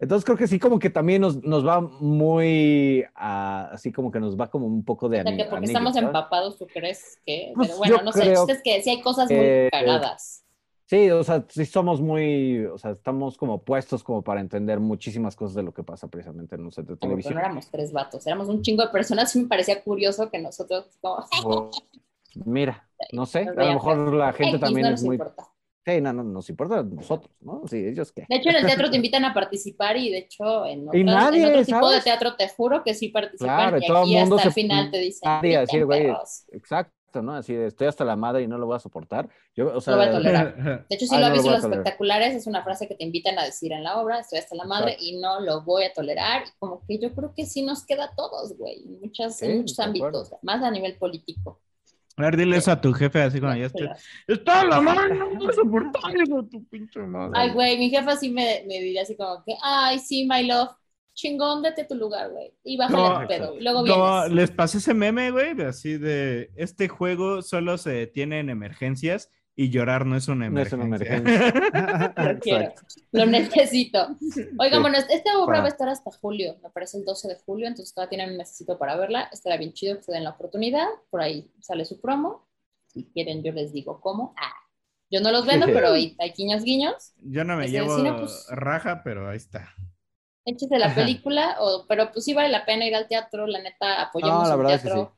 Entonces 0.00 0.24
creo 0.24 0.36
que 0.36 0.46
sí, 0.46 0.60
como 0.60 0.78
que 0.78 0.88
también 0.88 1.20
nos, 1.20 1.42
nos 1.42 1.66
va 1.66 1.80
muy, 1.80 3.04
a- 3.14 3.70
así 3.72 3.90
como 3.90 4.12
que 4.12 4.20
nos 4.20 4.38
va 4.38 4.48
como 4.48 4.66
un 4.66 4.84
poco 4.84 5.08
de 5.08 5.20
O 5.20 5.22
sea, 5.24 5.32
que 5.36 5.44
porque 5.44 5.56
anillo, 5.56 5.70
estamos 5.72 5.94
¿sabes? 5.94 6.06
empapados, 6.06 6.58
¿tú 6.58 6.66
crees 6.68 7.18
que? 7.26 7.52
Pues 7.56 7.68
Pero 7.68 7.78
bueno, 7.78 8.02
no 8.04 8.12
sé, 8.12 8.22
el 8.30 8.36
chiste 8.36 8.52
es 8.52 8.62
que 8.62 8.82
sí 8.82 8.90
hay 8.90 9.02
cosas 9.02 9.28
muy 9.30 9.38
que- 9.38 9.68
cagadas. 9.72 10.43
Sí, 10.86 11.10
o 11.10 11.24
sea, 11.24 11.44
sí 11.48 11.64
somos 11.64 12.00
muy, 12.02 12.66
o 12.66 12.76
sea, 12.76 12.90
estamos 12.90 13.38
como 13.38 13.64
puestos 13.64 14.04
como 14.04 14.22
para 14.22 14.40
entender 14.40 14.80
muchísimas 14.80 15.34
cosas 15.34 15.54
de 15.54 15.62
lo 15.62 15.72
que 15.72 15.82
pasa 15.82 16.08
precisamente 16.08 16.56
en 16.56 16.62
un 16.64 16.72
set 16.72 16.84
de 16.86 16.96
Como 16.98 17.16
que 17.18 17.30
no 17.30 17.38
televisión. 17.38 17.38
éramos 17.38 17.70
tres 17.70 17.90
vatos, 17.92 18.26
éramos 18.26 18.48
un 18.48 18.60
chingo 18.62 18.82
de 18.82 18.90
personas 18.90 19.34
y 19.34 19.40
me 19.40 19.48
parecía 19.48 19.82
curioso 19.82 20.30
que 20.30 20.38
nosotros 20.38 20.98
como... 21.00 21.24
O- 21.30 21.70
mira, 22.44 22.88
no 23.12 23.24
sé, 23.26 23.40
a 23.56 23.64
lo 23.64 23.72
mejor 23.74 24.14
la 24.14 24.32
gente 24.32 24.56
X, 24.56 24.60
también 24.60 24.88
no 24.88 24.94
es 24.94 25.02
muy... 25.02 25.14
importa. 25.14 25.48
Sí, 25.86 26.00
no, 26.00 26.12
no, 26.14 26.24
nos 26.24 26.48
importa 26.48 26.78
a 26.78 26.82
nosotros, 26.82 27.30
¿no? 27.40 27.62
Sí, 27.66 27.76
ellos 27.76 28.10
qué. 28.12 28.26
De 28.26 28.36
hecho, 28.36 28.48
en 28.50 28.56
el 28.56 28.64
teatro 28.66 28.90
te 28.90 28.96
invitan 28.96 29.24
a 29.26 29.34
participar 29.34 29.96
y 29.98 30.10
de 30.10 30.18
hecho 30.18 30.64
en, 30.66 30.88
otras- 30.88 31.04
nadie, 31.04 31.40
en 31.42 31.46
otro 31.50 31.64
tipo 31.64 31.90
de 31.90 32.00
teatro 32.00 32.36
te 32.36 32.48
juro 32.48 32.82
que 32.82 32.94
sí 32.94 33.08
participan 33.08 33.56
Claro, 33.56 33.76
y 33.78 33.84
y 33.84 33.86
todo 33.86 33.96
el 33.98 34.02
aquí 34.04 34.16
mundo 34.18 34.36
hasta 34.36 34.48
el 34.48 34.54
final 34.54 34.90
te 34.90 34.98
dicen, 34.98 35.28
Nadie 35.28 35.58
"Griten, 35.58 35.86
güey, 35.86 36.02
perros". 36.04 36.44
¿No? 37.22 37.34
Así 37.34 37.54
de, 37.54 37.66
estoy 37.66 37.86
hasta 37.86 38.04
la 38.04 38.16
madre 38.16 38.42
y 38.42 38.46
no 38.46 38.58
lo 38.58 38.66
voy 38.66 38.76
a 38.76 38.78
soportar. 38.78 39.28
Yo, 39.54 39.74
o 39.74 39.80
sea, 39.80 39.92
Lo 39.94 39.98
voy 40.00 40.08
a 40.08 40.12
tolerar. 40.12 40.56
De 40.88 40.96
hecho, 40.96 41.06
sí 41.06 41.14
Ay, 41.14 41.20
lo 41.20 41.26
no 41.28 41.34
he 41.34 41.36
lo 41.36 41.42
visto 41.42 41.48
en 41.48 41.54
los 41.54 41.64
espectaculares, 41.64 42.34
es 42.34 42.46
una 42.46 42.62
frase 42.62 42.88
que 42.88 42.94
te 42.94 43.04
invitan 43.04 43.38
a 43.38 43.44
decir 43.44 43.72
en 43.72 43.84
la 43.84 44.00
obra, 44.00 44.20
estoy 44.20 44.38
hasta 44.38 44.56
la 44.56 44.64
madre 44.64 44.92
Exacto. 44.92 45.04
y 45.10 45.20
no 45.20 45.40
lo 45.40 45.62
voy 45.62 45.84
a 45.84 45.92
tolerar. 45.92 46.44
Y 46.46 46.50
como 46.58 46.82
que 46.86 46.98
yo 46.98 47.14
creo 47.14 47.32
que 47.34 47.46
sí 47.46 47.62
nos 47.62 47.84
queda 47.84 48.04
a 48.04 48.14
todos, 48.14 48.56
güey, 48.56 48.82
en, 48.84 49.00
muchas, 49.00 49.40
en 49.42 49.58
muchos 49.58 49.78
acuerdo. 49.78 50.18
ámbitos, 50.18 50.34
más 50.42 50.62
a 50.62 50.70
nivel 50.70 50.96
político. 50.96 51.60
A 52.16 52.22
ver, 52.22 52.36
dile 52.36 52.56
eso 52.56 52.70
a 52.70 52.80
tu 52.80 52.92
jefe 52.92 53.22
así 53.22 53.40
cuando 53.40 53.58
ya 53.58 53.66
estés. 53.66 53.90
Está 54.28 54.60
a 54.60 54.64
la 54.66 54.80
mano, 54.80 55.12
no 55.14 55.36
puedo 55.36 55.52
soportar 55.52 56.12
tu 56.48 56.64
pinche 56.68 57.00
madre. 57.00 57.32
Ay, 57.34 57.50
güey, 57.50 57.76
mi 57.76 57.90
jefa 57.90 58.14
sí 58.16 58.30
me, 58.30 58.62
me 58.68 58.74
diría 58.78 59.02
así 59.02 59.16
como 59.16 59.42
que, 59.44 59.56
ay, 59.60 59.98
sí, 59.98 60.24
my 60.24 60.46
love, 60.46 60.70
chingón, 61.14 61.62
date 61.62 61.84
tu 61.84 61.94
lugar, 61.94 62.30
güey. 62.30 62.52
Y 62.64 62.76
bájale 62.76 63.02
No, 63.22 63.28
pedo. 63.28 63.54
Luego 63.60 63.86
No, 63.86 64.20
vienes. 64.22 64.32
les 64.32 64.50
pasé 64.50 64.78
ese 64.78 64.94
meme, 64.94 65.30
güey, 65.30 65.60
así 65.62 65.96
de 65.98 66.50
este 66.56 66.88
juego 66.88 67.42
solo 67.42 67.78
se 67.78 67.90
detiene 67.90 68.40
en 68.40 68.50
emergencias 68.50 69.30
y 69.56 69.70
llorar 69.70 70.04
no 70.04 70.16
es 70.16 70.26
una 70.26 70.50
No 70.50 70.60
es 70.60 70.72
emergencia. 70.72 71.14
una 71.14 71.22
emergencia. 71.22 72.14
Lo 72.34 72.38
quiero, 72.40 72.74
lo 73.12 73.26
necesito. 73.26 74.08
Oigan, 74.58 74.78
Sí. 74.78 74.80
bueno, 74.80 74.98
esta 74.98 75.38
obra 75.38 75.46
Para- 75.46 75.58
va 75.60 75.64
a 75.66 75.68
estar 75.68 75.88
hasta 75.88 76.10
julio, 76.10 76.56
me 76.62 76.70
parece 76.70 76.98
el 76.98 77.04
12 77.04 77.28
de 77.28 77.36
julio, 77.36 77.68
entonces 77.68 77.94
todavía 77.94 78.10
tienen 78.10 78.30
un 78.32 78.36
mesecito 78.38 78.76
para 78.78 78.96
verla. 78.96 79.28
Estará 79.32 79.56
bien 79.56 79.72
chido 79.72 79.96
que 79.96 80.02
se 80.02 80.10
den 80.12 80.24
la 80.24 80.30
oportunidad. 80.30 80.86
Por 81.10 81.20
ahí 81.22 81.48
sale 81.60 81.84
su 81.84 82.00
promo. 82.00 82.48
Si 82.88 83.04
quieren, 83.12 83.42
yo 83.44 83.52
les 83.52 83.72
digo 83.72 84.00
cómo. 84.00 84.34
Ah, 84.36 84.52
yo 85.10 85.20
no 85.20 85.30
los 85.30 85.46
vendo, 85.46 85.66
pero 85.72 85.92
hay, 85.92 86.16
hay 86.18 86.32
guiños, 86.36 86.64
guiños. 86.64 87.12
Yo 87.22 87.44
no 87.44 87.56
me 87.56 87.66
Ese 87.66 87.74
llevo 87.74 87.96
cine, 87.96 88.12
pues- 88.14 88.46
raja, 88.50 89.02
pero 89.04 89.28
ahí 89.30 89.36
está. 89.36 89.72
Échese 90.46 90.78
la 90.78 90.86
Ajá. 90.86 90.96
película, 90.96 91.56
o, 91.60 91.86
pero 91.88 92.12
pues 92.12 92.24
sí 92.26 92.34
vale 92.34 92.50
la 92.50 92.66
pena 92.66 92.84
ir 92.84 92.94
al 92.94 93.08
teatro, 93.08 93.46
la 93.46 93.62
neta, 93.62 94.02
apoyemos 94.02 94.42
No, 94.42 94.48
la 94.48 94.52
el 94.54 94.58
verdad 94.58 94.74
es 94.74 94.82
que 94.82 94.88
teatro. 94.88 95.14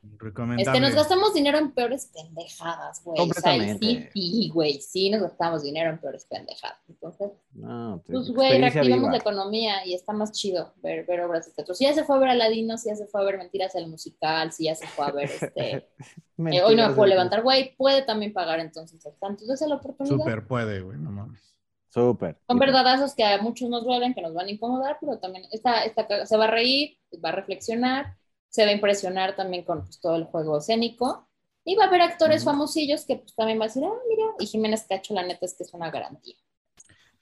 Este, 0.57 0.79
nos 0.79 0.95
gastamos 0.95 1.33
dinero 1.33 1.57
en 1.57 1.71
peores 1.71 2.09
pendejadas, 2.13 3.03
güey. 3.03 3.19
O 3.19 3.33
sea, 3.33 3.55
y 3.57 3.59
sí, 3.59 3.67
Completamente. 3.67 4.11
sí, 4.13 4.49
güey, 4.53 4.81
sí 4.81 5.09
nos 5.09 5.21
gastamos 5.21 5.63
dinero 5.63 5.89
en 5.89 5.97
peores 5.99 6.25
pendejadas. 6.25 6.77
Entonces, 6.87 7.31
No, 7.53 8.01
te- 8.05 8.13
pues, 8.13 8.29
güey, 8.31 8.57
reactivamos 8.57 8.99
viva. 8.99 9.11
la 9.11 9.17
economía 9.17 9.85
y 9.85 9.93
está 9.95 10.13
más 10.13 10.31
chido 10.31 10.73
ver, 10.77 11.05
ver 11.05 11.19
obras 11.21 11.45
de 11.45 11.51
teatro. 11.51 11.75
Si 11.75 11.83
ya 11.83 11.93
se 11.93 12.05
fue 12.05 12.15
a 12.15 12.19
ver 12.19 12.29
Aladino, 12.29 12.77
si 12.77 12.87
ya 12.89 12.95
se 12.95 13.05
fue 13.07 13.21
a 13.21 13.25
ver 13.25 13.37
Mentiras 13.37 13.75
el 13.75 13.87
musical, 13.89 14.53
si 14.53 14.63
ya 14.65 14.75
se 14.75 14.87
fue 14.87 15.05
a 15.07 15.11
ver 15.11 15.29
este... 15.29 15.89
eh, 16.37 16.61
hoy 16.63 16.75
no 16.75 16.87
me 16.87 16.93
puedo 16.95 17.07
levantar, 17.07 17.43
güey, 17.43 17.75
puede 17.75 18.01
también 18.03 18.31
pagar 18.31 18.59
entonces. 18.61 19.05
Entonces, 19.05 19.61
es 19.61 19.67
la 19.67 19.75
oportunidad. 19.75 20.15
Súper 20.17 20.47
puede, 20.47 20.79
güey, 20.81 20.97
no 20.97 21.11
mames. 21.11 21.56
Súper. 21.89 22.39
Son 22.47 22.57
súper. 22.57 22.67
verdadazos 22.67 23.13
que 23.15 23.23
a 23.25 23.41
muchos 23.41 23.69
nos 23.69 23.83
duelen, 23.83 24.13
que 24.13 24.21
nos 24.21 24.33
van 24.33 24.47
a 24.47 24.51
incomodar, 24.51 24.97
pero 25.01 25.19
también 25.19 25.45
esta, 25.51 25.83
esta, 25.83 26.25
se 26.25 26.37
va 26.37 26.45
a 26.45 26.51
reír, 26.51 26.97
va 27.23 27.29
a 27.29 27.31
reflexionar, 27.33 28.15
se 28.49 28.63
va 28.63 28.69
a 28.71 28.73
impresionar 28.73 29.35
también 29.35 29.63
con 29.65 29.83
pues, 29.83 29.99
todo 29.99 30.15
el 30.15 30.25
juego 30.25 30.57
escénico. 30.59 31.27
Y 31.65 31.75
va 31.75 31.85
a 31.85 31.87
haber 31.87 32.01
actores 32.01 32.45
famosillos 32.45 33.05
que 33.05 33.17
pues, 33.17 33.35
también 33.35 33.59
va 33.59 33.65
a 33.65 33.67
decir, 33.67 33.83
ah, 33.85 33.91
mira, 34.09 34.23
y 34.39 34.45
Jiménez 34.47 34.85
Cacho, 34.87 35.13
la 35.13 35.23
neta 35.23 35.45
es 35.45 35.55
que 35.57 35.63
es 35.63 35.73
una 35.73 35.91
garantía. 35.91 36.35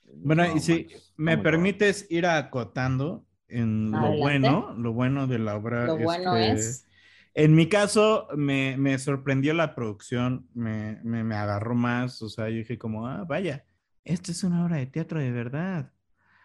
Bueno, 0.04 0.44
No 0.44 0.56
y 0.56 0.60
si 0.60 0.72
manches, 0.72 1.12
me 1.16 1.36
permites 1.38 2.06
ir 2.10 2.26
acotando 2.26 3.26
en 3.48 3.90
lo 3.90 3.96
Adelante. 3.98 4.20
bueno, 4.20 4.74
lo 4.78 4.92
bueno 4.92 5.26
de 5.26 5.38
la 5.38 5.56
obra. 5.56 5.86
Lo 5.86 5.98
bueno 5.98 6.34
que, 6.34 6.52
es- 6.52 6.86
En 7.34 7.54
mi 7.54 7.68
caso, 7.68 8.28
me, 8.36 8.76
me 8.78 8.98
sorprendió 8.98 9.52
la 9.52 9.74
producción, 9.74 10.48
me, 10.54 11.00
me, 11.02 11.22
me 11.24 11.34
agarró 11.36 11.74
más, 11.74 12.22
o 12.22 12.28
sea, 12.28 12.48
yo 12.48 12.56
dije 12.56 12.78
como, 12.78 13.06
ah, 13.06 13.24
vaya, 13.28 13.64
esto 14.06 14.32
es 14.32 14.42
una 14.44 14.64
obra 14.64 14.76
de 14.76 14.86
teatro 14.86 15.18
de 15.18 15.30
verdad. 15.30 15.92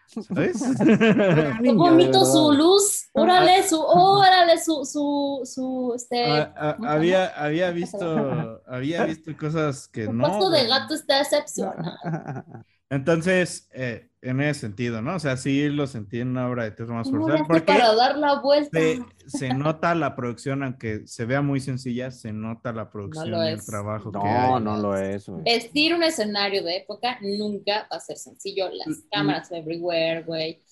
¿Sabes? 0.06 0.62
Qué 0.78 1.54
Niño, 1.62 1.76
bonito 1.76 2.20
de 2.20 2.26
su 2.30 2.52
luz, 2.52 3.01
órale 3.12 3.62
su, 3.68 3.80
órale 3.80 4.58
su, 4.58 4.84
su, 4.84 5.42
su, 5.44 5.92
este, 5.96 6.24
Ah, 6.30 6.54
ah, 6.56 6.74
¿cómo 6.76 6.88
se 6.88 6.94
había, 6.96 7.26
había 7.28 7.70
visto, 7.70 8.62
había 8.66 9.04
visto 9.06 9.36
cosas 9.36 9.88
que 9.88 10.08
no. 10.08 10.22
paso 10.28 10.50
de 10.50 10.66
gato 10.66 10.94
está 10.94 11.20
excepcional. 11.20 11.98
Entonces, 12.90 13.68
eh, 13.72 14.10
en 14.20 14.40
ese 14.42 14.60
sentido, 14.60 15.00
¿no? 15.02 15.16
O 15.16 15.18
sea, 15.18 15.36
sí 15.36 15.68
lo 15.70 15.86
sentí 15.86 16.20
en 16.20 16.28
una 16.28 16.48
obra 16.48 16.64
de 16.64 16.72
teatro 16.72 16.94
más 16.94 17.10
¿Cómo 17.10 17.28
le 17.28 17.44
forzada. 17.44 17.46
Porque 17.46 17.64
para 17.64 17.94
dar 17.94 18.18
la 18.18 18.40
vuelta? 18.40 18.78
se, 18.78 19.14
se 19.26 19.52
nota 19.54 19.94
la 19.94 20.14
producción, 20.16 20.62
aunque 20.62 21.06
se 21.06 21.24
vea 21.26 21.42
muy 21.42 21.60
sencilla, 21.60 22.10
se 22.10 22.32
nota 22.32 22.72
la 22.72 22.90
producción 22.90 23.30
lo 23.30 23.42
y 23.44 23.48
el 23.48 23.60
es. 23.60 23.66
trabajo 23.66 24.18
que 24.18 24.18
No, 24.18 24.28
hay. 24.30 24.60
no 24.60 24.76
lo 24.76 24.96
es, 24.96 25.28
güey. 25.28 25.44
Vestir 25.44 25.94
un 25.94 26.02
escenario 26.04 26.62
de 26.64 26.76
época 26.78 27.18
nunca 27.22 27.88
va 27.92 27.96
a 27.96 28.00
ser 28.00 28.16
sencillo. 28.18 28.70
Las 28.72 28.86
Mm, 28.88 29.08
cámaras 29.10 29.50
everywhere, 29.52 30.22
güey. 30.24 30.62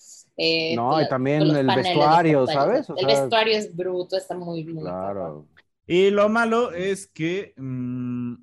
Eh, 0.43 0.75
No, 0.75 0.99
y 1.01 1.07
también 1.07 1.43
el 1.43 1.67
vestuario. 1.67 2.47
¿sabes? 2.47 2.89
O 2.89 2.95
el 2.97 3.05
sea- 3.05 3.21
vestuario 3.21 3.57
es 3.57 3.75
bruto, 3.75 4.17
está 4.17 4.35
muy, 4.35 4.65
cabrón. 4.65 4.83
Claro. 4.83 5.47
Y 5.85 6.09
lo 6.09 6.29
malo 6.29 6.71
es 6.71 7.05
que, 7.07 7.53
mm, 7.57 8.33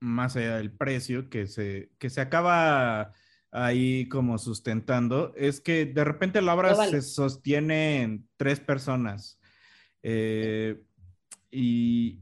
más 0.00 0.36
allá 0.36 0.56
del 0.56 0.72
precio, 0.72 1.30
que 1.30 1.46
se, 1.46 1.90
que 1.98 2.10
se 2.10 2.20
acaba 2.20 3.12
ahí 3.50 4.08
como 4.08 4.36
sustentando, 4.38 5.32
es 5.36 5.60
que 5.60 5.86
de 5.86 6.04
repente 6.04 6.42
la 6.42 6.54
obra 6.54 6.74
vale. 6.74 6.90
se 6.90 7.02
sostiene 7.02 8.02
en 8.02 8.28
tres 8.36 8.58
personas. 8.60 9.38
Eh, 10.02 10.82
y, 11.50 12.20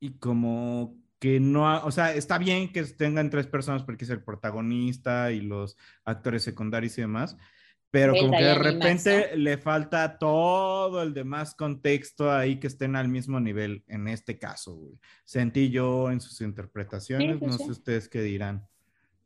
y 0.00 0.18
como 0.18 0.96
que 1.18 1.38
no, 1.38 1.68
ha- 1.68 1.84
o 1.84 1.90
sea, 1.92 2.14
está 2.14 2.38
bien 2.38 2.72
que 2.72 2.82
tengan 2.84 3.30
tres 3.30 3.46
personas 3.46 3.84
porque 3.84 4.04
es 4.04 4.10
el 4.10 4.24
protagonista 4.24 5.30
y 5.30 5.40
los 5.42 5.76
actores 6.04 6.42
secundarios 6.42 6.98
y 6.98 7.02
demás, 7.02 7.36
pero 7.92 8.12
como 8.14 8.32
que 8.36 8.42
de 8.42 8.54
repente 8.56 9.36
le 9.36 9.56
falta 9.58 10.18
todo 10.18 11.00
el 11.02 11.14
demás 11.14 11.54
contexto 11.54 12.32
ahí 12.32 12.58
que 12.58 12.66
estén 12.66 12.96
al 12.96 13.06
mismo 13.08 13.38
nivel 13.38 13.84
en 13.86 14.08
este 14.08 14.38
caso, 14.38 14.74
güey. 14.74 14.98
Sentí 15.24 15.70
yo 15.70 16.10
en 16.10 16.20
sus 16.20 16.40
interpretaciones, 16.40 17.38
Sí, 17.38 17.46
no 17.46 17.52
sí. 17.52 17.64
sé 17.64 17.70
ustedes 17.70 18.08
qué 18.08 18.22
dirán. 18.22 18.66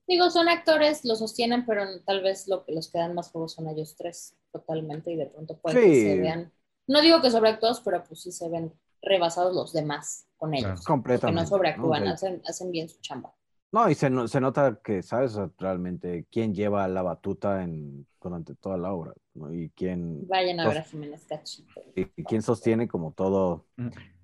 Digo, 0.08 0.30
son 0.30 0.48
actores, 0.48 1.04
lo 1.04 1.16
sostienen, 1.16 1.64
pero 1.64 1.84
tal 2.04 2.22
vez 2.22 2.46
lo 2.48 2.64
que 2.64 2.72
los 2.72 2.90
que 2.90 2.98
dan 2.98 3.14
más 3.14 3.30
juego 3.30 3.48
son 3.48 3.68
ellos 3.68 3.96
tres, 3.96 4.36
totalmente, 4.52 5.10
y 5.12 5.16
de 5.16 5.26
pronto 5.26 5.56
puede 5.58 5.80
que 5.80 5.94
Sí. 5.94 6.02
se 6.02 6.20
vean, 6.20 6.52
no 6.88 7.00
digo 7.00 7.20
que 7.22 7.30
sobreactuados, 7.30 7.80
pero 7.80 8.02
pues 8.04 8.22
sí 8.22 8.30
se 8.32 8.48
ven 8.48 8.72
rebasados 9.02 9.54
los 9.54 9.72
demás 9.72 10.26
con 10.36 10.54
ellos. 10.54 10.66
Claro. 10.72 10.82
Completamente. 10.84 11.40
no 11.40 11.46
sobreactúan, 11.48 12.04
¿no? 12.04 12.10
hacen, 12.10 12.42
hacen 12.48 12.70
bien 12.72 12.88
su 12.88 13.00
chamba. 13.00 13.32
No, 13.72 13.90
y 13.90 13.94
se, 13.96 14.08
no- 14.08 14.28
se 14.28 14.40
nota 14.40 14.80
que, 14.82 15.02
¿sabes? 15.02 15.36
Realmente 15.58 16.26
quién 16.30 16.54
lleva 16.54 16.86
la 16.88 17.02
batuta 17.02 17.62
en, 17.62 18.06
durante 18.28 18.54
toda 18.54 18.76
la 18.76 18.92
obra, 18.92 19.12
¿no? 19.34 19.52
Y 19.52 19.70
quién, 19.70 20.26
Vayan 20.28 20.60
a 20.60 20.68
ver 20.68 20.78
a 20.78 20.82
Jiménez 20.82 21.24
Cachito. 21.26 21.80
y, 21.94 22.02
y 22.16 22.24
quién 22.24 22.42
sostiene 22.42 22.86
como 22.88 23.12
todo, 23.12 23.66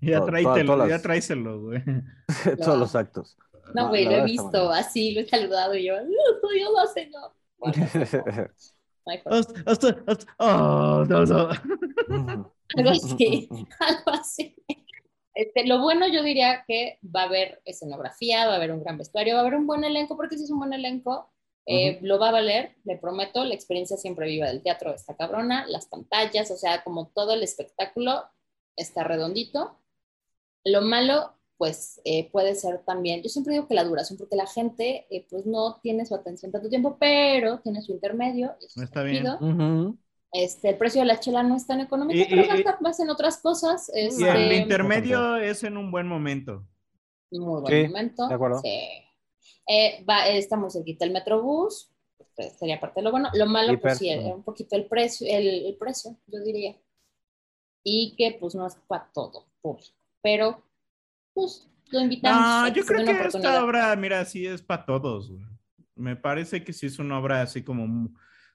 Ya 0.00 0.20
To- 0.20 0.26
tráetelo, 0.26 0.74
todas 0.74 0.88
ya 0.90 1.02
tráeselo, 1.02 1.60
güey. 1.62 1.82
todos 2.62 2.78
los 2.78 2.94
actos. 2.94 3.36
No, 3.74 3.88
güey, 3.88 4.04
lo 4.04 4.12
he 4.12 4.24
visto 4.24 4.70
así, 4.70 5.14
lo 5.14 5.20
he 5.20 5.28
saludado 5.28 5.74
y 5.74 5.86
yo, 5.86 5.94
"Uh, 5.94 6.40
soy 6.40 6.60
yo 6.60 6.72
la 6.72 6.86
señor. 6.86 7.32
Bueno, 7.58 7.74
oh, 10.38 11.04
no, 11.08 11.24
no. 11.24 11.48
algo 12.76 12.90
así, 12.90 13.48
algo 13.80 14.10
así. 14.12 14.54
Este, 15.34 15.66
lo 15.66 15.80
bueno 15.80 16.06
yo 16.08 16.22
diría 16.22 16.64
que 16.66 16.98
va 17.04 17.22
a 17.22 17.26
haber 17.26 17.60
escenografía, 17.64 18.46
va 18.46 18.54
a 18.54 18.56
haber 18.56 18.72
un 18.72 18.82
gran 18.82 18.98
vestuario, 18.98 19.34
va 19.34 19.40
a 19.40 19.42
haber 19.42 19.54
un 19.58 19.66
buen 19.66 19.82
elenco, 19.84 20.16
porque 20.16 20.36
si 20.36 20.44
es 20.44 20.50
un 20.50 20.58
buen 20.58 20.72
elenco, 20.74 21.30
eh, 21.66 21.98
lo 22.02 22.18
va 22.18 22.28
a 22.30 22.32
valer, 22.32 22.76
le 22.84 22.96
prometo, 22.98 23.44
la 23.44 23.54
experiencia 23.54 23.96
siempre 23.96 24.26
viva 24.26 24.46
del 24.48 24.62
teatro 24.62 24.92
está 24.94 25.16
cabrona, 25.16 25.66
las 25.68 25.86
pantallas, 25.86 26.50
o 26.50 26.56
sea, 26.56 26.82
como 26.84 27.08
todo 27.08 27.34
el 27.34 27.42
espectáculo 27.42 28.24
está 28.76 29.04
redondito. 29.04 29.76
Lo 30.64 30.80
malo, 30.82 31.32
pues 31.58 32.00
eh, 32.04 32.30
puede 32.32 32.54
ser 32.54 32.78
también, 32.84 33.22
yo 33.22 33.28
siempre 33.28 33.52
digo 33.54 33.68
que 33.68 33.74
la 33.74 33.84
duración, 33.84 34.18
porque 34.18 34.36
la 34.36 34.46
gente 34.46 35.06
eh, 35.10 35.26
pues 35.30 35.46
no 35.46 35.78
tiene 35.82 36.04
su 36.06 36.14
atención 36.14 36.50
tanto 36.52 36.68
tiempo, 36.68 36.96
pero 36.98 37.60
tiene 37.60 37.82
su 37.82 37.92
intermedio. 37.92 38.54
eso 38.60 38.82
Está 38.82 39.02
bien. 39.02 39.24
Este, 40.34 40.70
el 40.70 40.78
precio 40.78 41.02
de 41.02 41.06
la 41.08 41.20
chela 41.20 41.42
no 41.42 41.56
es 41.56 41.66
tan 41.66 41.80
económico, 41.80 42.18
Y- 42.20 42.24
pero 42.30 42.42
y- 42.44 42.48
gasta 42.48 42.78
más 42.80 42.98
en 43.00 43.10
otras 43.10 43.36
cosas. 43.38 43.90
Y 43.94 44.00
el 44.00 44.06
Este, 44.08 44.56
intermedio 44.56 45.36
es 45.36 45.62
en 45.62 45.76
un 45.76 45.90
buen 45.90 46.06
momento. 46.08 46.66
muy 47.30 47.60
buen 47.60 47.66
Sí, 47.82 47.88
momento. 47.88 48.28
de 48.28 48.34
acuerdo. 48.34 48.60
Sí. 48.62 48.88
Eh, 49.66 50.04
va, 50.08 50.26
está 50.28 50.56
muy 50.56 50.70
cerquita 50.70 51.04
el 51.04 51.12
Metrobús, 51.12 51.90
pues, 52.34 52.58
sería 52.58 52.80
parte 52.80 53.00
de 53.00 53.04
lo 53.04 53.10
bueno. 53.10 53.28
Lo 53.34 53.46
malo, 53.46 53.78
pues 53.80 53.98
sí, 53.98 54.08
eh, 54.10 54.32
un 54.34 54.42
poquito 54.42 54.76
el 54.76 54.86
precio, 54.86 55.26
el, 55.30 55.66
el 55.66 55.76
precio, 55.76 56.16
yo 56.26 56.40
diría. 56.42 56.76
Y 57.84 58.14
que 58.16 58.36
pues 58.38 58.54
no 58.54 58.66
es 58.66 58.76
para 58.86 59.10
todo 59.12 59.46
público, 59.60 59.96
pero 60.22 60.62
pues 61.34 61.68
lo 61.90 62.00
invitamos. 62.00 62.40
No, 62.40 62.64
a 62.64 62.68
yo 62.68 62.82
se 62.82 62.88
creo 62.94 63.04
que 63.04 63.26
esta 63.26 63.64
obra, 63.64 63.94
mira, 63.96 64.24
sí 64.24 64.46
es 64.46 64.62
para 64.62 64.86
todos, 64.86 65.30
güey. 65.30 65.42
Me 65.94 66.16
parece 66.16 66.64
que 66.64 66.72
sí 66.72 66.86
es 66.86 66.98
una 66.98 67.18
obra 67.18 67.42
así 67.42 67.62
como, 67.62 68.08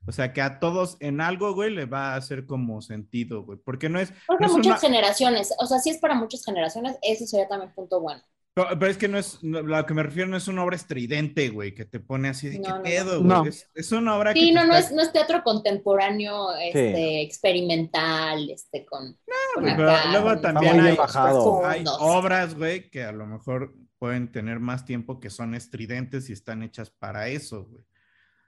o 0.08 0.12
sea, 0.12 0.34
que 0.34 0.42
a 0.42 0.60
todos 0.60 0.98
en 1.02 1.22
algo, 1.22 1.54
güey, 1.54 1.72
le 1.72 1.86
va 1.86 2.14
a 2.14 2.16
hacer 2.16 2.46
como 2.46 2.82
sentido, 2.82 3.44
güey. 3.44 3.60
Porque 3.64 3.90
no 3.90 4.00
es, 4.00 4.12
Porque 4.26 4.46
no 4.46 4.54
muchas 4.54 4.66
una- 4.68 4.78
generaciones, 4.80 5.54
o 5.60 5.66
sea, 5.66 5.80
si 5.80 5.90
es 5.90 5.98
para 6.00 6.16
muchas 6.16 6.44
generaciones, 6.44 6.98
ese 7.02 7.28
sería 7.28 7.48
también 7.48 7.74
punto 7.74 8.00
bueno. 8.02 8.22
Pero, 8.58 8.80
pero 8.80 8.92
es 8.92 8.98
que 8.98 9.08
no 9.08 9.20
es, 9.20 9.44
no, 9.44 9.62
lo 9.62 9.86
que 9.86 9.94
me 9.94 10.02
refiero 10.02 10.28
no 10.28 10.36
es 10.36 10.48
una 10.48 10.64
obra 10.64 10.76
estridente, 10.76 11.50
güey, 11.50 11.76
que 11.76 11.86
te 11.86 12.00
pone 12.00 12.30
así 12.30 12.50
de 12.50 12.58
No, 12.58 12.64
qué 12.64 12.70
no, 12.70 12.78
no. 12.78 12.84
pedo, 12.84 13.18
güey. 13.18 13.28
No. 13.28 13.46
Es, 13.46 13.70
es 13.76 13.92
una 13.92 14.18
obra 14.18 14.34
que 14.34 14.40
Sí, 14.40 14.52
no, 14.52 14.66
no 14.66 14.74
está- 14.76 14.88
es, 14.90 14.96
no 14.96 15.02
es 15.04 15.12
teatro 15.12 15.44
contemporáneo, 15.44 16.56
este, 16.56 17.22
experimental, 17.22 18.50
este, 18.50 18.84
con, 18.86 19.16
con 19.54 19.64
güey, 19.64 19.76
pero 19.76 19.92
acá, 19.92 20.12
luego 20.12 20.28
con 20.30 20.42
también 20.42 20.80
hay, 20.82 20.98
hay 21.66 21.84
obras, 22.00 22.56
güey, 22.56 22.90
que 22.90 23.04
a 23.04 23.12
lo 23.12 23.28
mejor 23.28 23.76
pueden 24.00 24.32
tener 24.32 24.60
más 24.60 24.86
tiempo 24.86 25.20
que 25.20 25.30
son 25.30 25.54
estridentes 25.54 26.30
y 26.30 26.34
están 26.34 26.64
hechas 26.64 26.90
para 26.90 27.28
eso, 27.28 27.66
güey. 27.66 27.84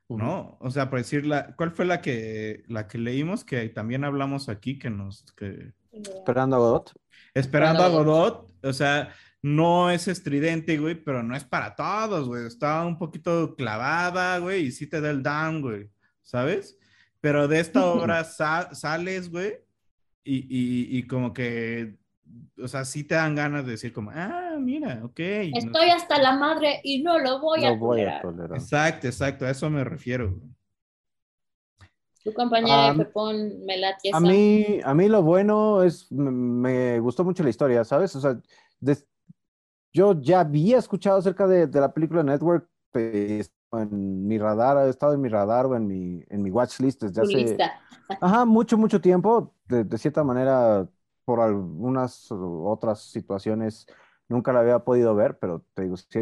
¿no? 0.09 0.57
O 0.59 0.71
sea, 0.71 0.89
por 0.89 0.97
decir, 0.97 1.27
la, 1.27 1.55
¿cuál 1.55 1.71
fue 1.71 1.85
la 1.85 2.01
que, 2.01 2.63
la 2.67 2.87
que 2.87 2.97
leímos 2.97 3.45
que 3.45 3.69
también 3.69 4.03
hablamos 4.03 4.49
aquí 4.49 4.79
que 4.79 4.89
nos, 4.89 5.23
que, 5.33 5.73
Esperando 5.91 6.55
a 6.55 6.59
Godot. 6.59 6.93
Esperando 7.33 7.83
a 7.83 7.89
Godot, 7.89 8.49
o 8.63 8.73
sea, 8.73 9.13
no 9.41 9.89
es 9.89 10.07
estridente, 10.07 10.77
güey, 10.77 10.95
pero 10.95 11.23
no 11.23 11.35
es 11.35 11.43
para 11.43 11.75
todos, 11.75 12.27
güey, 12.27 12.45
está 12.45 12.85
un 12.85 12.97
poquito 12.97 13.55
clavada, 13.55 14.37
güey, 14.39 14.65
y 14.65 14.71
sí 14.71 14.87
te 14.87 14.99
da 15.01 15.09
el 15.11 15.23
down, 15.23 15.61
güey, 15.61 15.89
¿sabes? 16.21 16.77
Pero 17.21 17.47
de 17.47 17.59
esta 17.59 17.85
obra 17.85 18.23
sa- 18.23 18.73
sales, 18.75 19.29
güey, 19.31 19.53
y, 20.23 20.37
y, 20.39 20.97
y 20.97 21.07
como 21.07 21.33
que, 21.33 21.97
o 22.61 22.67
sea, 22.67 22.83
sí 22.85 23.03
te 23.03 23.15
dan 23.15 23.35
ganas 23.35 23.65
de 23.65 23.71
decir 23.71 23.93
como, 23.93 24.11
ah, 24.13 24.57
mira, 24.59 25.01
ok. 25.03 25.19
no- 25.19 25.57
Estoy 25.57 25.89
hasta 25.89 26.19
la 26.21 26.33
madre 26.33 26.81
y 26.83 27.01
no 27.01 27.17
lo 27.19 27.39
voy 27.39 27.65
a 27.65 27.79
tolerar. 27.79 28.21
Exacto, 28.57 29.07
exacto, 29.07 29.45
a 29.45 29.49
eso 29.51 29.69
me 29.69 29.83
refiero, 29.83 30.31
güey. 30.33 30.49
Tu 32.23 32.33
compañera 32.33 32.91
de 32.93 33.05
Pepón 33.05 33.65
me 33.65 33.77
late 33.77 34.09
A 34.13 34.19
mí, 34.19 34.79
a 34.83 34.93
mí 34.93 35.07
lo 35.07 35.23
bueno 35.23 35.83
es, 35.83 36.11
me, 36.11 36.29
me 36.31 36.99
gustó 36.99 37.23
mucho 37.23 37.43
la 37.43 37.49
historia, 37.49 37.85
¿sabes? 37.85 38.13
O 38.15 38.19
sea, 38.21 38.37
des- 38.79 39.07
yo 39.93 40.19
ya 40.19 40.41
había 40.41 40.77
escuchado 40.77 41.17
acerca 41.17 41.47
de, 41.47 41.67
de 41.67 41.81
la 41.81 41.93
película 41.93 42.23
Network, 42.23 42.67
pues, 42.91 43.51
en 43.73 44.27
mi 44.27 44.37
radar, 44.37 44.77
ha 44.77 44.87
estado 44.87 45.13
en 45.13 45.21
mi 45.21 45.29
radar 45.29 45.65
o 45.67 45.75
en 45.75 45.87
mi, 45.87 46.23
en 46.29 46.41
mi 46.41 46.49
watchlist 46.49 47.03
desde 47.03 47.21
tu 47.21 47.27
hace, 47.27 47.37
lista. 47.37 47.71
ajá, 48.21 48.45
mucho, 48.45 48.77
mucho 48.77 48.99
tiempo, 48.99 49.53
de, 49.67 49.83
de 49.83 49.97
cierta 49.97 50.23
manera, 50.23 50.87
por 51.25 51.39
algunas 51.39 52.27
otras 52.31 53.01
situaciones, 53.01 53.85
nunca 54.27 54.51
la 54.51 54.61
había 54.61 54.79
podido 54.79 55.13
ver, 55.15 55.37
pero 55.37 55.63
te 55.73 55.83
digo, 55.83 55.97
sí, 55.97 56.19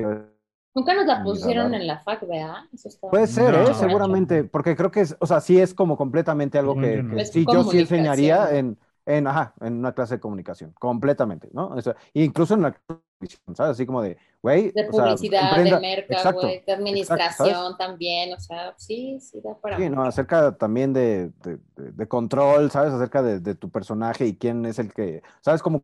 Nunca 0.77 0.93
nos 0.93 1.07
la 1.07 1.23
pusieron 1.23 1.73
en 1.73 1.87
la 1.87 1.97
FAC, 2.01 2.27
¿verdad? 2.27 2.57
Eso 2.71 2.89
Puede 3.09 3.25
ser. 3.25 3.55
¿eh? 3.55 3.73
Seguramente, 3.73 4.43
porque 4.43 4.75
creo 4.75 4.91
que 4.91 5.01
es, 5.01 5.17
o 5.19 5.25
sea, 5.25 5.41
sí 5.41 5.59
es 5.59 5.73
como 5.73 5.97
completamente 5.97 6.59
algo 6.59 6.75
que, 6.75 7.03
que 7.15 7.25
sí, 7.25 7.47
yo 7.51 7.63
sí 7.63 7.79
enseñaría 7.79 8.55
en, 8.55 8.77
en, 9.07 9.25
ajá, 9.25 9.53
en 9.61 9.77
una 9.77 9.93
clase 9.93 10.15
de 10.15 10.19
comunicación, 10.19 10.73
completamente, 10.79 11.49
¿no? 11.53 11.69
O 11.69 11.81
sea, 11.81 11.95
incluso 12.13 12.53
en 12.53 12.61
la 12.63 12.71
televisión, 12.73 13.55
¿sabes? 13.55 13.71
Así 13.71 13.85
como 13.85 14.01
de, 14.01 14.17
güey, 14.41 14.71
De 14.71 14.87
o 14.89 14.91
sea, 14.93 15.05
publicidad, 15.05 15.55
de 15.63 15.79
merca, 15.79 16.13
exacto, 16.13 16.41
güey, 16.41 16.61
de 16.65 16.73
administración 16.73 17.49
¿sabes? 17.55 17.77
también, 17.77 18.33
o 18.33 18.39
sea, 18.39 18.73
sí, 18.77 19.19
sí 19.21 19.39
da 19.41 19.55
para 19.55 19.77
Sí, 19.77 19.89
no, 19.89 19.95
mucho. 19.97 20.09
acerca 20.09 20.57
también 20.57 20.91
de, 20.93 21.31
de, 21.41 21.57
de- 21.77 22.07
control, 22.07 22.69
¿sabes? 22.69 22.93
Acerca 22.93 23.21
de, 23.23 23.39
de 23.39 23.55
tu 23.55 23.69
personaje 23.69 24.25
y 24.27 24.35
quién 24.35 24.65
es 24.65 24.77
el 24.77 24.93
que, 24.93 25.23
¿sabes? 25.41 25.61
Como 25.63 25.83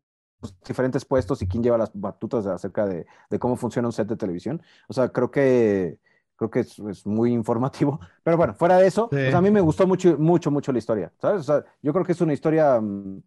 diferentes 0.67 1.05
puestos 1.05 1.41
y 1.41 1.47
quién 1.47 1.63
lleva 1.63 1.77
las 1.77 1.91
batutas 1.93 2.43
de- 2.43 2.51
acerca 2.51 2.85
de, 2.85 3.05
de 3.29 3.39
cómo 3.39 3.55
funciona 3.55 3.87
un 3.87 3.93
set 3.93 4.07
de 4.09 4.17
televisión. 4.17 4.61
O 4.89 4.93
sea, 4.93 5.07
creo 5.09 5.31
que, 5.31 5.97
creo 6.49 6.49
que 6.51 6.59
es, 6.61 6.79
es 6.79 7.05
muy 7.05 7.31
informativo. 7.33 7.99
Pero 8.23 8.37
bueno, 8.37 8.53
fuera 8.53 8.77
de 8.77 8.87
eso, 8.87 9.09
Sí. 9.11 9.17
sea, 9.29 9.39
a 9.39 9.41
mí 9.41 9.51
me 9.51 9.61
gustó 9.61 9.87
mucho, 9.87 10.17
mucho, 10.17 10.51
mucho 10.51 10.71
la 10.71 10.79
historia, 10.79 11.13
¿sabes? 11.19 11.41
O 11.41 11.43
sea, 11.43 11.65
yo 11.81 11.93
creo 11.93 12.05
que 12.05 12.11
es 12.13 12.21
una 12.21 12.33
historia 12.33 12.79
mm, 12.81 13.19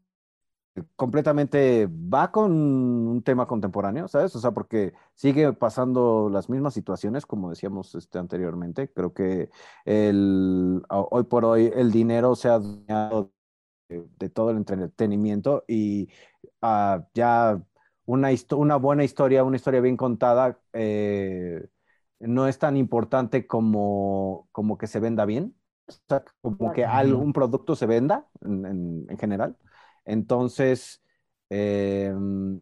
completamente, 0.94 1.88
va 1.90 2.30
con 2.30 2.52
un 2.52 3.22
tema 3.22 3.46
contemporáneo, 3.46 4.08
¿sabes? 4.08 4.34
O 4.36 4.40
sea, 4.40 4.50
porque 4.52 4.92
sigue 5.14 5.52
pasando 5.54 6.28
las 6.30 6.50
mismas 6.50 6.74
situaciones, 6.74 7.24
como 7.26 7.50
decíamos 7.50 7.94
este, 7.94 8.18
anteriormente. 8.18 8.90
Creo 8.92 9.12
que 9.14 9.48
el, 9.84 10.82
ho- 10.90 11.08
hoy 11.10 11.24
por 11.24 11.44
hoy 11.46 11.72
el 11.74 11.90
dinero 11.92 12.34
se 12.36 12.48
ha 12.50 12.54
adueñado 12.54 13.32
de, 13.88 14.06
de 14.18 14.28
todo 14.30 14.50
el 14.50 14.58
entretenimiento 14.58 15.64
y 15.68 16.08
ah, 16.62 17.06
ya 17.14 17.60
una, 18.06 18.30
una 18.56 18.76
buena 18.76 19.04
historia, 19.04 19.44
una 19.44 19.56
historia 19.56 19.80
bien 19.80 19.96
contada, 19.96 20.58
eh, 20.72 21.66
no 22.20 22.48
es 22.48 22.58
tan 22.58 22.76
importante 22.76 23.46
como, 23.46 24.48
como 24.52 24.78
que 24.78 24.86
se 24.86 25.00
venda 25.00 25.24
bien, 25.26 25.56
o 25.88 25.92
sea, 26.08 26.24
como 26.42 26.72
que 26.72 26.84
algún 26.84 27.32
producto 27.32 27.76
se 27.76 27.86
venda 27.86 28.28
en, 28.42 28.66
en- 28.66 29.06
en 29.10 29.18
general. 29.18 29.56
Entonces, 30.04 31.02
em, 31.50 32.60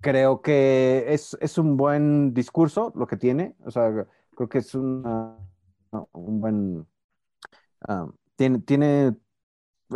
creo 0.00 0.42
que 0.42 1.04
es, 1.08 1.36
es 1.40 1.58
un 1.58 1.76
buen 1.76 2.34
discurso 2.34 2.92
lo 2.96 3.06
que 3.06 3.16
tiene, 3.16 3.56
o 3.64 3.70
sea, 3.70 3.90
creo 4.34 4.48
que 4.48 4.58
es 4.58 4.74
una- 4.74 5.36
un 6.12 6.40
buen... 6.40 6.86
ah, 7.88 8.08
tiene, 8.36 8.60
tiene, 8.60 9.08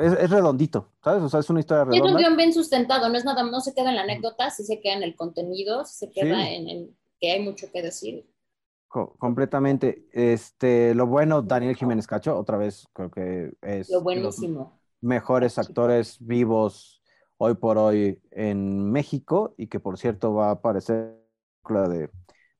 es, 0.01 0.13
es 0.15 0.31
redondito, 0.31 0.93
¿sabes? 1.05 1.23
O 1.25 1.31
sea, 1.31 1.41
es 1.41 1.51
una 1.51 1.61
historia 1.61 1.85
Y 1.89 1.99
es 1.99 2.05
un 2.05 2.17
redonda. 2.17 2.17
guion 2.17 2.37
bien 2.37 2.53
sustentado, 2.53 3.09
no 3.09 3.17
es 3.17 3.25
nada, 3.25 3.45
no 3.45 3.61
se 3.61 3.73
queda 3.75 3.91
en 3.91 3.97
la 3.97 4.03
anécdota, 4.03 4.51
sí 4.51 4.65
se 4.65 4.81
queda 4.81 4.95
en 4.95 5.03
el 5.05 5.15
contenido, 5.15 5.85
sí 5.85 5.95
se 6.07 6.11
queda 6.11 6.49
Sí. 6.49 6.51
en, 6.51 6.69
en 6.69 6.99
que 7.21 7.31
hay 7.33 7.41
mucho 7.41 7.71
que 7.71 7.83
decir. 7.83 8.27
Co- 8.93 9.15
completamente. 9.19 10.07
Este, 10.13 10.95
lo 10.95 11.07
bueno, 11.07 11.41
Daniel 11.41 11.75
Jiménez 11.77 12.07
Cacho, 12.07 12.39
otra 12.39 12.59
vez 12.59 12.87
creo 12.93 13.11
que 13.11 13.53
es 13.63 13.89
Lo 13.91 13.99
los 13.99 14.05
buenísimo. 14.05 14.79
mejores 15.01 15.59
actores 15.59 16.19
vivos 16.21 17.03
hoy 17.39 17.55
por 17.55 17.79
hoy 17.79 18.21
en 18.31 18.93
México 18.93 19.55
y 19.57 19.69
que 19.69 19.81
por 19.81 19.99
cierto 19.99 20.35
va 20.35 20.49
a 20.49 20.53
aparecer 20.53 21.17
la 21.71 21.89
de, 21.89 22.11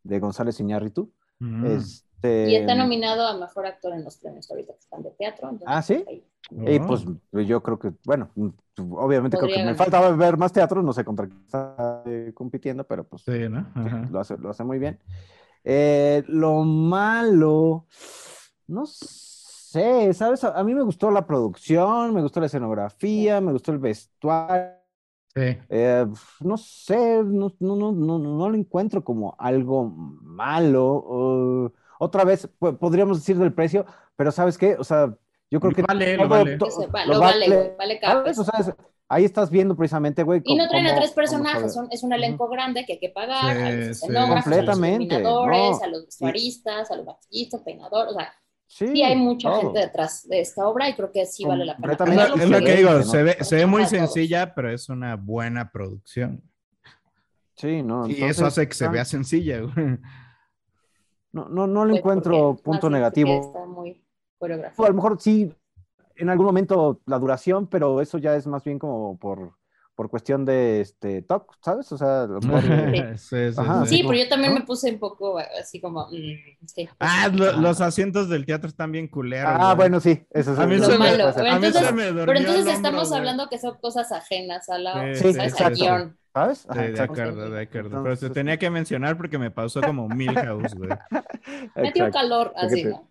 de 0.05 0.19
González 0.21 0.59
Iñárritu. 0.59 1.13
Mm. 1.41 1.67
Este, 1.67 2.51
Y 2.51 2.57
está 2.57 2.75
nominado 2.75 3.27
a 3.27 3.37
mejor 3.39 3.67
actor 3.67 3.93
en 3.93 4.05
los 4.05 4.17
premios 4.17 4.51
ahorita 4.51 4.73
que 4.73 4.79
están 4.81 5.03
de 5.03 5.11
teatro. 5.11 5.51
entonces, 5.51 5.69
Ah, 5.69 5.83
¿sí? 5.83 6.05
Y 6.51 6.79
Oh. 6.81 6.87
pues 6.87 7.05
yo 7.47 7.63
creo 7.63 7.79
que, 7.79 7.93
bueno, 8.05 8.31
obviamente 8.91 9.37
creo 9.37 9.49
Podría 9.49 9.65
que 9.65 9.69
me 9.71 9.75
faltaba 9.75 10.11
ver 10.17 10.37
más 10.37 10.53
teatro, 10.53 10.83
no 10.83 10.93
sé 10.93 11.05
contra 11.05 11.27
quién 11.27 11.41
está 11.45 12.03
eh, 12.07 12.33
compitiendo, 12.35 12.85
pero 12.87 13.05
pues 13.05 13.23
Sí, 13.23 13.49
¿no? 13.49 13.61
Sí, 13.61 13.81
Ajá. 13.81 14.09
lo 14.11 14.21
hace, 14.21 14.37
lo 14.39 14.51
hace 14.51 14.65
muy 14.65 14.79
bien. 14.79 14.99
Eh, 15.65 16.25
lo 16.29 16.65
malo, 16.65 17.87
no 18.67 18.85
sé, 18.87 20.13
¿sabes? 20.15 20.45
A, 20.45 20.59
a 20.59 20.65
mí 20.65 20.75
me 20.75 20.83
gustó 20.83 21.11
la 21.11 21.27
producción, 21.27 22.15
me 22.15 22.23
gustó 22.23 22.41
la 22.41 22.47
escenografía, 22.47 23.41
me 23.41 23.53
gustó 23.53 23.73
el 23.73 23.79
vestuario, 23.79 24.77
Sí. 25.35 25.57
Eh, 25.71 26.07
no 26.41 26.57
sé, 26.59 27.23
no, 27.25 27.55
no, 27.61 27.77
no, 27.77 27.93
no, 27.93 28.19
no 28.19 28.51
lo 28.51 28.55
encuentro 28.57 29.03
como 29.03 29.35
algo 29.39 29.87
malo. 29.89 30.85
o- 31.07 31.73
otra 31.99 32.25
vez, 32.25 32.49
po- 32.59 32.77
podríamos 32.77 33.19
decir 33.19 33.39
del 33.39 33.55
precio, 33.55 33.87
pero 34.17 34.31
¿sabes 34.31 34.59
qué? 34.59 34.77
O 34.79 34.85
sea, 34.85 35.17
yo 35.51 35.61
creo 35.61 35.73
que 35.73 35.83
vale, 35.83 36.17
lo 36.19 36.29
vale. 36.29 36.57
lo 36.59 36.67
lo 37.15 37.21
vale, 37.21 37.75
vale 37.79 38.01
cada 38.01 38.15
¿sabes? 38.35 38.39
O 38.39 38.45
sea, 38.45 38.77
ahí 39.13 39.25
estás 39.25 39.51
viendo 39.51 39.77
precisamente, 39.77 40.23
güey. 40.23 40.41
Y 40.45 40.55
no 40.57 40.65
cómo- 40.65 40.71
traen 40.71 40.87
a 40.87 40.89
cómo- 40.91 41.01
tres 41.01 41.11
cómo 41.11 41.17
personajes, 41.17 41.75
son- 41.75 41.89
es 41.91 42.03
un 42.03 42.13
elenco 42.13 42.49
grande 42.49 42.85
que 42.87 42.95
hay 42.95 42.99
que 42.99 43.11
pagar, 43.11 43.57
a 43.57 43.71
los 43.71 43.75
Sí, 43.75 43.85
sí. 43.85 43.91
escenógrafos, 43.91 44.31
a 44.31 44.35
los 44.37 44.45
Completamente, 44.45 45.05
iluminadores, 45.15 45.71
no. 45.79 45.85
a 45.85 45.87
los 45.89 46.05
vestuaristas, 46.07 46.91
a 46.91 46.97
los 46.97 47.07
maquillistas, 47.07 47.61
peinadores, 47.63 48.13
o 48.15 48.19
sea, 48.19 48.33
Sí, 48.67 48.89
sí 48.89 49.03
hay 49.03 49.17
mucha 49.17 49.51
todo. 49.51 49.61
gente 49.61 49.81
detrás 49.81 50.27
de 50.29 50.41
esta 50.41 50.67
obra 50.67 50.89
y 50.89 50.95
creo 50.95 51.13
que 51.13 51.27
sí 51.27 51.45
vale 51.45 51.65
la 51.67 51.77
pena. 51.77 51.93
Es 51.93 51.99
Completamente. 51.99 52.39
lo, 52.39 52.45
es 52.57 52.61
lo 52.61 52.67
que 52.67 52.77
digo, 52.77 52.91
¿no? 52.91 53.03
se 53.03 53.23
ve, 53.23 53.37
se 53.41 53.57
ve 53.57 53.67
muy 53.67 53.85
sencilla, 53.87 54.55
pero 54.55 54.71
es 54.71 54.89
una 54.89 55.17
buena 55.17 55.71
producción. 55.71 56.43
Sí, 57.57 57.83
no. 57.83 58.09
Y 58.09 58.23
eso 58.25 58.47
hace 58.47 58.67
que 58.67 58.75
se 58.75 58.87
ah, 58.87 58.89
vea 58.89 59.05
sencilla, 59.05 59.61
güey. 59.61 59.99
No, 61.33 61.49
no, 61.49 61.67
no 61.67 61.85
le 61.85 61.93
Pues, 61.93 62.01
encuentro 62.01 62.57
punto 62.57 62.91
negativo. 62.91 63.41
Está 63.41 63.65
muy 63.67 64.03
O 64.77 64.85
a 64.85 64.89
lo 64.89 64.95
mejor 64.95 65.21
sí, 65.21 65.53
en 66.23 66.31
algún 66.31 66.47
momento 66.47 67.01
la 67.07 67.19
duración, 67.19 67.67
pero 67.67 68.01
eso 68.01 68.19
ya 68.19 68.35
es 68.37 68.47
más 68.47 68.65
bien 68.65 68.79
como 68.79 69.19
por, 69.19 69.53
por 69.95 70.09
cuestión 70.09 70.45
de 70.47 70.81
este 70.81 71.21
TOC, 71.23 71.55
¿sabes? 71.61 71.93
O 71.93 71.99
sea, 71.99 72.27
Sí, 73.17 73.37
sí, 73.53 73.55
Ajá. 73.61 73.85
sí. 73.87 73.97
Sí, 73.99 74.03
pero 74.03 74.15
yo 74.19 74.29
también 74.29 74.55
¿no? 74.55 74.61
me 74.61 74.65
puse 74.65 74.91
un 74.93 74.99
poco 74.99 75.39
así 75.39 75.81
como, 75.81 76.07
mm, 76.07 76.67
sí. 76.67 76.89
Ah, 76.99 77.29
lo- 77.33 77.53
los 77.61 77.81
asientos 77.81 78.29
del 78.29 78.47
teatro 78.47 78.69
están 78.69 78.91
bien 78.93 79.09
culeros. 79.09 79.51
ah, 79.55 79.67
güey. 79.75 79.77
bueno, 79.77 80.01
sí, 80.01 80.25
eso 80.31 80.53
es 80.55 80.59
A 80.59 80.67
mí 80.67 80.79
Lo 80.79 80.87
se 80.87 80.99
malo. 80.99 81.31
Pero 81.35 81.47
a 81.51 81.59
mí 81.59 81.67
entonces, 81.67 81.87
se 81.89 81.93
me 81.93 82.07
durmió 82.07 82.25
pero 82.27 82.39
entonces 82.39 82.61
hombro, 82.67 82.77
estamos 82.77 83.09
güey. 83.09 83.19
hablando 83.19 83.49
que 83.49 83.59
son 83.59 83.77
cosas 83.81 84.11
ajenas 84.13 84.69
a 84.71 84.79
la, 84.79 85.15
Sí, 85.15 85.29
exacto. 85.29 85.75
guion. 85.85 86.17
¿Sabes? 86.35 86.67
Ajá, 86.71 86.83
de 86.83 86.99
acuerdo, 87.03 87.51
de 87.51 87.61
acuerdo. 87.61 88.03
Pero 88.03 88.17
se 88.17 88.31
tenía 88.31 88.57
que 88.59 88.71
mencionar 88.71 89.19
porque 89.19 89.37
me 89.37 89.51
pausó 89.51 89.83
como 89.83 90.09
Milhouse, 90.09 90.75
güey. 90.75 90.89
Me 91.77 91.93
dio 91.93 92.11
calor 92.11 92.55
así, 92.57 92.85
¿no? 92.85 93.07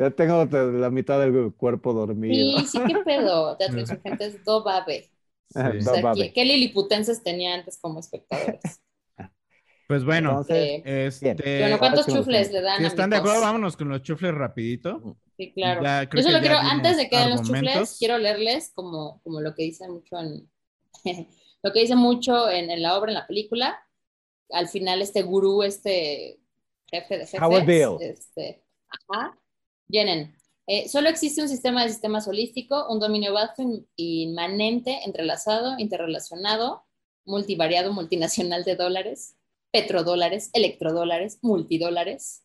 Ya 0.00 0.10
tengo 0.10 0.48
te- 0.48 0.72
la 0.72 0.90
mitad 0.90 1.20
del 1.20 1.52
cuerpo 1.54 1.92
dormido. 1.92 2.58
Sí, 2.60 2.66
sí, 2.66 2.78
qué 2.86 2.94
pedo. 3.04 3.56
Teatro 3.56 3.78
Insurgentes, 3.80 4.44
do 4.44 4.62
babe. 4.64 5.10
Sí. 5.50 5.60
Do 5.62 5.80
sea, 5.82 6.02
babe. 6.02 6.16
¿qué, 6.28 6.32
qué 6.32 6.44
liliputenses 6.44 7.22
tenía 7.22 7.54
antes 7.54 7.78
como 7.80 8.00
espectadores? 8.00 8.60
Pues 9.88 10.04
bueno, 10.04 10.30
Entonces, 10.30 10.82
Eh, 10.84 11.06
este. 11.06 11.58
bueno, 11.60 11.78
¿cuántos 11.78 12.06
chufles 12.06 12.52
le 12.52 12.60
dan? 12.62 12.78
Si 12.78 12.86
están 12.86 13.10
de 13.10 13.16
acuerdo, 13.16 13.40
vámonos 13.40 13.76
con 13.76 13.88
los 13.88 14.02
chufles 14.02 14.32
rapidito. 14.32 15.16
Sí, 15.36 15.52
claro. 15.52 15.82
Ya 15.82 16.08
Yo 16.08 16.22
solo 16.22 16.38
quiero, 16.40 16.56
antes 16.58 16.96
de 16.96 17.08
que 17.08 17.16
den 17.16 17.30
los 17.30 17.42
chufles, 17.42 17.96
quiero 17.98 18.18
leerles 18.18 18.72
como, 18.74 19.20
como 19.24 19.40
lo 19.40 19.54
que 19.54 19.64
dice 19.64 19.88
mucho 19.88 20.18
en 20.20 20.48
lo 21.62 21.72
que 21.72 21.80
dice 21.80 21.96
mucho 21.96 22.48
en, 22.50 22.70
en 22.70 22.82
la 22.82 22.96
obra, 22.96 23.10
en 23.10 23.14
la 23.18 23.26
película. 23.26 23.78
Al 24.50 24.68
final, 24.68 25.02
este 25.02 25.22
gurú, 25.22 25.62
este 25.62 26.40
jefe 26.90 27.18
de 27.18 27.26
jefes, 27.26 27.40
Howard 27.42 27.66
Beale. 27.66 27.96
este, 28.00 28.64
ajá, 29.08 29.38
Jenen. 29.90 30.34
eh, 30.66 30.88
solo 30.88 31.08
existe 31.08 31.42
un 31.42 31.48
sistema 31.48 31.82
de 31.82 31.90
sistemas 31.90 32.28
holístico, 32.28 32.86
un 32.90 33.00
dominio 33.00 33.32
vasto, 33.32 33.62
in- 33.62 33.86
inmanente, 33.96 35.00
entrelazado, 35.04 35.78
interrelacionado, 35.78 36.84
multivariado, 37.24 37.92
multinacional 37.92 38.64
de 38.64 38.76
dólares, 38.76 39.36
petrodólares, 39.72 40.50
electrodólares, 40.52 41.38
multidólares, 41.42 42.44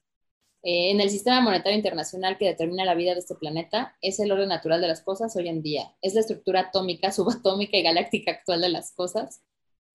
eh, 0.63 0.91
en 0.91 1.01
el 1.01 1.09
sistema 1.11 1.41
monetario 1.41 1.77
internacional 1.77 2.37
que 2.37 2.45
determina 2.45 2.85
la 2.85 2.95
vida 2.95 3.13
de 3.13 3.19
este 3.19 3.35
planeta, 3.35 3.95
es 4.01 4.19
el 4.19 4.31
orden 4.31 4.49
natural 4.49 4.81
de 4.81 4.87
las 4.87 5.01
cosas 5.01 5.35
hoy 5.35 5.47
en 5.49 5.61
día. 5.61 5.95
Es 6.01 6.13
la 6.15 6.21
estructura 6.21 6.61
atómica, 6.61 7.11
subatómica 7.13 7.77
y 7.77 7.83
galáctica 7.83 8.31
actual 8.31 8.61
de 8.61 8.69
las 8.69 8.91
cosas. 8.93 9.41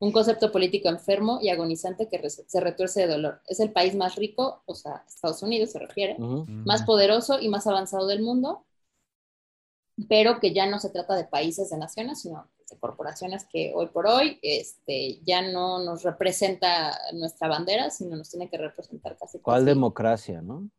Un 0.01 0.13
concepto 0.13 0.51
político 0.51 0.89
enfermo 0.89 1.39
y 1.43 1.51
agonizante 1.51 2.09
que 2.09 2.19
re- 2.19 2.31
se 2.31 2.61
retuerce 2.61 3.01
de 3.03 3.07
dolor. 3.09 3.43
Es 3.47 3.61
el 3.61 3.71
país 3.71 3.95
más 3.95 4.17
rico, 4.17 4.63
o 4.67 4.75
sea, 4.75 5.05
Estados 5.07 5.43
Unidos 5.43 5.71
se 5.73 5.79
refiere, 5.79 6.17
más 6.19 6.83
poderoso 6.85 7.39
y 7.41 7.49
más 7.49 7.67
avanzado 7.67 8.07
del 8.07 8.23
mundo, 8.23 8.65
pero 10.09 10.41
que 10.41 10.55
ya 10.55 10.67
no 10.67 10.79
se 10.79 10.89
trata 10.91 11.15
de 11.15 11.25
países, 11.25 11.69
de 11.71 11.77
naciones, 11.77 12.23
sino 12.23 12.49
de 12.71 12.79
corporaciones 12.79 13.45
que 13.45 13.73
hoy 13.75 13.89
por 13.89 14.07
hoy 14.07 14.39
este, 14.43 15.21
ya 15.25 15.43
no 15.43 15.85
nos 15.85 16.03
representa 16.03 16.97
nuestra 17.13 17.49
bandera, 17.49 17.91
sino 17.91 18.17
nos 18.17 18.31
tiene 18.31 18.49
que 18.49 18.57
representar 18.57 19.19
casi 19.19 19.39
¿Cuál 19.41 19.65
casi- 19.65 19.67
democracia, 19.67 20.41
no? 20.41 20.71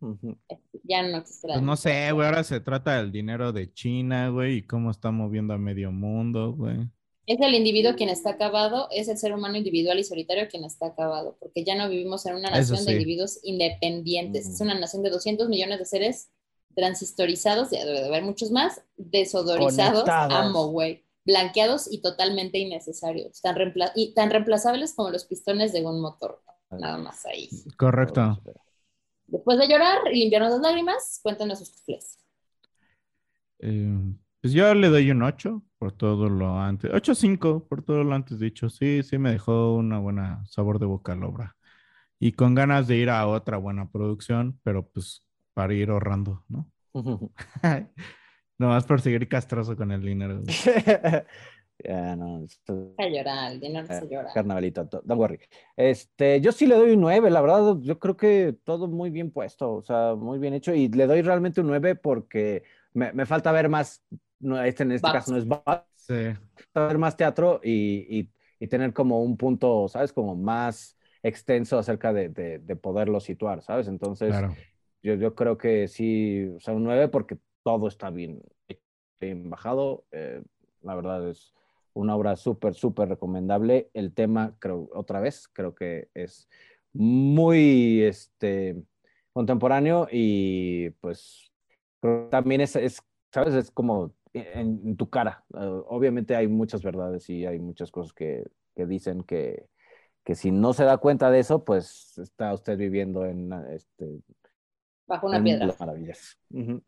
Ya 0.83 1.03
no 1.03 1.17
existe 1.17 1.47
la 1.47 1.55
Pues 1.55 1.63
no 1.63 1.75
sé, 1.77 2.11
güey. 2.11 2.25
Ahora 2.27 2.43
se 2.43 2.59
trata 2.61 2.97
del 2.97 3.11
dinero 3.11 3.51
de 3.53 3.71
China, 3.71 4.29
güey, 4.29 4.57
y 4.57 4.61
cómo 4.65 4.89
está 4.89 5.11
moviendo 5.11 5.53
a 5.53 5.57
medio 5.59 5.91
mundo, 5.91 6.53
güey. 6.53 6.89
Es 7.31 7.39
el 7.39 7.55
individuo 7.55 7.95
quien 7.95 8.09
está 8.09 8.31
acabado, 8.31 8.89
es 8.91 9.07
el 9.07 9.17
ser 9.17 9.33
humano 9.33 9.55
individual 9.55 9.97
y 9.97 10.03
solitario 10.03 10.49
quien 10.49 10.65
está 10.65 10.87
acabado, 10.87 11.37
porque 11.39 11.63
ya 11.63 11.75
no 11.75 11.87
vivimos 11.87 12.25
en 12.25 12.35
una 12.35 12.49
nación 12.49 12.79
sí. 12.79 12.85
de 12.87 12.91
individuos 12.91 13.39
independientes, 13.43 14.49
es 14.49 14.59
una 14.59 14.77
nación 14.77 15.01
de 15.01 15.11
200 15.11 15.47
millones 15.47 15.79
de 15.79 15.85
seres 15.85 16.29
transistorizados, 16.75 17.69
ya 17.71 17.85
debe 17.85 18.01
de 18.01 18.07
haber 18.07 18.23
muchos 18.23 18.51
más, 18.51 18.81
desodorizados, 18.97 20.03
amo, 20.09 20.71
güey, 20.71 21.05
blanqueados 21.23 21.89
y 21.89 22.01
totalmente 22.01 22.59
innecesarios, 22.59 23.39
tan, 23.39 23.55
reempla- 23.55 23.93
y 23.95 24.13
tan 24.13 24.29
reemplazables 24.29 24.93
como 24.93 25.09
los 25.09 25.23
pistones 25.23 25.71
de 25.71 25.85
un 25.85 26.01
motor, 26.01 26.41
nada 26.69 26.97
más 26.97 27.25
ahí. 27.25 27.47
Correcto. 27.77 28.41
Después 29.27 29.57
de 29.57 29.69
llorar 29.69 29.99
y 30.11 30.19
limpiarnos 30.19 30.51
las 30.51 30.59
lágrimas, 30.59 31.21
cuéntanos 31.23 31.59
sus 31.59 31.73
chufles. 31.77 32.17
Eh, 33.59 33.97
pues 34.41 34.51
yo 34.51 34.73
le 34.73 34.89
doy 34.89 35.11
un 35.11 35.23
8 35.23 35.63
por 35.81 35.93
todo 35.93 36.29
lo 36.29 36.59
antes. 36.59 36.91
8-5 36.93 37.65
por 37.67 37.81
todo 37.81 38.03
lo 38.03 38.13
antes 38.13 38.37
dicho. 38.39 38.69
Sí, 38.69 39.01
sí 39.01 39.17
me 39.17 39.31
dejó 39.31 39.73
una 39.75 39.97
buena 39.97 40.45
sabor 40.45 40.77
de 40.77 40.85
boca 40.85 41.15
la 41.15 41.25
obra. 41.25 41.55
Y 42.19 42.33
con 42.33 42.53
ganas 42.53 42.87
de 42.87 42.97
ir 42.97 43.09
a 43.09 43.25
otra 43.25 43.57
buena 43.57 43.89
producción, 43.89 44.59
pero 44.61 44.87
pues 44.87 45.23
para 45.55 45.73
ir 45.73 45.89
ahorrando, 45.89 46.45
¿no? 46.49 46.69
Nomás 48.59 48.85
por 48.85 49.01
seguir 49.01 49.27
castroso 49.27 49.75
con 49.75 49.91
el 49.91 50.03
dinero. 50.03 50.43
Ya, 51.83 52.15
no, 52.15 52.43
esto- 52.45 52.93
A 52.99 53.07
llorar, 53.07 53.53
el 53.53 53.59
dinero 53.59 53.87
se 53.87 54.07
llora. 54.07 54.31
Carnavalito, 54.31 54.87
to- 54.87 55.01
don't 55.03 55.19
worry. 55.19 55.39
Este, 55.75 56.39
yo 56.39 56.51
sí 56.51 56.67
le 56.67 56.75
doy 56.75 56.91
un 56.91 57.01
9, 57.01 57.31
la 57.31 57.41
verdad, 57.41 57.75
yo 57.81 57.97
creo 57.97 58.15
que 58.15 58.55
todo 58.65 58.87
muy 58.87 59.09
bien 59.09 59.31
puesto, 59.31 59.73
o 59.73 59.81
sea, 59.81 60.13
muy 60.13 60.37
bien 60.37 60.53
hecho, 60.53 60.75
y 60.75 60.89
le 60.89 61.07
doy 61.07 61.23
realmente 61.23 61.59
un 61.59 61.65
9 61.65 61.95
porque 61.95 62.61
me, 62.93 63.11
me 63.13 63.25
falta 63.25 63.51
ver 63.51 63.67
más, 63.67 64.03
no, 64.41 64.61
este 64.63 64.83
en 64.83 64.91
este 64.93 65.11
caso 65.11 65.31
no 65.31 65.37
es 65.37 65.47
Babs, 65.47 65.85
Sí. 65.95 66.13
ver 66.73 66.97
más 66.97 67.15
teatro 67.17 67.59
y, 67.63 68.05
y- 68.19 68.29
y 68.59 68.67
tener 68.67 68.93
como 68.93 69.23
un 69.23 69.37
punto, 69.37 69.87
¿sabes? 69.87 70.13
Como 70.13 70.35
más 70.35 70.97
extenso 71.23 71.77
acerca 71.79 72.13
de, 72.13 72.29
de- 72.29 72.59
de 72.59 72.75
poderlo 72.75 73.19
situar, 73.19 73.61
¿sabes? 73.63 73.87
Entonces, 73.87 74.29
Claro. 74.29 74.55
yo, 75.03 75.15
yo 75.15 75.35
creo 75.35 75.57
que 75.57 75.87
sí, 75.87 76.45
o 76.55 76.59
sea, 76.59 76.73
un 76.73 76.83
9 76.83 77.07
porque 77.07 77.37
todo 77.63 77.87
está 77.87 78.09
bien, 78.09 78.41
bien 79.19 79.49
bajado. 79.49 80.05
eh, 80.11 80.43
la 80.81 80.95
verdad 80.95 81.29
es 81.29 81.53
una 81.93 82.15
obra 82.15 82.35
súper, 82.35 82.73
súper 82.73 83.09
recomendable. 83.09 83.89
El 83.93 84.13
tema, 84.13 84.55
creo, 84.59 84.89
otra 84.93 85.19
vez, 85.19 85.47
creo 85.53 85.75
que 85.75 86.09
es 86.13 86.47
muy 86.93 88.01
este, 88.03 88.83
contemporáneo 89.33 90.07
y 90.11 90.89
pues 91.01 91.51
creo 91.99 92.25
que 92.25 92.31
también 92.31 92.61
es, 92.61 92.75
es, 92.75 93.01
¿sabes? 93.33 93.53
Es 93.53 93.71
como 93.71 94.13
en, 94.33 94.81
en 94.85 94.97
tu 94.97 95.09
cara. 95.09 95.43
Eh, 95.53 95.81
obviamente 95.87 96.35
hay 96.35 96.47
muchas 96.47 96.83
verdades 96.83 97.29
y 97.29 97.45
hay 97.45 97.59
muchas 97.59 97.91
cosas 97.91 98.13
que, 98.13 98.45
que 98.75 98.85
dicen 98.85 99.23
que, 99.23 99.67
que 100.23 100.35
si 100.35 100.51
no 100.51 100.73
se 100.73 100.83
da 100.85 100.97
cuenta 100.97 101.31
de 101.31 101.39
eso, 101.39 101.63
pues 101.63 102.17
está 102.17 102.53
usted 102.53 102.77
viviendo 102.77 103.25
en 103.25 103.51
este, 103.71 104.21
Bajo 105.07 105.27
una 105.27 105.37
en 105.37 105.43
piedra. 105.43 105.65
las 105.67 105.79
maravillas. 105.79 106.37
Ujú. 106.51 106.81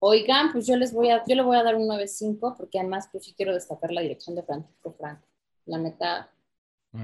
Oigan, 0.00 0.52
pues 0.52 0.66
yo 0.66 0.76
les 0.76 0.92
voy 0.92 1.10
a, 1.10 1.24
yo 1.26 1.34
le 1.34 1.42
voy 1.42 1.56
a 1.56 1.62
dar 1.62 1.76
un 1.76 1.86
9.5 1.86 2.56
porque 2.56 2.78
además 2.78 3.08
pues 3.10 3.24
sí 3.24 3.34
quiero 3.34 3.54
destacar 3.54 3.90
la 3.90 4.02
dirección 4.02 4.36
de 4.36 4.42
Francisco 4.42 4.92
Franco. 4.98 5.26
La 5.66 5.78
neta, 5.78 6.30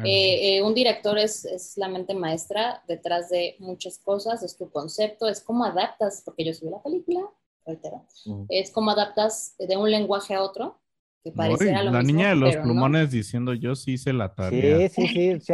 eh, 0.05 0.59
eh, 0.59 0.63
un 0.63 0.75
director 0.75 1.19
es, 1.19 1.45
es 1.47 1.79
la 1.79 1.89
mente 1.89 2.15
maestra 2.15 2.83
detrás 2.87 3.31
de 3.31 3.57
muchas 3.59 3.99
cosas, 3.99 4.43
es 4.43 4.57
tu 4.57 4.71
concepto, 4.71 5.29
es 5.29 5.41
cómo 5.41 5.65
adaptas, 5.65 6.23
porque 6.25 6.45
yo 6.45 6.53
subí 6.53 6.71
la 6.71 6.83
película, 6.83 7.21
reitero, 7.67 8.07
Ujú. 8.27 8.47
es 8.49 8.71
cómo 8.71 8.91
adaptas 8.93 9.55
de 9.59 9.77
un 9.77 9.91
lenguaje 9.91 10.35
a 10.35 10.43
otro, 10.43 10.81
que 11.23 11.31
Uy, 11.31 11.37
pareciera 11.37 11.83
lo 11.83 11.91
la 11.93 11.99
mismo, 12.03 12.17
niña 12.17 12.29
de 12.31 12.37
los 12.37 12.51
pero 12.51 12.61
no. 12.61 12.65
plumones 12.73 13.11
diciendo 13.11 13.55
yo 13.55 13.75
sí 13.75 13.93
hice 13.93 14.13
la 14.13 14.35
tarea. 14.35 14.89
Sí, 14.89 15.07
sí, 15.07 15.41
sí, 15.41 15.53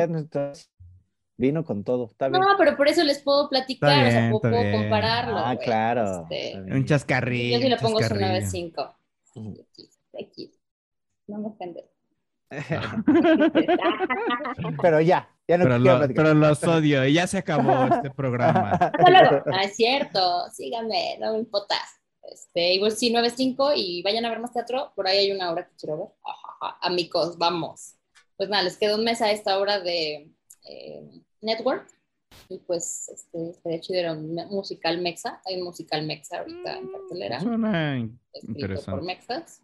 vino 1.39 1.65
con 1.65 1.85
todo, 1.85 2.11
está 2.13 2.29
bien. 2.29 2.41
No, 2.41 2.47
pero 2.57 2.77
por 2.77 2.89
eso 2.89 3.05
les 3.05 3.21
puedo 3.23 3.49
platicar, 3.51 3.91
Está 3.91 4.09
o 4.09 4.11
sea, 4.11 4.21
bien, 4.29 4.41
puedo, 4.41 4.63
bien. 4.63 4.73
compararlo. 4.81 5.37
Ah, 5.37 5.55
güey. 5.55 5.67
claro. 5.67 6.27
Este, 6.31 6.61
bien. 6.63 6.73
Un 6.73 6.85
chascarrillo. 6.87 7.59
yo 7.59 7.63
sí 7.63 7.69
le 7.69 7.77
pongo 7.77 7.99
su 7.99 8.09
chascarrillo. 8.09 8.47
9.5. 8.47 8.95
Ujú. 9.35 9.67
X, 9.75 10.01
X. 10.15 10.51
No 11.27 11.39
me 11.39 11.49
ofende. 11.49 11.85
Pero 14.83 15.01
ya, 15.01 15.29
ya 15.49 15.59
no 15.59 15.65
Pero, 15.65 15.79
lo- 15.79 15.99
platicar. 15.99 16.25
pero 16.25 16.35
los 16.35 16.63
odio. 16.65 17.07
Y 17.07 17.15
ya 17.15 17.27
se 17.27 17.39
acabó 17.39 17.87
este 17.95 18.11
programa. 18.11 18.71
Hasta 18.71 19.11
luego. 19.11 19.43
Ah, 19.53 19.65
es 19.65 19.77
cierto, 19.77 20.49
síganme, 20.53 21.19
no 21.21 21.33
me 21.33 21.39
importa. 21.41 21.75
Este, 22.31 22.75
igual 22.75 22.93
sí, 22.93 23.11
9.5 23.13 23.73
y 23.77 24.03
vayan 24.03 24.25
a 24.25 24.31
ver 24.31 24.41
más 24.41 24.53
teatro. 24.53 24.93
Por 24.95 25.07
ahí 25.07 25.19
hay 25.19 25.33
una 25.33 25.51
obra 25.53 25.67
que 25.69 25.77
quiero 25.77 25.99
ver. 25.99 26.09
Amigos, 26.81 27.39
vamos. 27.39 27.95
pues 28.37 28.49
nada, 28.49 28.63
les 28.65 28.77
quedó 28.77 28.97
un 28.97 29.05
mes 29.05 29.23
a 29.23 29.31
esta 29.31 29.59
hora 29.59 29.81
de 29.81 30.31
eh, 30.65 31.23
Network. 31.41 31.89
Y 32.49 32.59
pues, 32.59 33.09
este, 33.09 33.51
estaría 33.51 33.81
chido, 33.81 33.99
era 33.99 34.13
un 34.13 34.35
musical 34.51 34.99
mexa. 35.01 35.41
Hay 35.47 35.57
un 35.57 35.65
musical 35.65 36.05
mexa 36.07 36.39
ahorita 36.41 36.77
en 36.79 36.89
cartelera. 36.93 37.41
Suena 37.41 37.97
escrito 37.99 38.13
por 38.43 38.51
interesante. 38.61 39.07
mexas. 39.07 39.63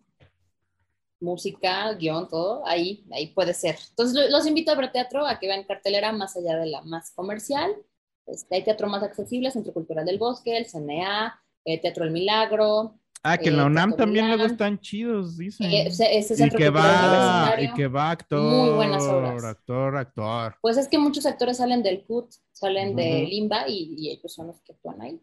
Música, 1.21 1.93
guion, 1.95 2.27
todo, 2.29 2.67
ahí, 2.67 3.05
ahí 3.13 3.29
puede 3.29 3.55
ser. 3.55 3.77
Entonces, 3.91 4.17
lo- 4.17 4.29
los 4.29 4.45
invito 4.47 4.73
a 4.73 4.75
ver 4.75 4.91
teatro, 4.91 5.25
a 5.25 5.39
que 5.39 5.47
vean 5.47 5.63
cartelera 5.65 6.11
más 6.13 6.37
allá 6.37 6.57
de 6.57 6.67
la 6.67 6.83
más 6.83 7.13
comercial. 7.13 7.73
Este, 8.27 8.57
hay 8.57 8.65
teatro 8.65 8.89
más 8.89 9.03
accesible, 9.05 9.51
Centro 9.53 9.73
Cultural 9.73 10.05
del 10.05 10.19
Bosque, 10.19 10.57
el 10.57 10.67
CNA, 10.67 11.41
eh, 11.65 11.81
Teatro 11.81 12.05
El 12.05 12.11
Milagro. 12.11 12.99
Ah, 13.25 13.39
que 13.39 13.51
en 13.51 13.57
la 13.57 13.63
eh, 13.63 13.67
UNAM 13.67 13.91
Teatro 13.91 14.05
también 14.05 14.27
luego 14.29 14.45
están 14.45 14.81
chidos, 14.81 15.39
dicen. 15.39 15.71
Eh, 15.71 15.87
ese, 15.87 16.45
y 16.45 16.51
que 16.51 16.71
va, 16.71 17.55
y 17.61 17.73
que 17.73 17.87
va 17.87 18.11
actor, 18.11 18.41
Muy 18.41 18.71
buenas 18.75 19.03
obras. 19.05 19.45
actor, 19.45 19.97
actor. 19.97 20.57
Pues 20.61 20.77
es 20.77 20.89
que 20.89 20.99
muchos 20.99 21.25
actores 21.25 21.59
salen 21.59 21.83
del 21.83 22.05
CUT, 22.05 22.31
salen 22.51 22.97
de 22.97 23.23
Ujú. 23.23 23.31
Limba 23.31 23.69
y, 23.69 23.95
y 23.97 24.11
ellos 24.11 24.33
son 24.35 24.49
los 24.49 24.61
que 24.63 24.73
actúan 24.73 25.01
ahí. 25.03 25.21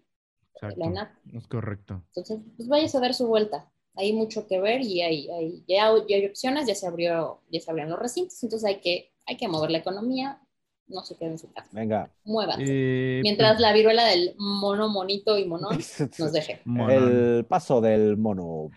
La. 0.77 1.13
Es 1.33 1.47
correcto. 1.47 2.03
Entonces, 2.15 2.39
pues 2.57 2.67
vayas 2.67 2.93
a 2.95 2.99
dar 2.99 3.13
su 3.13 3.27
vuelta. 3.27 3.69
Hay 3.95 4.13
mucho 4.13 4.47
que 4.47 4.59
ver 4.59 4.81
y 4.81 5.01
hay, 5.01 5.29
hay- 5.29 5.63
ya, 5.67 5.91
ya 6.07 6.15
hay 6.17 6.25
opciones, 6.25 6.67
ya 6.67 6.75
se 6.75 6.87
abrió, 6.87 7.41
ya 7.51 7.59
se 7.59 7.69
abrieron 7.71 7.91
los 7.91 7.99
recintos, 7.99 8.41
entonces 8.43 8.67
hay 8.67 8.79
que, 8.79 9.11
hay 9.25 9.35
que 9.37 9.47
mover 9.47 9.71
la 9.71 9.79
economía, 9.79 10.41
no 10.89 11.03
se 11.03 11.15
queden 11.17 11.33
en 11.33 11.39
su 11.39 11.51
casa, 11.53 11.69
Venga. 11.71 12.11
muévanse. 12.25 12.63
Eh, 12.67 13.19
Mientras 13.23 13.59
la 13.59 13.71
viruela 13.73 14.05
del 14.05 14.35
mono, 14.37 14.89
monito 14.89 15.37
y 15.37 15.45
monón 15.45 15.77
nos 16.19 16.31
deje. 16.33 16.61
monón. 16.65 16.91
El 17.37 17.45
paso 17.45 17.79
del 17.81 18.17
mono. 18.17 18.69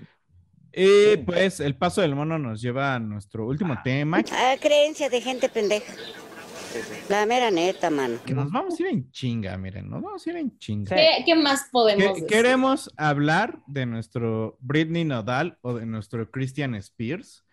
Y 0.75 1.19
pues 1.19 1.61
el 1.61 1.75
paso 1.77 2.01
del 2.01 2.15
mono 2.15 2.39
nos 2.39 2.63
lleva 2.63 2.95
a 2.95 2.99
nuestro 2.99 3.47
último 3.47 3.75
tema, 3.85 4.23
Ah, 4.33 4.55
creencia 4.61 5.11
de 5.11 5.21
gente 5.21 5.49
pendeja. 5.49 5.93
La 7.11 7.27
mera 7.27 7.51
neta, 7.51 7.91
mano. 7.91 8.17
que 8.25 8.33
nos 8.33 8.51
vamos 8.51 8.79
a 8.79 8.83
ir 8.83 8.89
en 8.89 9.11
chinga, 9.11 9.59
miren, 9.59 9.91
nos 9.91 10.01
vamos 10.01 10.27
a 10.27 10.31
ir 10.31 10.37
en 10.37 10.57
chinga. 10.59 10.97
¿Qué, 10.97 11.23
qué 11.27 11.35
más 11.35 11.69
podemos 11.71 12.03
Que- 12.03 12.09
decir? 12.15 12.27
queremos 12.27 12.91
hablar 12.97 13.59
de 13.67 13.85
nuestro 13.85 14.57
Britney 14.61 15.05
Nodal 15.05 15.59
o 15.61 15.75
de 15.75 15.85
nuestro 15.85 16.31
Christian 16.31 16.75
Spears, 16.77 17.45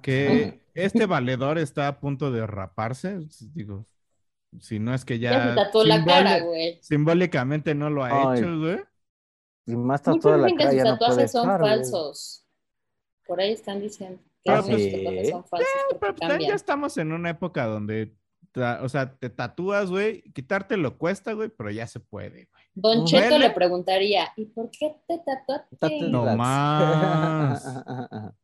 que 0.00 0.60
este 0.74 1.06
valedor 1.06 1.58
está 1.58 1.88
a 1.88 1.98
punto 1.98 2.30
de 2.30 2.46
raparse, 2.46 3.18
digo, 3.52 3.84
si 4.60 4.78
no 4.78 4.94
es 4.94 5.04
que 5.04 5.18
ya, 5.18 5.30
Ya 5.32 5.48
se 5.50 5.54
tatuó 5.56 5.84
la 5.84 6.04
cara, 6.04 6.40
güey. 6.40 6.78
simbólicamente 6.82 7.74
no 7.74 7.90
lo 7.90 8.04
ha 8.04 8.32
Ay. 8.32 8.38
hecho, 8.40 8.58
güey. 8.58 8.80
Y 9.66 9.76
más 9.76 10.02
toda 10.02 10.38
la 10.38 10.46
dicen 10.46 10.56
que 10.58 10.64
cara 10.64 10.70
sus 10.70 10.76
ya 10.78 10.84
no 10.84 10.98
tatuajes 10.98 11.32
son 11.32 11.42
estar, 11.42 11.60
güey. 11.60 11.72
falsos. 11.72 12.46
Por 13.26 13.40
ahí 13.40 13.52
están 13.52 13.80
diciendo 13.80 14.22
que 14.42 14.50
Ah, 14.50 14.56
algunos 14.56 14.80
sí. 14.80 14.92
tatuajes 14.92 15.30
son 15.30 15.44
falsos 15.44 15.68
Pero 16.00 16.14
pues, 16.16 16.38
ya 16.46 16.54
estamos 16.54 16.96
en 16.96 17.12
una 17.12 17.30
época 17.30 17.66
donde, 17.66 18.14
o 18.80 18.88
sea, 18.88 19.14
te 19.14 19.28
tatúas, 19.28 19.90
güey, 19.90 20.22
quitártelo 20.32 20.96
cuesta, 20.96 21.34
güey, 21.34 21.50
pero 21.50 21.70
ya 21.70 21.86
se 21.86 22.00
puede, 22.00 22.48
güey. 22.50 22.64
Don 22.74 23.04
Cheto 23.04 23.28
Duele. 23.30 23.48
le 23.48 23.50
preguntaría, 23.54 24.32
¿y 24.36 24.46
por 24.46 24.70
qué 24.70 24.96
te 25.06 25.18
tatuaste? 25.18 26.08
No 26.08 26.24
más. 26.36 27.62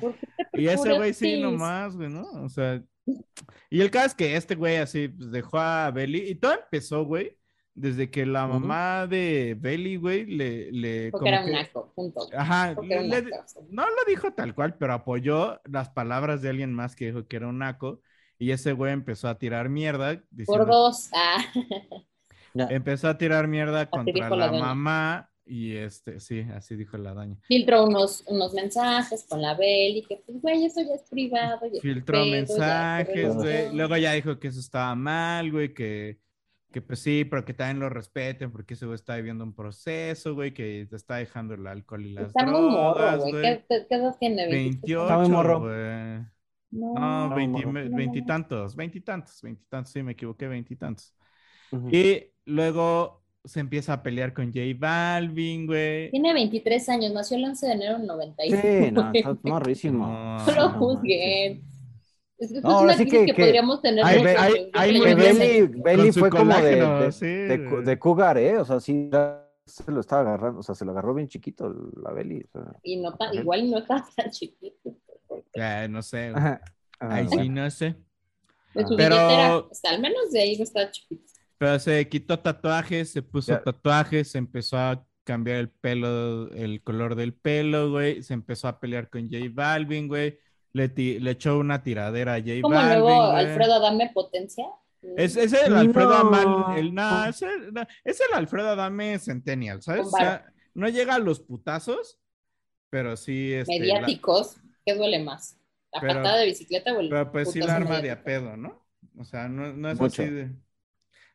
¿Por 0.00 0.14
qué 0.18 0.26
te 0.52 0.60
Y 0.60 0.66
ese 0.68 0.92
güey 0.94 1.14
sí, 1.14 1.40
nomás, 1.40 1.96
güey, 1.96 2.10
¿no? 2.10 2.24
O 2.42 2.48
sea, 2.48 2.82
y 3.70 3.80
el 3.80 3.90
caso 3.90 4.06
es 4.06 4.14
que 4.14 4.36
este 4.36 4.54
güey 4.54 4.76
así 4.76 5.08
pues, 5.08 5.30
dejó 5.30 5.58
a 5.58 5.90
Belly 5.90 6.30
y 6.30 6.34
todo 6.36 6.52
empezó, 6.54 7.04
güey, 7.04 7.36
desde 7.74 8.08
que 8.10 8.24
la 8.24 8.46
mamá 8.46 9.06
de 9.08 9.56
Belly, 9.58 9.96
güey, 9.96 10.26
le, 10.26 10.70
le 10.70 11.10
Porque 11.10 11.24
como 11.24 11.26
era 11.28 11.40
un 11.40 11.46
que- 11.46 11.52
naco, 11.52 11.92
punto. 11.94 12.28
Ajá, 12.36 12.70
era 12.70 13.00
un 13.00 13.08
le- 13.10 13.22
naco. 13.22 13.44
no 13.70 13.82
lo 13.86 14.04
dijo 14.06 14.32
tal 14.32 14.54
cual, 14.54 14.76
pero 14.78 14.92
apoyó 14.92 15.60
las 15.64 15.90
palabras 15.90 16.40
de 16.40 16.50
alguien 16.50 16.72
más 16.72 16.94
que 16.94 17.06
dijo 17.06 17.26
que 17.26 17.36
era 17.36 17.48
un 17.48 17.58
naco 17.58 18.00
y 18.38 18.52
ese 18.52 18.72
güey 18.72 18.92
empezó 18.92 19.28
a 19.28 19.38
tirar 19.38 19.68
mierda. 19.70 20.14
Por 20.16 20.24
diciendo- 20.30 20.66
dos. 20.66 21.10
Ah, 21.14 21.44
Empezó 22.70 23.08
a 23.08 23.18
tirar 23.18 23.48
mierda 23.48 23.90
contra 23.90 24.30
la 24.30 24.52
mamá 24.52 25.30
y 25.46 25.76
este, 25.76 26.20
sí, 26.20 26.40
así 26.54 26.74
dijo 26.76 26.96
la 26.96 27.12
daña. 27.14 27.36
filtró 27.42 27.84
unos, 27.84 28.24
unos 28.26 28.54
mensajes 28.54 29.24
con 29.28 29.42
la 29.42 29.54
Bel 29.54 29.96
y 29.98 30.02
que, 30.02 30.22
pues, 30.24 30.40
güey, 30.40 30.64
eso 30.64 30.80
ya 30.82 30.94
es 30.94 31.02
privado. 31.10 31.60
ya 31.72 31.80
Filtró 31.80 32.22
pedo, 32.22 32.30
mensajes, 32.32 33.34
güey. 33.34 33.74
Luego 33.76 33.96
ya 33.96 34.12
dijo 34.12 34.38
que 34.38 34.48
eso 34.48 34.60
estaba 34.60 34.94
mal, 34.94 35.50
güey, 35.52 35.74
que, 35.74 36.18
que 36.72 36.80
pues 36.82 36.98
sí, 37.00 37.24
pero 37.24 37.44
que 37.44 37.54
también 37.54 37.78
lo 37.80 37.88
respeten 37.88 38.50
porque 38.50 38.74
ese 38.74 38.86
güey 38.86 38.94
está 38.96 39.16
viviendo 39.16 39.44
un 39.44 39.54
proceso, 39.54 40.34
güey, 40.34 40.52
que 40.54 40.86
te 40.88 40.96
está 40.96 41.16
dejando 41.16 41.54
el 41.54 41.66
alcohol 41.66 42.04
y 42.06 42.12
las 42.14 42.28
Está 42.28 42.46
muy 42.46 42.60
morro, 42.62 42.94
drogas, 43.00 43.20
güey. 43.20 43.42
¿Qué, 43.42 43.64
qué- 43.68 43.86
qué 43.88 43.94
edad 43.96 44.16
tiene? 44.18 44.46
28, 44.48 45.02
Está 45.02 45.18
muy 45.18 45.28
morro. 45.28 45.60
güey. 45.60 46.24
No, 46.70 47.30
veintitantos, 47.34 48.74
veintitantos, 48.74 49.42
veintitantos, 49.42 49.92
sí, 49.92 50.02
me 50.02 50.12
equivoqué, 50.12 50.48
veintitantos. 50.48 51.14
Ujú. 51.70 51.88
Y 51.90 52.32
luego 52.46 53.23
se 53.44 53.60
empieza 53.60 53.92
a 53.92 54.02
pelear 54.02 54.32
con 54.32 54.46
J 54.46 54.60
Balvin, 54.78 55.66
güey. 55.66 56.10
Tiene 56.10 56.32
23 56.32 56.88
años, 56.88 57.12
nació 57.12 57.36
el 57.36 57.44
11 57.44 57.66
de 57.66 57.72
enero 57.72 57.98
del 57.98 58.06
95. 58.06 58.62
Sí, 58.62 58.90
no, 58.90 59.10
está 59.12 59.36
morrísimo. 59.42 60.06
No. 60.06 60.46
No 60.46 60.52
lo 60.52 60.70
juzguen. 60.70 61.62
Es 62.38 62.50
que 62.50 62.58
es 62.58 62.64
No, 62.64 62.70
ahora 62.70 62.84
una 62.86 62.94
sí 62.96 63.02
crisis 63.04 63.18
que- 63.20 63.26
que, 63.26 63.32
que- 63.34 63.42
podríamos 63.42 63.80
tener. 63.82 64.04
Ay, 64.04 64.22
ve- 64.24 64.36
ay, 64.36 64.70
ay, 64.72 65.00
que 65.00 65.14
Belly, 65.14 65.66
Belly 65.82 66.12
fue 66.12 66.30
como 66.30 66.56
de, 66.56 66.76
de, 66.76 67.12
sí, 67.12 67.26
de, 67.26 67.58
güey. 67.58 67.84
de 67.84 67.98
cougar, 67.98 68.38
¿eh? 68.38 68.58
O 68.58 68.64
sea, 68.64 68.80
sí, 68.80 69.08
se 69.66 69.90
lo 69.92 70.00
estaba 70.00 70.22
agarrando, 70.22 70.60
o 70.60 70.62
sea, 70.62 70.74
se 70.74 70.84
lo 70.84 70.90
agarró 70.92 71.14
bien 71.14 71.28
chiquito 71.28 71.72
la 72.02 72.12
Belly. 72.12 72.44
O 72.44 72.48
sea. 72.50 72.72
Y 72.82 72.96
no 72.96 73.14
igual 73.34 73.70
no 73.70 73.78
está 73.78 74.04
tan 74.16 74.30
chiquito. 74.30 74.96
Ya, 75.54 75.86
no 75.88 76.02
sé, 76.02 76.30
güey. 76.30 76.42
Ajá. 76.42 76.60
Ah, 76.98 77.14
Ahí 77.16 77.28
sí, 77.28 77.36
bueno. 77.36 77.62
no 77.64 77.70
sé. 77.70 77.94
De 78.74 78.86
su 78.86 78.96
Pero- 78.96 79.16
billetera, 79.16 79.56
o 79.58 79.68
sea, 79.72 79.90
al 79.92 80.00
menos 80.00 80.30
de 80.32 80.40
ahí 80.40 80.56
no 80.56 80.64
está 80.64 80.90
chiquito. 80.90 81.22
Pero 81.58 81.78
se 81.78 82.08
quitó 82.08 82.38
tatuajes, 82.38 83.12
se 83.12 83.22
puso 83.22 83.58
tatuajes, 83.58 84.30
se 84.30 84.38
empezó 84.38 84.76
a 84.78 85.06
cambiar 85.24 85.58
el 85.58 85.68
pelo, 85.70 86.50
el 86.52 86.82
color 86.82 87.14
del 87.14 87.32
pelo, 87.32 87.90
güey. 87.90 88.22
Se 88.22 88.34
empezó 88.34 88.68
a 88.68 88.80
pelear 88.80 89.08
con 89.08 89.22
J 89.30 89.46
Balvin, 89.52 90.08
güey. 90.08 90.38
Le, 90.72 90.88
ti- 90.88 91.20
le 91.20 91.30
echó 91.32 91.58
una 91.58 91.82
tiradera 91.82 92.34
a 92.34 92.40
J 92.40 92.60
Como 92.62 92.74
el 92.74 92.80
Balvin. 92.86 92.98
nuevo 93.04 93.30
güey. 93.32 93.46
Alfredo 93.46 93.74
Adame 93.74 94.10
Potencia. 94.12 94.64
Es, 95.16 95.36
es 95.36 95.52
el 95.52 95.74
Alfredo 95.74 96.08
No. 96.24 96.34
Adame, 96.34 96.80
el, 96.80 96.94
no, 96.94 97.24
es, 97.26 97.42
el, 97.42 97.72
no, 97.72 97.82
es 98.04 98.20
el 98.20 98.34
Alfredo 98.34 98.70
Adame 98.70 99.18
Centennial, 99.18 99.82
¿sabes? 99.82 100.06
O 100.06 100.10
sea, 100.10 100.50
no 100.74 100.88
llega 100.88 101.14
a 101.14 101.18
los 101.18 101.40
putazos, 101.40 102.18
pero 102.90 103.16
sí 103.16 103.52
este, 103.52 103.74
la- 103.74 103.80
mediáticos. 103.80 104.56
¿Qué 104.84 104.94
duele 104.94 105.22
más? 105.22 105.58
¿La 105.92 106.00
Pero- 106.00 106.14
patada 106.14 106.38
de 106.38 106.46
bicicleta 106.46 106.92
o 106.92 107.00
el 107.00 107.08
pero 107.08 107.30
pues 107.30 107.52
sí 107.52 107.60
la 107.60 107.76
arma 107.76 108.00
de 108.00 108.10
a 108.10 108.24
pedo, 108.24 108.56
¿no? 108.56 108.82
O 109.16 109.24
sea, 109.24 109.46
no, 109.48 109.72
no 109.72 109.90
es 109.90 110.00
Mucho. 110.00 110.22
así 110.22 110.30
de. 110.32 110.50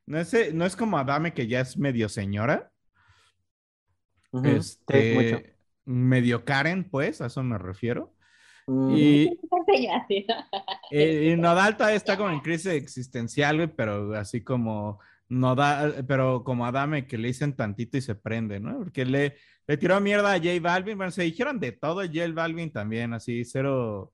No 0.09 0.19
es, 0.19 0.53
no 0.55 0.65
es 0.65 0.75
como 0.75 0.97
Adame 0.97 1.33
que 1.33 1.47
ya 1.47 1.61
es 1.61 1.77
medio 1.77 2.09
señora. 2.09 2.71
Este, 4.43 5.13
mucho. 5.15 5.43
medio 5.85 6.45
Karen, 6.45 6.89
pues, 6.89 7.21
a 7.21 7.27
eso 7.27 7.43
me 7.43 7.57
refiero. 7.57 8.13
Mm, 8.67 8.95
Y, 8.95 9.39
eh, 10.91 11.31
y 11.33 11.37
Nodal 11.37 11.77
todavía 11.77 11.97
está 11.97 12.17
como 12.17 12.29
en 12.31 12.39
crisis 12.39 12.71
existencial, 12.73 13.57
güey, 13.57 13.67
pero 13.67 14.13
así 14.15 14.43
como 14.43 14.99
Nodal, 15.27 16.05
pero 16.07 16.43
como 16.43 16.65
Adame 16.65 17.07
que 17.07 17.17
le 17.17 17.27
dicen 17.29 17.55
tantito 17.55 17.97
y 17.97 18.01
se 18.01 18.15
prende, 18.15 18.59
¿no? 18.59 18.79
Porque 18.79 19.05
le, 19.05 19.37
le 19.67 19.77
tiró 19.77 19.99
mierda 20.01 20.33
a 20.33 20.37
J 20.37 20.59
Balvin, 20.61 20.97
bueno, 20.97 21.11
se 21.11 21.23
dijeron 21.23 21.59
de 21.59 21.71
todo, 21.71 22.01
J 22.01 22.27
Balvin 22.33 22.71
también, 22.71 23.13
así, 23.13 23.45
cero, 23.45 24.11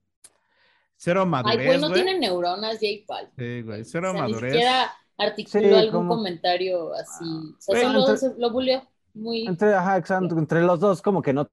cero 0.97 1.21
Ay, 1.23 1.27
madurez, 1.29 1.65
pues 1.67 1.81
no 1.81 1.89
güey. 1.89 2.03
tiene 2.03 2.19
neuronas, 2.19 2.75
J 2.81 2.85
Balvin. 3.07 3.33
Sí, 3.37 3.61
güey, 3.61 3.83
O 3.85 3.85
cero 3.85 4.11
sea, 4.11 4.21
ni 4.23 4.33
madurez. 4.33 4.51
siquiera 4.51 4.93
articuló 5.17 5.63
Sí, 5.69 5.73
algún 5.73 5.91
como- 6.07 6.15
comentario 6.17 6.93
así. 6.93 7.23
O 7.25 7.55
sea, 7.59 7.73
Güey, 7.73 7.83
solo 8.03 8.17
se- 8.17 8.33
lo 8.37 8.51
buleó. 8.51 8.81
Muy. 9.13 9.47
Entre, 9.47 9.73
ajá, 9.73 9.97
exacto, 9.97 10.37
entre 10.37 10.61
los 10.61 10.79
dos 10.79 11.01
como 11.01 11.21
que 11.21 11.31
no 11.33 11.49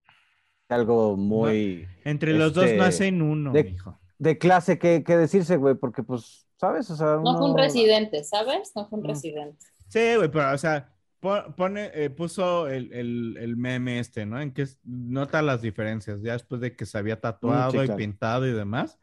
algo 0.68 1.16
muy 1.16 1.86
Entre 2.04 2.32
los 2.32 2.54
dos 2.54 2.64
no 2.64 2.70
este, 2.70 2.80
hacen 2.82 3.20
uno, 3.22 3.52
de- 3.52 3.64
mijo. 3.64 3.98
de 4.18 4.38
clase 4.38 4.78
que, 4.78 5.04
que 5.04 5.16
decirse, 5.16 5.56
güey, 5.56 5.74
porque 5.74 6.02
pues, 6.02 6.46
¿sabes? 6.56 6.88
O 6.90 6.96
sea, 6.96 7.18
No 7.22 7.36
fue 7.38 7.50
un 7.50 7.58
residente, 7.58 8.24
¿sabes? 8.24 8.72
No 8.74 8.88
fue 8.88 8.98
un 8.98 9.04
Mm. 9.04 9.08
residente. 9.08 9.58
Sí, 9.88 10.16
güey, 10.16 10.30
pero, 10.30 10.52
o 10.52 10.58
sea, 10.58 10.88
po- 11.20 11.54
pone, 11.56 11.90
eh, 11.94 12.08
puso 12.10 12.68
el, 12.68 12.90
el, 12.92 13.36
el 13.38 13.56
meme 13.56 13.98
este, 13.98 14.24
¿no? 14.24 14.40
En 14.40 14.52
que 14.52 14.62
es- 14.62 14.80
nota 14.82 15.42
las 15.42 15.60
diferencias, 15.60 16.22
ya 16.22 16.32
después 16.32 16.60
de 16.62 16.74
que 16.74 16.86
se 16.86 16.96
había 16.98 17.20
tatuado 17.20 17.72
sí, 17.72 17.78
y 17.92 17.96
pintado 17.96 18.46
y 18.46 18.52
demás. 18.52 18.98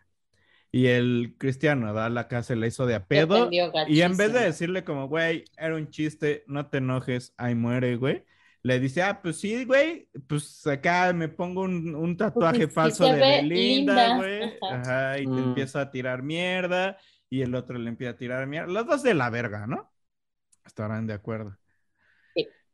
Y 0.72 0.86
el 0.88 1.36
Cristiano 1.38 1.93
da 1.93 2.09
la 2.09 2.28
casa 2.28 2.55
le 2.55 2.67
hizo 2.67 2.86
de 2.86 2.95
a 2.95 3.05
pedo. 3.07 3.49
Y 3.88 4.01
en 4.01 4.17
vez 4.17 4.34
de 4.34 4.39
decirle 4.41 4.84
como, 4.84 5.07
güey, 5.07 5.45
era 5.57 5.76
un 5.76 5.89
chiste, 5.89 6.43
no 6.47 6.67
te 6.67 6.78
enojes, 6.78 7.34
ahí 7.38 7.55
muere, 7.55 7.95
güey. 7.95 8.24
Le 8.61 8.80
dice, 8.80 9.01
ah, 9.01 9.22
pues 9.22 9.39
sí, 9.39 9.63
güey, 9.65 10.09
pues 10.28 10.67
acá 10.67 11.11
me 11.13 11.30
pongo 11.30 11.61
un, 11.61 11.95
un 11.95 12.17
tatuaje 12.17 12.63
sí, 12.63 12.67
sí 12.67 12.74
falso 12.74 13.05
de 13.05 13.13
Belinda, 13.20 14.15
linda. 14.15 14.17
güey. 14.17 14.43
Ajá. 14.61 14.82
Ajá, 15.11 15.20
y 15.20 15.24
te 15.24 15.30
Mm. 15.32 15.43
empieza 15.49 15.82
a 15.82 15.91
tirar 15.91 16.22
mierda, 16.24 16.97
y 17.30 17.41
el 17.41 17.55
otro 17.55 17.78
le 17.78 17.89
empieza 17.89 18.11
a 18.11 18.17
tirar 18.17 18.45
mierda. 18.47 18.67
Los 18.72 18.86
dos 18.86 19.01
de 19.01 19.13
la 19.13 19.30
verga, 19.30 19.65
¿no? 19.65 19.91
Estarán 20.65 21.07
de 21.07 21.13
acuerdo. 21.13 21.57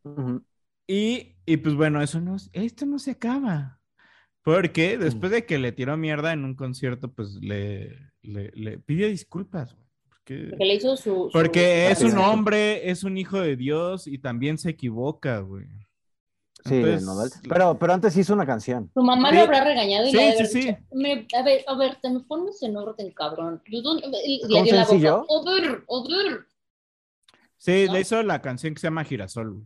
Ujú. 0.04 0.43
Y, 0.88 1.36
y 1.46 1.58
pues 1.58 1.76
bueno, 1.76 2.02
eso 2.02 2.20
no, 2.20 2.36
esto 2.54 2.86
no 2.86 3.00
se 3.00 3.12
acaba. 3.12 3.80
Porque 4.46 4.98
después 5.00 5.32
de 5.32 5.46
que 5.46 5.58
le 5.58 5.72
tiró 5.72 5.98
mierda 5.98 6.32
en 6.32 6.46
un 6.46 6.54
concierto, 6.56 7.12
pues 7.12 7.34
le, 7.41 7.98
le, 8.22 8.52
le 8.54 8.78
pidió 8.78 9.08
disculpas, 9.08 9.74
güey. 9.74 9.86
Porque, 10.08 10.48
Porque 10.52 10.66
le 10.66 10.76
hizo 10.76 10.96
su. 10.98 11.04
su- 11.04 11.30
porque 11.34 11.89
es 11.91 12.02
un 12.04 12.18
hombre, 12.20 12.89
es 12.89 13.04
un 13.04 13.18
hijo 13.18 13.39
de 13.41 13.56
Dios 13.56 14.06
y 14.08 14.20
también 14.20 14.58
se 14.60 14.70
equivoca, 14.70 15.39
güey. 15.39 15.66
Sí, 16.64 16.76
Entonces. 16.76 17.39
Pero, 17.48 17.78
pero 17.78 17.93
antes 17.93 18.16
hizo 18.18 18.34
una 18.34 18.46
canción. 18.46 18.89
Su 18.93 19.04
mamá 19.04 19.30
Sí. 19.30 19.36
lo 19.36 19.41
habrá 19.43 19.64
regañado 19.64 20.08
y 20.08 20.12
Sí, 20.12 20.18
le 20.18 20.30
ha 20.30 20.36
de 20.36 20.46
sí, 20.46 20.60
dicho, 20.62 20.78
"Me- 20.93 21.28
a 21.38 21.43
ver, 21.43 21.64
a 21.68 21.76
ver, 21.78 21.96
te 22.02 22.10
me 22.10 22.20
pones 22.22 22.62
en 22.64 22.76
orden, 22.78 23.12
cabrón. 23.12 23.62
Yo 23.68 23.82
no- 23.84 24.00
y 24.26 24.41
¿Un 24.46 24.50
le 24.52 24.64
dio 24.64 24.76
la 24.76 24.86
boca. 24.86 24.96
A 24.96 25.54
ver, 25.54 25.64
a 25.66 25.72
ver. 26.08 26.46
Sí, 27.58 27.86
¿no? 27.88 27.93
le 27.93 28.02
hizo 28.02 28.22
la 28.24 28.41
canción 28.41 28.74
que 28.74 28.80
se 28.80 28.88
llama 28.88 29.04
Girasol, 29.04 29.52
güey. 29.54 29.66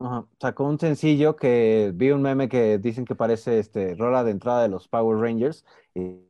Ajá. 0.00 0.26
Sacó 0.40 0.64
un 0.64 0.78
sencillo 0.78 1.36
que 1.36 1.92
vi 1.94 2.10
un 2.10 2.22
meme 2.22 2.48
que 2.48 2.78
dicen 2.78 3.04
que 3.04 3.14
parece 3.16 3.58
este 3.58 3.94
rola 3.96 4.22
de 4.24 4.30
entrada 4.30 4.62
de 4.62 4.68
los 4.68 4.88
Power 4.88 5.18
Rangers. 5.18 5.64
Y 5.94 6.20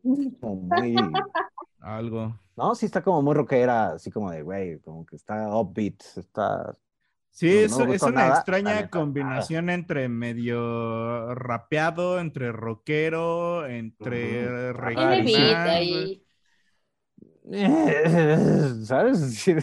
como 0.40 0.56
muy, 0.56 0.94
Algo. 1.80 2.38
no, 2.56 2.74
sí 2.74 2.86
está 2.86 3.02
como 3.02 3.22
muy 3.22 3.34
rockera, 3.34 3.92
así 3.92 4.10
como 4.10 4.30
de, 4.30 4.42
güey, 4.42 4.78
como 4.80 5.04
que 5.06 5.16
está 5.16 5.54
upbeat, 5.56 6.02
está... 6.16 6.76
Sí, 7.30 7.66
No, 7.70 7.84
es, 7.84 8.02
no 8.02 8.08
una 8.08 8.10
nada, 8.10 8.34
extraña 8.36 8.90
combinación 8.90 9.70
entre 9.70 10.08
medio 10.08 11.34
rapeado, 11.36 12.18
entre 12.18 12.50
rockero, 12.50 13.66
entre 13.66 14.72
reggaeton, 14.72 15.22
güey. 15.22 15.54
ahí. 15.54 16.27
¿Sabes? 18.84 19.18
Sí, 19.34 19.54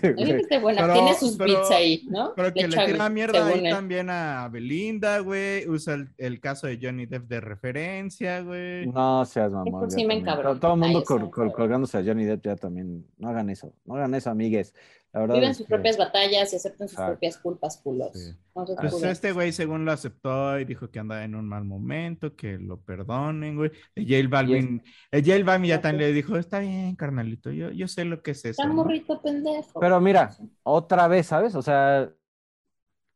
buena. 0.61 0.81
Pero- 0.81 0.93
Tiene 0.93 1.13
sus 1.15 1.37
pero- 1.37 1.53
beats 1.53 1.71
ahí, 1.71 2.03
¿no? 2.09 2.33
Pero 2.35 2.53
que 2.53 2.61
le 2.61 2.67
echa 2.67 2.85
tira 2.85 3.09
mierda 3.09 3.45
ahí 3.47 3.65
él. 3.65 3.71
también 3.71 4.09
a 4.09 4.49
Belinda, 4.49 5.19
güey. 5.19 5.67
Usa 5.67 5.93
el, 5.93 6.09
el 6.17 6.39
caso 6.39 6.67
de 6.67 6.79
Johnny 6.81 7.05
Depp 7.05 7.27
de 7.27 7.41
referencia, 7.41 8.41
güey. 8.41 8.87
No 8.87 9.23
seas 9.25 9.51
mamón. 9.51 9.91
Sí 9.91 10.05
me. 10.05 10.21
Todo, 10.21 10.73
el 10.73 10.79
mundo 10.79 11.03
colgándose 11.03 11.97
a 11.97 12.03
Johnny 12.03 12.25
Depp 12.25 12.43
ya 12.43 12.55
también. 12.55 13.05
No 13.17 13.29
hagan 13.29 13.49
eso. 13.49 13.73
No 13.85 13.95
hagan 13.95 14.15
eso, 14.15 14.29
amigues. 14.31 14.73
La 15.15 15.21
verdad 15.21 15.35
Viven 15.35 15.55
sus 15.55 15.65
que- 15.65 15.73
propias 15.73 15.97
batallas 15.97 16.51
y 16.51 16.57
aceptan 16.57 16.89
sus 16.89 16.95
Exacto. 16.95 17.13
propias 17.13 17.37
culpas, 17.37 17.77
culos. 17.77 18.09
Sí. 18.13 18.31
No 18.53 18.65
Pues 18.65 18.77
escuden. 18.83 19.09
este 19.11 19.31
güey, 19.31 19.53
según 19.53 19.85
lo 19.85 19.93
aceptó 19.93 20.59
y 20.59 20.65
dijo 20.65 20.91
que 20.91 20.99
andaba 20.99 21.23
en 21.23 21.35
un 21.35 21.47
mal 21.47 21.63
momento, 21.63 22.35
que 22.35 22.57
lo 22.57 22.81
perdonen, 22.81 23.55
güey. 23.55 23.71
El 23.95 24.05
J 24.05 24.27
Balvin, 24.29 24.83
el 25.11 25.23
J 25.25 25.43
Balvin 25.45 25.69
ya 25.69 25.79
también 25.81 26.09
le 26.09 26.13
dijo, 26.13 26.35
está 26.35 26.59
bien, 26.59 26.95
carnalito, 26.97 27.49
yo, 27.49 27.71
yo 27.71 27.87
sé 27.87 28.03
lo 28.03 28.21
que 28.21 28.31
es 28.31 28.39
eso. 28.39 28.49
Está 28.61 28.67
¿no?". 28.67 28.73
morrito 28.73 29.21
pendejo. 29.21 29.79
Pero 29.79 30.01
mira, 30.01 30.31
otra 30.63 31.07
vez, 31.07 31.27
¿sabes? 31.27 31.55
O 31.55 31.61
sea, 31.61 32.09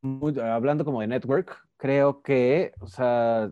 muy- 0.01 0.39
hablando 0.39 0.85
como 0.85 1.01
de 1.01 1.07
network, 1.07 1.67
creo 1.75 2.21
que, 2.21 2.71
o 2.79 2.87
sea, 2.87 3.51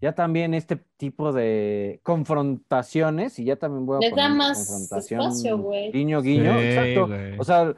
ya 0.00 0.14
también 0.14 0.54
este 0.54 0.76
tipo 0.96 1.32
de 1.32 1.98
confrontaciones, 2.04 3.36
y 3.40 3.44
ya 3.44 3.56
también 3.56 3.84
voy 3.84 3.96
a 3.96 4.00
Les 4.00 4.10
da 4.10 4.16
poner 4.26 4.30
más 4.38 4.58
confrontación 4.68 5.20
espacio, 5.22 5.58
güey. 5.58 5.90
guiño, 5.90 6.22
guiño, 6.22 6.56
Sí, 6.58 6.64
exacto. 6.66 7.06
güey. 7.08 7.38
O 7.38 7.42
sea, 7.44 7.74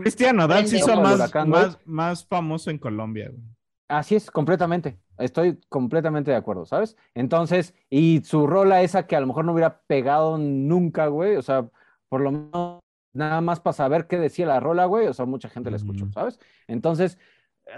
Cristian 0.00 0.36
Nodal 0.36 0.66
se 0.66 0.78
hizo 0.78 1.00
más, 1.00 1.14
huracán, 1.14 1.48
más, 1.48 1.78
más 1.84 2.26
famoso 2.26 2.70
en 2.70 2.78
Colombia, 2.78 3.30
güey. 3.30 3.42
Así 3.88 4.16
es, 4.16 4.30
completamente. 4.30 4.98
Estoy 5.18 5.60
completamente 5.68 6.30
de 6.30 6.36
acuerdo, 6.36 6.64
¿sabes? 6.64 6.96
Entonces, 7.14 7.74
y 7.90 8.22
su 8.24 8.46
rola 8.46 8.82
esa 8.82 9.06
que 9.06 9.14
a 9.14 9.20
lo 9.20 9.26
mejor 9.26 9.44
no 9.44 9.52
hubiera 9.52 9.82
pegado 9.82 10.38
nunca, 10.38 11.06
güey, 11.06 11.36
o 11.36 11.42
sea, 11.42 11.68
por 12.08 12.20
lo 12.20 12.32
menos 12.32 12.80
nada 13.12 13.40
más 13.40 13.60
para 13.60 13.74
saber 13.74 14.06
qué 14.06 14.18
decía 14.18 14.46
la 14.46 14.60
rola, 14.60 14.86
güey, 14.86 15.06
o 15.06 15.12
sea, 15.12 15.26
mucha 15.26 15.48
gente 15.48 15.70
la 15.70 15.76
escuchó. 15.76 16.10
¿sabes? 16.12 16.40
Entonces, 16.66 17.18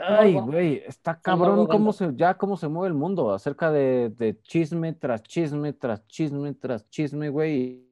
ay, 0.09 0.35
güey, 0.35 0.83
está 0.87 1.21
cabrón 1.21 1.67
cómo 1.67 1.93
se, 1.93 2.13
ya 2.15 2.35
cómo 2.35 2.57
se 2.57 2.69
mueve 2.69 2.89
el 2.89 2.95
mundo 2.95 3.33
acerca 3.33 3.71
de, 3.71 4.11
de 4.17 4.41
chisme 4.41 4.93
tras 4.95 5.23
chisme, 5.23 5.73
tras 5.73 6.07
chisme, 6.07 6.55
tras 6.55 6.89
chisme, 6.89 7.29
güey. 7.29 7.86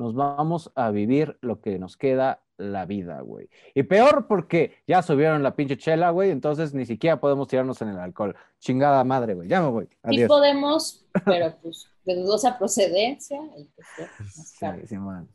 Nos 0.00 0.14
vamos 0.14 0.72
a 0.76 0.90
vivir 0.90 1.36
lo 1.42 1.60
que 1.60 1.78
nos 1.78 1.98
queda 1.98 2.42
la 2.56 2.86
vida, 2.86 3.20
güey. 3.20 3.50
Y 3.74 3.82
peor 3.82 4.26
porque 4.26 4.76
ya 4.86 5.02
subieron 5.02 5.42
la 5.42 5.54
pinche 5.54 5.76
chela, 5.76 6.08
güey, 6.08 6.30
entonces 6.30 6.72
ni 6.72 6.86
siquiera 6.86 7.20
podemos 7.20 7.48
tirarnos 7.48 7.82
en 7.82 7.88
el 7.88 7.98
alcohol. 7.98 8.34
Chingada 8.60 9.04
madre, 9.04 9.34
güey. 9.34 9.46
Ya 9.46 9.60
me 9.60 9.68
voy. 9.68 9.84
Sí 9.84 9.96
Adiós. 10.02 10.28
podemos, 10.28 11.06
pero 11.26 11.54
pues 11.62 11.86
de 12.06 12.14
dudosa 12.16 12.56
procedencia. 12.58 13.38
Y 13.58 13.64
pues, 13.76 13.86
Sí, 14.32 14.66
sí, 14.86 14.96
man. 14.96 15.28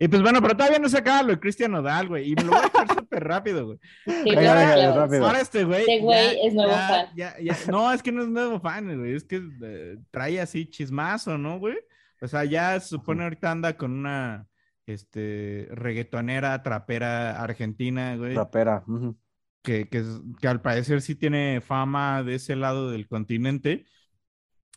Y 0.00 0.08
pues 0.08 0.20
bueno, 0.20 0.42
pero 0.42 0.56
todavía 0.56 0.80
no 0.80 0.88
se 0.88 0.98
acaba 0.98 1.22
lo 1.22 1.28
de 1.28 1.38
Cristian 1.38 1.70
Nodal, 1.70 2.08
güey. 2.08 2.32
Y 2.32 2.34
me 2.34 2.42
lo 2.42 2.50
voy 2.50 2.60
a 2.60 2.62
dejar 2.64 2.88
súper 2.98 3.22
rápido, 3.24 3.66
güey. 3.66 3.78
Sí, 4.04 4.12
Venga, 4.34 4.54
venga, 4.54 4.92
rápido. 4.96 5.26
Ahora 5.26 5.40
este 5.40 5.62
güey. 5.62 5.80
Este 5.82 6.00
güey 6.00 6.36
ya- 6.36 6.42
es 6.48 6.54
nuevo 6.54 6.70
ya- 6.72 6.88
fan. 6.88 7.06
ya- 7.14 7.36
ya- 7.40 7.56
No, 7.70 7.92
es 7.92 8.02
que 8.02 8.10
no 8.10 8.22
es 8.22 8.28
nuevo 8.28 8.58
fan, 8.58 8.98
güey. 8.98 9.14
Es 9.14 9.22
que 9.22 9.40
eh, 9.62 9.96
trae 10.10 10.40
así 10.40 10.66
chismazo, 10.68 11.38
¿no, 11.38 11.60
güey? 11.60 11.76
O 12.24 12.28
sea, 12.28 12.44
ya 12.44 12.78
se 12.80 12.88
supone 12.88 13.22
ahorita 13.24 13.50
anda 13.50 13.76
con 13.76 13.92
una 13.92 14.46
este, 14.86 15.68
reggaetonera, 15.70 16.62
trapera 16.62 17.40
argentina, 17.42 18.16
güey. 18.16 18.34
Rapera. 18.34 18.82
ujú. 18.86 19.16
que, 19.62 19.88
que, 19.88 20.48
al 20.48 20.60
parecer 20.60 21.00
sí 21.02 21.14
tiene 21.14 21.60
fama 21.60 22.22
de 22.22 22.36
ese 22.36 22.56
lado 22.56 22.90
del 22.90 23.06
continente. 23.06 23.86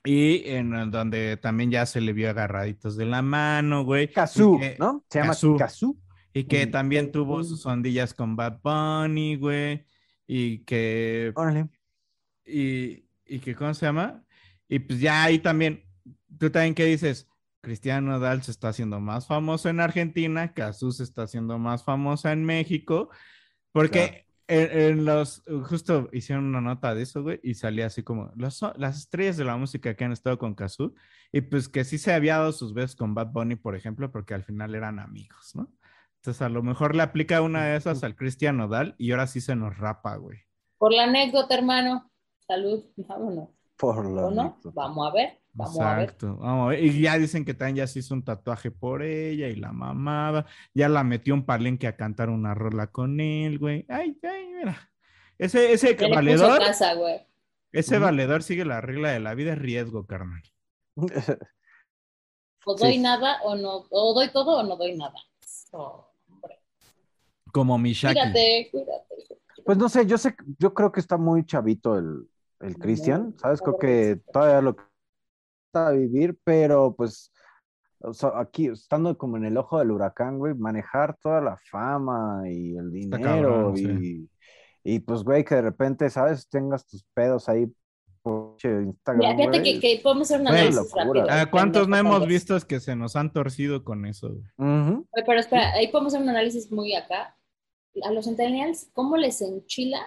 Y 0.03 0.43
en 0.49 0.91
donde 0.91 1.37
también 1.37 1.71
ya 1.71 1.85
se 1.85 1.99
le 1.99 2.13
vio 2.13 2.29
agarraditos 2.29 2.95
de 2.95 3.05
la 3.05 3.21
mano, 3.21 3.83
güey. 3.83 4.07
Que- 4.07 4.77
¿no? 4.79 5.03
Se 5.09 5.19
llama. 5.19 5.33
Kazoo. 5.57 5.97
Y 6.33 6.43
que 6.45 6.67
también 6.67 7.11
tuvo 7.11 7.43
sus 7.43 7.65
ondillas 7.65 8.13
con 8.13 8.35
Bad 8.35 8.59
Bunny, 8.61 9.35
güey. 9.37 9.85
Y 10.27 10.59
que, 10.59 11.31
Órale. 11.35 11.69
y, 12.45 13.05
y 13.25 13.39
que, 13.39 13.55
¿cómo 13.55 13.73
se 13.73 13.85
llama? 13.85 14.23
Y 14.69 14.79
pues 14.79 14.99
ya 14.99 15.23
ahí 15.23 15.39
también, 15.39 15.83
tú 16.37 16.49
también 16.49 16.75
qué 16.75 16.85
dices, 16.85 17.27
Cristiano 17.61 18.11
Nodal 18.11 18.43
se 18.43 18.51
está 18.51 18.69
haciendo 18.69 18.99
más 18.99 19.27
famoso 19.27 19.69
en 19.69 19.79
Argentina, 19.79 20.53
Cazú 20.53 20.91
se 20.91 21.03
está 21.03 21.23
haciendo 21.23 21.57
más 21.57 21.83
famosa 21.83 22.31
en 22.31 22.45
México, 22.45 23.09
porque 23.71 24.25
en, 24.47 24.71
en 24.71 25.05
los, 25.05 25.43
justo 25.67 26.09
hicieron 26.13 26.45
una 26.45 26.61
nota 26.61 26.95
de 26.95 27.03
eso, 27.03 27.23
güey, 27.23 27.39
y 27.43 27.55
salía 27.55 27.87
así 27.87 28.03
como, 28.03 28.31
los, 28.35 28.61
las 28.77 28.97
estrellas 28.97 29.37
de 29.37 29.45
la 29.45 29.57
música 29.57 29.95
que 29.95 30.05
han 30.05 30.11
estado 30.11 30.37
con 30.37 30.55
Cazú, 30.55 30.93
y 31.31 31.41
pues 31.41 31.67
que 31.69 31.83
sí 31.83 31.97
se 31.97 32.13
había 32.13 32.37
dado 32.37 32.51
sus 32.51 32.73
besos 32.73 32.95
con 32.95 33.13
Bad 33.13 33.31
Bunny, 33.31 33.55
por 33.55 33.75
ejemplo, 33.75 34.11
porque 34.11 34.33
al 34.33 34.43
final 34.43 34.75
eran 34.75 34.99
amigos, 34.99 35.55
¿no? 35.55 35.69
Entonces 36.17 36.41
a 36.41 36.49
lo 36.49 36.63
mejor 36.63 36.95
le 36.95 37.03
aplica 37.03 37.41
una 37.41 37.65
de 37.65 37.77
esas 37.77 38.03
al 38.03 38.15
Cristian 38.15 38.57
Nodal 38.57 38.95
y 38.97 39.11
ahora 39.11 39.27
sí 39.27 39.39
se 39.39 39.55
nos 39.55 39.77
rapa, 39.77 40.15
güey. 40.17 40.39
Por 40.77 40.93
la 40.93 41.03
anécdota, 41.03 41.55
hermano. 41.55 42.11
Salud, 42.45 42.83
vámonos. 42.97 43.49
Por 43.77 44.05
la 44.05 44.25
¿O 44.25 44.31
no? 44.31 44.59
Vamos 44.73 45.09
a 45.09 45.13
ver. 45.13 45.39
Vamos 45.57 45.79
a 45.79 45.95
ver. 45.95 46.03
Exacto, 46.03 46.37
vamos 46.37 46.65
a 46.67 46.69
ver. 46.69 46.83
Y 46.85 47.01
ya 47.01 47.17
dicen 47.17 47.43
que 47.43 47.53
también 47.53 47.77
ya 47.77 47.87
se 47.87 47.99
hizo 47.99 48.13
un 48.13 48.23
tatuaje 48.23 48.69
por 48.71 49.01
ella 49.01 49.47
y 49.47 49.55
la 49.55 49.71
mamada. 49.71 50.45
Ya 50.73 50.87
la 50.87 51.03
metió 51.03 51.33
un 51.33 51.45
palenque 51.45 51.87
a 51.87 51.95
cantar 51.97 52.29
una 52.29 52.53
rola 52.53 52.87
con 52.87 53.19
él, 53.19 53.57
güey. 53.57 53.85
Ay, 53.89 54.17
ay, 54.23 54.47
mira. 54.55 54.91
Ese, 55.39 55.71
ese 55.73 55.95
Ya 55.95 56.07
valedor, 56.09 56.59
casa, 56.59 56.93
güey. 56.93 57.25
ese 57.71 57.95
Ujú. 57.95 58.05
valedor 58.05 58.43
sigue 58.43 58.65
la 58.65 58.81
regla 58.81 59.09
de 59.09 59.19
la 59.19 59.33
vida, 59.33 59.53
es 59.53 59.59
riesgo, 59.59 60.05
carnal. 60.05 60.43
O 62.69 62.77
Sí. 62.77 62.83
doy 62.83 62.97
nada 62.97 63.41
o 63.43 63.55
no. 63.55 63.85
O 63.89 64.13
doy 64.13 64.29
todo 64.29 64.57
o 64.59 64.63
no 64.63 64.75
doy 64.75 64.97
nada. 64.97 65.15
Oh. 65.71 66.11
Como 67.53 67.77
Mishaki. 67.77 68.13
Cuídate, 68.19 68.67
cuídate. 68.71 69.39
Pues 69.65 69.77
no 69.77 69.87
sé, 69.89 70.05
yo 70.05 70.17
sé, 70.17 70.35
yo 70.59 70.73
creo 70.73 70.91
que 70.91 70.99
está 70.99 71.15
muy 71.17 71.45
chavito 71.45 71.97
el, 71.97 72.27
el 72.59 72.77
Cristian, 72.77 73.33
¿sabes? 73.37 73.61
Creo 73.61 73.77
que 73.79 74.21
todavía 74.33 74.61
lo 74.61 74.75
que 75.77 75.83
está 75.83 75.87
a 75.87 75.91
vivir, 75.91 76.37
pero 76.43 76.95
pues 76.95 77.31
o 77.99 78.13
sea, 78.13 78.31
aquí, 78.35 78.67
estando 78.67 79.17
como 79.17 79.37
en 79.37 79.45
el 79.45 79.57
ojo 79.57 79.79
del 79.79 79.91
huracán, 79.91 80.37
güey, 80.37 80.53
manejar 80.53 81.17
toda 81.17 81.41
la 81.41 81.57
fama 81.57 82.43
y 82.45 82.75
el 82.77 82.91
dinero 82.91 83.23
cabrón, 83.23 83.77
y, 83.77 83.81
sí. 83.81 84.29
y 84.83 84.99
pues, 84.99 85.23
güey, 85.23 85.43
que 85.43 85.55
de 85.55 85.61
repente, 85.63 86.09
¿sabes? 86.09 86.47
Tengas 86.47 86.85
tus 86.87 87.03
pedos 87.13 87.49
ahí 87.49 87.67
por 88.21 88.57
Instagram, 88.63 89.17
Mira, 89.17 89.35
fíjate 89.35 89.63
que, 89.63 89.79
que 89.79 89.99
podemos 90.03 90.27
hacer 90.27 90.41
un 90.41 90.47
Güey, 90.47 90.59
análisis 90.59 90.93
rápido. 90.93 91.27
Ah, 91.29 91.47
¿Cuántos 91.49 91.87
no 91.87 91.97
hemos 91.97 92.27
visto 92.27 92.55
es 92.55 92.65
que 92.65 92.79
se 92.79 92.95
nos 92.95 93.15
han 93.15 93.31
torcido 93.31 93.83
con 93.83 94.05
eso? 94.05 94.35
Pero 94.57 95.39
espera, 95.39 95.71
ahí 95.73 95.87
podemos 95.87 96.13
hacer 96.13 96.23
un 96.23 96.29
análisis 96.29 96.71
muy 96.71 96.93
acá. 96.93 97.35
A 98.03 98.11
los 98.11 98.25
centennials, 98.25 98.89
¿cómo 98.93 99.17
les 99.17 99.41
enchila 99.41 99.99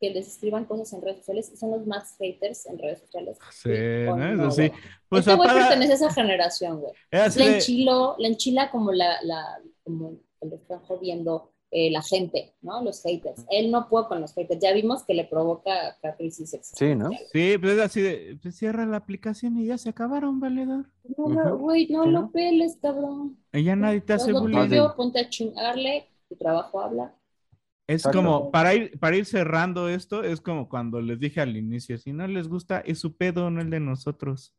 que 0.00 0.10
les 0.10 0.26
escriban 0.26 0.64
cosas 0.64 0.92
en 0.92 1.02
redes 1.02 1.18
sociales? 1.18 1.52
Son 1.58 1.70
los 1.70 1.86
más 1.86 2.16
haters 2.18 2.66
en 2.66 2.78
redes 2.78 3.00
sociales. 3.00 3.38
Sí, 3.52 3.68
o 4.08 4.16
¿no? 4.16 4.26
Eso 4.26 4.36
no, 4.36 4.50
sí. 4.50 4.68
güey? 4.68 4.80
Pues 5.08 5.20
este 5.26 5.34
güey 5.36 5.48
apaga- 5.48 5.68
pertenece 5.68 5.92
a 5.92 5.96
esa 5.96 6.12
generación, 6.12 6.80
güey. 6.80 6.92
es 7.10 7.20
así 7.20 7.38
La 7.40 7.46
de- 7.46 7.54
enchiló, 7.56 8.16
la 8.18 8.28
enchila 8.28 8.70
como 8.70 8.92
la, 8.92 9.22
la 9.22 9.58
como 9.84 10.16
que 10.40 10.48
le 10.48 10.56
están 10.56 10.80
jodiendo 10.80 11.52
eh, 11.72 11.90
la 11.92 12.02
gente, 12.02 12.54
¿no? 12.62 12.82
Los 12.82 13.02
haters. 13.02 13.44
Él 13.48 13.70
no 13.70 13.88
puede 13.88 14.08
con 14.08 14.20
los 14.20 14.34
haters. 14.34 14.60
Ya 14.60 14.72
vimos 14.72 15.04
que 15.04 15.14
le 15.14 15.24
provoca 15.24 15.96
crisis 16.16 16.56
Sí, 16.62 16.96
¿no? 16.96 17.10
Sí, 17.32 17.58
pues 17.58 17.74
es 17.74 17.80
así 17.80 18.00
de, 18.00 18.38
pues 18.42 18.56
cierra 18.56 18.86
la 18.86 18.96
aplicación 18.96 19.56
y 19.58 19.66
ya 19.66 19.78
se 19.78 19.90
acabaron, 19.90 20.40
valedor. 20.40 20.86
No, 21.16 21.28
no, 21.28 21.58
güey, 21.58 21.86
no 21.88 22.06
lo 22.06 22.22
¿no? 22.22 22.30
peles, 22.32 22.76
cabrón. 22.82 23.38
Y 23.52 23.62
ya 23.62 23.76
nadie 23.76 24.00
te 24.00 24.14
hace 24.14 24.32
lo 24.32 24.40
bullying. 24.40 24.80
ponte 24.96 25.20
a 25.20 25.28
chingarle, 25.28 26.08
tu 26.28 26.34
trabajo 26.36 26.80
habla. 26.80 27.14
Es 27.90 28.02
Exacto. 28.02 28.18
como, 28.18 28.50
para 28.52 28.74
ir, 28.74 28.98
para 29.00 29.16
ir 29.16 29.24
cerrando 29.26 29.88
esto, 29.88 30.22
es 30.22 30.40
como 30.40 30.68
cuando 30.68 31.00
les 31.00 31.18
dije 31.18 31.40
al 31.40 31.56
inicio, 31.56 31.98
si 31.98 32.12
no 32.12 32.26
les 32.28 32.46
gusta, 32.46 32.80
es 32.80 32.98
su 33.00 33.16
pedo, 33.16 33.50
no 33.50 33.60
el 33.60 33.70
de 33.70 33.80
nosotros. 33.80 34.54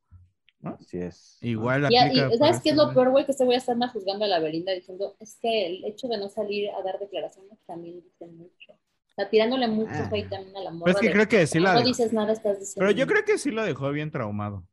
¿no? 0.59 0.77
Así 0.79 0.97
es. 0.97 1.37
Igual 1.41 1.87
Y, 1.89 1.95
y 1.95 1.97
aplica 1.97 2.37
¿sabes 2.37 2.59
qué 2.61 2.69
es 2.71 2.75
lo 2.75 2.83
güey. 2.85 2.95
peor, 2.95 3.09
güey? 3.11 3.25
Que 3.25 3.31
este 3.31 3.45
güey 3.45 3.57
está 3.57 3.73
juzgando 3.87 4.25
a 4.25 4.27
la 4.27 4.39
Belinda 4.39 4.73
diciendo, 4.73 5.15
es 5.19 5.37
que 5.41 5.65
el 5.67 5.85
hecho 5.85 6.07
de 6.07 6.17
no 6.17 6.29
salir 6.29 6.69
a 6.71 6.83
dar 6.83 6.99
declaraciones 6.99 7.57
también 7.65 8.01
dice 8.03 8.27
mucho. 8.27 8.73
Está 9.09 9.29
tirándole 9.29 9.67
mucho 9.67 9.91
Ah. 9.93 10.09
hate 10.11 10.29
también 10.29 10.55
a 10.57 10.61
la 10.61 10.71
morra. 10.71 10.85
Pero 10.85 10.97
es 10.97 11.01
que 11.01 11.07
de, 11.07 11.13
creo 11.13 11.27
que 11.27 11.47
sí 11.47 11.57
"Como 11.57 11.67
la 11.67 11.73
No 11.73 11.79
dejó. 11.79 11.87
dices 11.87 12.13
nada, 12.13 12.33
estás 12.33 12.59
diciendo. 12.59 12.85
Pero 12.87 12.91
yo 12.99 13.07
creo 13.07 13.25
que 13.25 13.37
sí 13.37 13.49
lo 13.51 13.63
dejó 13.63 13.91
bien 13.91 14.11
traumado. 14.11 14.65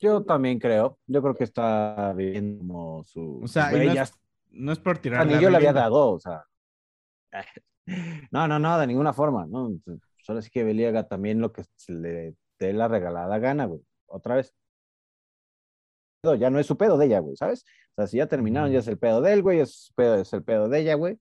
Yo 0.00 0.22
también 0.22 0.58
creo. 0.58 0.98
Yo 1.06 1.22
creo 1.22 1.34
que 1.34 1.44
está 1.44 2.12
viviendo 2.16 2.58
como 2.58 3.04
su. 3.04 3.40
O 3.42 3.48
sea, 3.48 3.70
güey, 3.70 3.86
no, 3.88 4.02
es, 4.02 4.12
no 4.50 4.72
es 4.72 4.78
por 4.78 4.96
O 4.96 5.00
tirar. 5.00 5.26
sea, 5.26 5.36
ni 5.36 5.42
yo 5.42 5.50
le 5.50 5.56
había 5.56 5.72
dado, 5.72 6.10
o 6.12 6.20
sea. 6.20 6.44
No, 8.30 8.46
no, 8.46 8.58
no, 8.58 8.78
de 8.78 8.86
ninguna 8.86 9.14
forma, 9.14 9.46
¿no? 9.46 9.70
Solo 10.22 10.42
sí 10.42 10.50
que 10.50 10.62
Beli 10.62 10.84
haga 10.84 11.08
también 11.08 11.40
lo 11.40 11.52
que 11.54 11.64
se 11.74 11.92
le 11.94 12.34
dé 12.58 12.72
la 12.74 12.86
regalada 12.86 13.38
gana, 13.38 13.64
güey. 13.64 13.80
Otra 14.06 14.34
vez. 14.36 14.54
Ya 16.38 16.50
no 16.50 16.58
es 16.58 16.66
su 16.66 16.76
pedo 16.76 16.98
de 16.98 17.06
ella, 17.06 17.20
güey, 17.20 17.34
¿sabes? 17.36 17.64
O 17.92 17.94
sea, 18.02 18.06
si 18.06 18.18
ya 18.18 18.26
terminaron, 18.26 18.70
ya 18.70 18.80
es 18.80 18.88
el 18.88 18.98
pedo 18.98 19.22
de 19.22 19.32
él, 19.32 19.42
güey, 19.42 19.60
es, 19.60 19.72
su 19.86 19.94
pedo, 19.94 20.16
es 20.16 20.30
el 20.34 20.42
pedo 20.42 20.68
de 20.68 20.80
ella, 20.80 20.94
güey. 20.94 21.18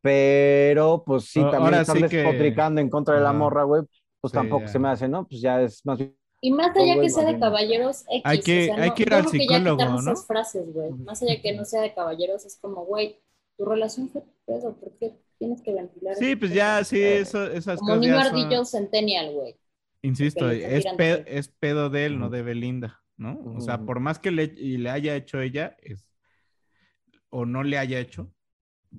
Pero, 0.00 1.02
pues 1.04 1.24
sí, 1.24 1.40
también 1.40 1.62
ahora 1.64 1.80
estar 1.82 1.96
sí 1.96 2.04
que- 2.08 2.16
despotricando 2.18 2.80
en 2.80 2.88
contra 2.88 3.16
de 3.16 3.20
la 3.20 3.32
morra, 3.32 3.64
güey, 3.64 3.82
pues 4.20 4.30
Sí, 4.30 4.36
tampoco 4.38 4.62
ya. 4.62 4.68
se 4.68 4.78
me 4.78 4.88
hace, 4.88 5.08
¿no? 5.08 5.26
Pues 5.26 5.40
ya 5.42 5.60
es 5.60 5.84
más 5.84 5.98
bien. 5.98 6.16
Y 6.40 6.52
más 6.52 6.74
allá 6.76 7.00
que 7.00 7.10
sea 7.10 7.24
de 7.26 7.38
caballeros 7.38 8.04
X, 8.08 8.22
Hay 8.24 8.40
que- 8.40 8.62
o 8.70 8.74
sea, 8.74 8.82
hay 8.84 8.88
no- 8.90 8.94
que 8.94 9.02
ir 9.02 9.12
al 9.14 9.20
creo 9.26 9.32
que 9.32 9.38
ya 9.46 9.58
psicólogo, 9.58 9.84
¿no? 9.84 9.98
esas 9.98 10.26
frases, 10.26 10.72
güey. 10.72 10.90
Más 10.92 11.20
allá 11.22 11.42
que 11.42 11.52
no 11.52 11.64
sea 11.64 11.82
de 11.82 11.92
caballeros, 11.92 12.46
es 12.46 12.56
como, 12.60 12.84
güey, 12.86 13.20
tu 13.58 13.64
relación 13.64 14.08
fue 14.08 14.22
tu 14.22 14.32
pedo, 14.46 14.72
¿por 14.76 14.92
qué 14.96 15.16
tienes 15.38 15.62
que 15.62 15.72
ventilar? 15.72 16.16
Sí, 16.16 16.36
pues 16.36 16.52
ya, 16.52 16.82
sí, 16.84 17.00
eso, 17.00 17.50
esas 17.50 17.78
Como 17.80 17.92
cosas 17.94 18.00
niño 18.02 18.16
ya 18.16 18.24
son- 18.24 18.38
ardillo 18.38 18.64
centennial, 18.64 19.32
güey. 19.34 19.56
Insisto, 20.02 20.48
es, 20.50 20.86
pe- 20.96 21.24
es 21.26 21.48
pedo 21.48 21.90
de 21.90 22.06
él, 22.06 22.18
no 22.20 22.30
de 22.30 22.42
Belinda, 22.42 23.02
¿no? 23.16 23.40
O 23.56 23.60
sea, 23.60 23.84
por 23.84 23.98
más 24.00 24.18
que 24.18 24.30
le, 24.30 24.44
y 24.56 24.76
le 24.78 24.90
haya 24.90 25.16
hecho 25.16 25.40
ella, 25.40 25.76
es, 25.82 26.06
o 27.30 27.44
no 27.44 27.62
le 27.64 27.78
haya 27.78 27.98
hecho, 27.98 28.32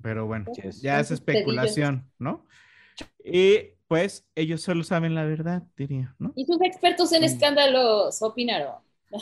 pero 0.02 0.26
bueno, 0.26 0.46
ya 0.82 1.00
es 1.00 1.10
especulación, 1.10 2.10
¿no? 2.18 2.46
Y 3.24 3.76
pues 3.88 4.28
ellos 4.34 4.60
solo 4.62 4.84
saben 4.84 5.14
la 5.14 5.24
verdad, 5.24 5.62
diría, 5.76 6.14
¿no? 6.18 6.32
Y 6.36 6.44
sus 6.44 6.60
expertos 6.62 7.10
en 7.12 7.22
Mm. 7.22 7.24
escándalos 7.24 8.20
opinaron. 8.22 8.74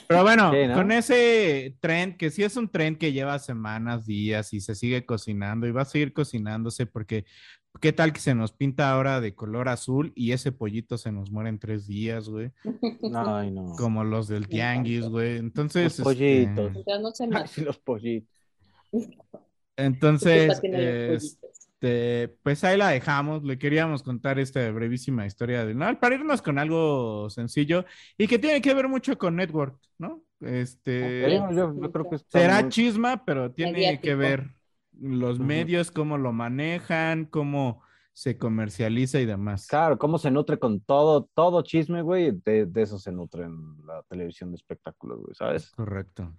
Pero 0.07 0.23
bueno, 0.23 0.53
Sí, 0.53 0.67
¿no? 0.69 0.75
con 0.75 0.93
ese 0.93 1.77
trend, 1.81 2.17
que 2.17 2.31
sí 2.31 2.43
es 2.43 2.57
un 2.57 2.69
trend 2.69 2.99
que 2.99 3.13
lleva 3.13 3.39
semanas, 3.39 4.05
días 4.07 4.53
y 4.53 4.61
se 4.61 4.75
sigue 4.75 5.07
cocinando 5.07 5.67
y 5.67 5.71
va 5.71 5.83
a 5.83 5.87
seguir 5.87 6.13
cocinándose 6.13 6.85
porque 6.87 7.25
qué 7.81 7.93
tal 7.93 8.13
que 8.13 8.21
se 8.21 8.35
nos 8.35 8.53
pinta 8.53 8.91
ahora 8.91 9.21
de 9.21 9.35
color 9.35 9.69
azul 9.69 10.13
y 10.15 10.33
ese 10.33 10.53
pollito 10.53 10.99
se 10.99 11.13
nos 11.13 11.31
muere 11.31 11.49
en 11.51 11.59
tres 11.59 11.87
días, 11.87 12.29
güey, 12.29 12.51
Ay, 13.15 13.51
no. 13.51 13.75
como 13.79 14.05
los 14.05 14.29
del 14.29 14.47
tianguis, 14.49 15.07
güey. 15.09 15.37
Entonces, 15.39 15.99
Los 15.99 16.05
pollitos. 16.05 16.67
este, 16.67 16.71
Mientras 16.75 17.01
no 17.01 17.11
se 17.13 17.25
Ay, 17.25 17.31
maten. 17.31 17.49
sí, 17.49 17.61
los 17.63 17.79
pollitos. 17.79 18.29
entonces, 19.77 20.61
este, 21.81 22.37
pues 22.43 22.65
ahí 22.65 22.77
la 22.77 22.89
dejamos. 22.89 23.45
Le 23.45 23.59
queríamos 23.59 24.03
contar 24.03 24.39
esta 24.39 24.69
brevísima 24.71 25.27
historia 25.27 25.65
de 25.65 25.75
para 25.97 26.17
irnos 26.17 26.43
con 26.43 26.59
algo 26.59 27.31
sencillo 27.31 27.85
y 28.17 28.27
que 28.27 28.39
tiene 28.39 28.61
que 28.61 28.75
ver 28.75 28.89
mucho 28.89 29.17
con 29.17 29.37
network, 29.37 29.79
¿no? 29.99 30.23
Este, 30.41 31.23
Yo, 31.31 31.51
yo- 31.53 31.81
yo 31.81 31.93
creo 31.93 32.11
que 32.11 32.19
Será 32.19 32.63
muy- 32.63 32.71
chisma, 32.71 33.25
pero 33.25 33.53
tiene 33.53 33.73
Mediático. 33.73 34.03
que 34.03 34.15
ver 34.17 34.55
los 35.01 35.39
medios, 35.39 35.91
cómo 35.93 36.19
lo 36.19 36.33
manejan, 36.33 37.25
cómo 37.27 37.83
se 38.13 38.37
comercializa 38.37 39.21
y 39.21 39.27
demás. 39.27 39.69
Claro, 39.69 39.97
cómo 39.99 40.19
se 40.19 40.33
nutre 40.33 40.59
con 40.59 40.81
todo, 40.81 41.31
todo 41.35 41.63
chisme, 41.63 42.03
güey, 42.03 42.33
de, 42.45 42.67
de 42.67 42.83
eso 42.83 42.99
se 42.99 43.13
nutre 43.13 43.45
en 43.45 43.57
la 43.87 44.03
televisión 44.09 44.51
de 44.51 44.57
espectáculos, 44.57 45.21
güey, 45.21 45.35
¿sabes? 45.37 45.71
Correcto. 45.71 46.35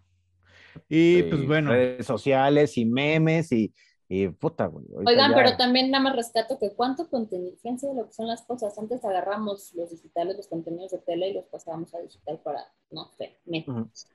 Y 0.89 1.23
pues 1.23 1.47
bueno, 1.47 1.71
Redes 1.71 2.05
sociales 2.05 2.77
y 2.77 2.85
memes 2.85 3.51
y, 3.53 3.73
y 4.11 4.27
puta, 4.29 4.65
güey. 4.65 4.85
Oigan, 5.05 5.31
ya- 5.31 5.35
pero 5.37 5.55
también 5.55 5.91
nada 5.91 6.03
más 6.03 6.15
rescato 6.15 6.57
que 6.59 6.71
cuánto 6.73 7.07
contenido, 7.09 7.55
fíjense 7.57 7.87
de 7.87 7.93
lo 7.93 8.07
que 8.07 8.13
son 8.13 8.27
las 8.27 8.41
cosas. 8.41 8.77
Antes 8.77 9.05
agarramos 9.05 9.71
los 9.75 9.91
digitales, 9.91 10.35
los 10.35 10.47
contenidos 10.47 10.91
de 10.91 10.97
tele 10.97 11.29
y 11.29 11.33
los 11.33 11.45
pasábamos 11.45 11.93
a 11.93 11.99
digital 11.99 12.39
para, 12.43 12.65
no 12.91 13.05
sé, 13.17 13.37
me- 13.45 13.65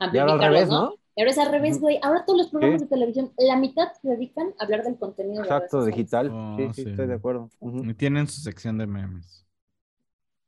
al 0.01 0.11
revés, 0.40 0.68
¿no? 0.68 0.86
¿no? 0.86 0.95
Y 1.16 1.20
ahora 1.20 1.30
es 1.30 1.38
al 1.38 1.53
revés, 1.53 1.80
güey. 1.80 2.01
Ahora 2.03 2.24
todos 2.26 2.38
los 2.40 2.49
programas 2.51 2.80
Sí. 2.80 2.86
de 2.86 2.90
televisión, 2.90 3.32
la 3.38 3.57
mitad 3.57 3.92
se 4.03 4.09
dedican 4.09 4.53
a 4.59 4.64
hablar 4.64 4.82
del 4.82 4.99
contenido 4.99 5.42
de 5.42 5.49
Exacto, 5.49 5.78
sociales. 5.78 5.97
digital. 5.97 6.30
Oh, 6.32 6.57
sí, 6.59 6.68
sí, 6.74 6.82
sí. 6.82 6.90
estoy 6.90 7.07
de 7.07 7.14
acuerdo. 7.14 7.51
Y 7.61 7.95
tienen 7.95 8.26
su 8.26 8.40
sección 8.40 8.76
de 8.78 8.88
memes. 8.88 9.47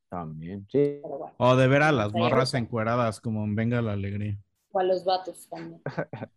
También, 0.08 0.66
sí. 0.70 1.00
Bueno, 1.02 1.32
O 1.36 1.56
de 1.56 1.68
ver 1.68 1.82
a 1.82 1.92
las 1.92 2.12
morras 2.12 2.54
encueradas 2.54 3.20
como 3.20 3.44
en 3.44 3.54
Venga 3.54 3.82
la 3.82 3.92
Alegría. 3.92 4.36
o 4.72 4.78
a 4.80 4.82
los 4.84 5.04
vatos 5.04 5.48
también. 5.48 5.80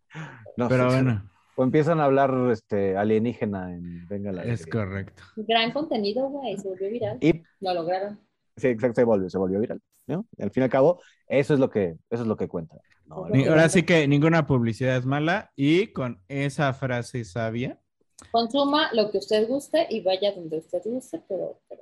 No, 0.57 0.67
Pero 0.67 0.89
sí, 0.91 0.97
sí. 0.97 1.03
bueno, 1.03 1.29
O 1.59 1.63
empiezan 1.63 1.99
a 1.99 2.05
hablar 2.05 2.33
este, 2.53 2.95
alienígena 2.95 3.73
en 3.75 4.07
Venga 4.07 4.31
la 4.31 4.43
es 4.43 4.61
Alegría. 4.61 4.71
correcto. 4.71 5.23
Gran 5.35 5.73
contenido, 5.73 6.29
güey, 6.29 6.55
se 6.57 6.69
volvió 6.69 6.89
viral. 6.89 7.17
Y 7.19 7.43
Lo 7.59 7.73
lograron. 7.73 8.17
sí, 8.55 8.67
exacto, 8.69 9.01
se 9.01 9.03
volvió, 9.03 9.29
se 9.29 9.37
volvió 9.37 9.59
viral. 9.59 9.81
al 10.07 10.51
fin 10.51 10.61
y 10.61 10.63
al 10.63 10.69
cabo, 10.69 11.01
eso 11.27 11.53
es 11.53 11.59
lo 11.59 11.69
que, 11.69 11.97
eso 12.09 12.21
es 12.23 12.27
lo 12.27 12.37
que 12.37 12.47
cuenta. 12.47 12.77
No, 13.07 13.27
Ni- 13.27 13.45
ahora 13.45 13.67
sí 13.67 13.83
que 13.83 14.07
ninguna 14.07 14.47
publicidad 14.47 14.95
es 14.95 15.05
mala 15.05 15.51
y 15.57 15.87
con 15.87 16.21
esa 16.29 16.71
frase 16.73 17.25
sabia 17.25 17.77
Consuma 18.31 18.93
lo 18.93 19.11
que 19.11 19.17
usted 19.17 19.45
guste 19.47 19.85
y 19.89 20.01
vaya 20.01 20.31
donde 20.33 20.59
usted 20.59 20.81
guste, 20.85 21.21
pero, 21.27 21.59
pero 21.67 21.81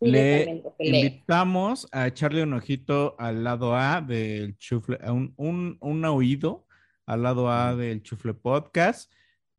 le 0.00 0.60
invitamos 0.78 1.88
a 1.90 2.06
echarle 2.06 2.42
un 2.42 2.52
ojito 2.52 3.14
al 3.18 3.42
lado 3.44 3.74
A 3.74 4.02
del 4.02 4.58
chufle, 4.58 4.98
a 5.02 5.12
un, 5.12 5.32
un, 5.36 5.78
un 5.80 6.04
oído 6.04 6.65
al 7.06 7.22
lado 7.22 7.50
A 7.50 7.76
del 7.76 8.02
chufle 8.02 8.34
podcast. 8.34 9.12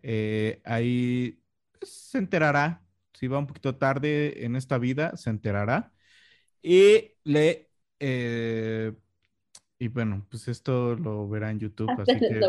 Eh, 0.04 0.62
ahí 0.66 1.42
pues, 1.80 1.92
se 1.92 2.18
enterará, 2.20 2.86
si 3.14 3.28
va 3.28 3.40
un 3.40 3.48
poquito 3.48 3.76
tarde 3.78 4.46
en 4.46 4.56
esta 4.56 4.78
vida, 4.78 5.18
se 5.18 5.30
enterará. 5.30 5.94
Y 6.62 7.14
le... 7.24 7.70
eh, 8.00 8.94
y 9.80 9.90
bueno, 9.90 10.26
pues 10.30 10.48
esto 10.48 10.96
lo 10.96 11.28
verá 11.30 11.52
en 11.52 11.60
YouTube, 11.62 11.90
así 12.00 12.20
que 12.20 12.42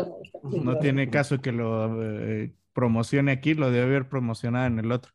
no 0.43 0.77
tiene 0.79 1.09
caso 1.09 1.39
que 1.41 1.51
lo 1.51 2.01
eh, 2.03 2.55
promocione 2.73 3.31
aquí, 3.31 3.53
lo 3.53 3.71
debe 3.71 3.85
haber 3.85 4.09
promocionado 4.09 4.67
en 4.67 4.79
el 4.79 4.91
otro. 4.91 5.13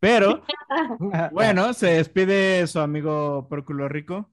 Pero 0.00 0.42
bueno, 1.32 1.72
se 1.74 1.88
despide 1.88 2.66
su 2.66 2.80
amigo 2.80 3.48
Pórculo 3.48 3.88
Rico. 3.88 4.30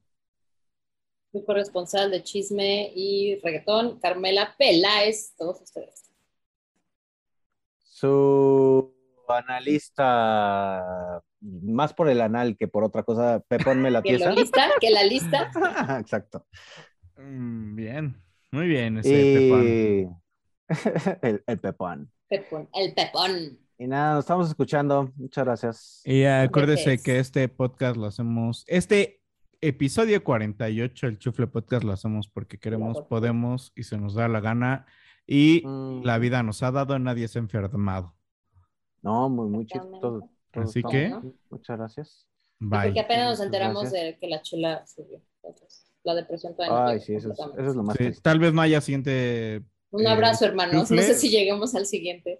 Mi 1.34 1.44
corresponsal 1.44 2.12
de 2.12 2.22
chisme 2.22 2.92
y 2.94 3.40
reggaetón, 3.42 3.98
Carmela 3.98 4.54
Peláez, 4.56 5.34
todos 5.36 5.60
ustedes. 5.62 6.04
Su 7.82 8.94
analista, 9.28 11.20
más 11.40 11.92
por 11.92 12.08
el 12.08 12.20
anal 12.20 12.56
que 12.56 12.68
por 12.68 12.84
otra 12.84 13.02
cosa, 13.02 13.40
Pepón 13.48 13.82
me 13.82 13.90
la 13.90 14.00
Que 14.04 14.10
pieza. 14.10 14.26
la 14.28 14.34
lista, 14.36 14.68
que 14.80 14.90
la 14.90 15.02
lista. 15.02 15.50
Exacto. 15.98 16.46
Mm, 17.16 17.74
bien, 17.74 18.22
muy 18.52 18.68
bien 18.68 18.98
ese 18.98 19.10
Pepón. 19.10 19.66
Y 19.66 20.08
el, 21.26 21.42
el 21.48 21.58
Pepón. 21.58 22.12
Pepón, 22.28 22.68
el 22.74 22.94
Pepón. 22.94 23.58
Y 23.76 23.88
nada, 23.88 24.14
nos 24.14 24.24
estamos 24.24 24.48
escuchando. 24.48 25.10
Muchas 25.16 25.44
gracias. 25.44 26.00
Y 26.04 26.22
acuérdese 26.22 26.84
Gracias. 26.90 27.02
que 27.02 27.18
este 27.18 27.48
podcast 27.48 27.96
lo 27.96 28.06
hacemos, 28.06 28.62
este 28.68 29.23
episodio 29.68 30.22
48, 30.22 31.06
el 31.06 31.18
Chufle 31.18 31.46
Podcast, 31.46 31.84
lo 31.84 31.92
hacemos 31.92 32.28
porque 32.28 32.58
queremos, 32.58 32.92
Claro. 32.94 33.08
podemos 33.08 33.72
y 33.74 33.82
se 33.84 33.96
nos 33.98 34.14
da 34.14 34.28
la 34.28 34.40
gana. 34.40 34.86
Y 35.26 35.62
Mm, 35.66 36.02
la 36.04 36.18
vida 36.18 36.42
nos 36.42 36.62
ha 36.62 36.70
dado, 36.70 36.98
nadie 36.98 37.28
se 37.28 37.38
ha 37.38 37.42
enfermado. 37.42 38.14
No, 39.02 39.28
muy, 39.28 39.48
muy 39.48 39.66
chido. 39.66 39.84
Totalmente. 39.84 40.00
todo- 40.00 40.30
todo 40.52 40.64
Así 40.64 40.82
que-. 40.82 41.14
Muchas 41.50 41.78
gracias. 41.78 42.26
Bye. 42.60 42.80
Porque 42.84 43.00
apenas 43.00 43.30
nos 43.30 43.40
enteramos 43.46 43.82
gracias. 43.84 44.02
de 44.02 44.18
que 44.18 44.28
la 44.28 44.42
chela 44.42 44.86
subió. 44.86 45.20
Entonces, 45.42 45.86
la 46.04 46.14
depresión 46.14 46.54
todavía 46.54 46.78
no 46.80 46.86
Ay, 46.88 47.00
sí, 47.00 47.14
eso 47.14 47.32
es, 47.32 47.36
completamente. 47.38 47.62
eso 47.62 47.70
es 47.70 47.76
lo 47.76 47.82
más 47.82 47.96
Sí, 47.96 48.22
tal 48.22 48.38
vez 48.38 48.52
no 48.54 48.60
haya 48.62 48.80
siguiente, 48.80 49.62
Un 49.90 50.06
eh, 50.06 50.08
abrazo, 50.08 50.44
hermanos. 50.44 50.90
No 50.90 51.02
sé 51.02 51.14
si 51.14 51.28
lleguemos 51.30 51.74
al 51.74 51.86
siguiente. 51.86 52.38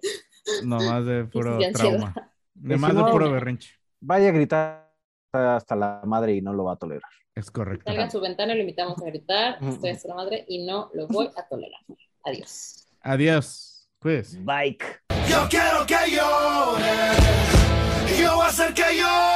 nomás 0.63 1.05
de 1.05 1.25
puro 1.31 1.57
de 1.57 1.65
ansiedad. 1.67 1.97
trauma. 2.13 2.31
De 2.53 2.77
más 2.77 2.93
de 2.95 3.01
no- 3.01 3.11
puro 3.11 3.31
berrinche. 3.31 3.71
Vaya 3.99 4.29
a 4.29 4.31
gritar 4.31 4.84
hasta 5.35 5.75
la 5.75 6.01
madre 6.05 6.33
y 6.33 6.41
no 6.41 6.53
lo 6.53 6.65
va 6.65 6.73
a 6.73 6.77
tolerar. 6.77 7.09
Es 7.35 7.51
correcto. 7.51 7.83
Salga 7.85 8.05
a 8.05 8.09
su 8.09 8.21
ventana 8.21 8.53
y 8.53 8.55
lo 8.55 8.61
invitamos 8.61 9.01
a 9.01 9.05
gritar. 9.05 9.57
Estoy 9.61 9.89
hasta 9.89 10.07
la 10.07 10.15
madre 10.15 10.45
y 10.47 10.65
no 10.65 10.89
lo 10.93 11.07
voy 11.07 11.29
a 11.35 11.45
tolerar. 11.47 11.81
Adiós. 12.23 12.87
Adiós. 13.01 13.89
Cuídese. 13.99 14.39
Bike. 14.39 15.01
Yo 15.29 15.47
quiero 15.49 15.85
que 15.85 16.11
llores. 16.11 18.19
Yo 18.19 18.35
voy 18.35 18.45
a 18.45 18.49
hacer 18.49 18.73
que 18.73 18.97
llores. 18.97 19.34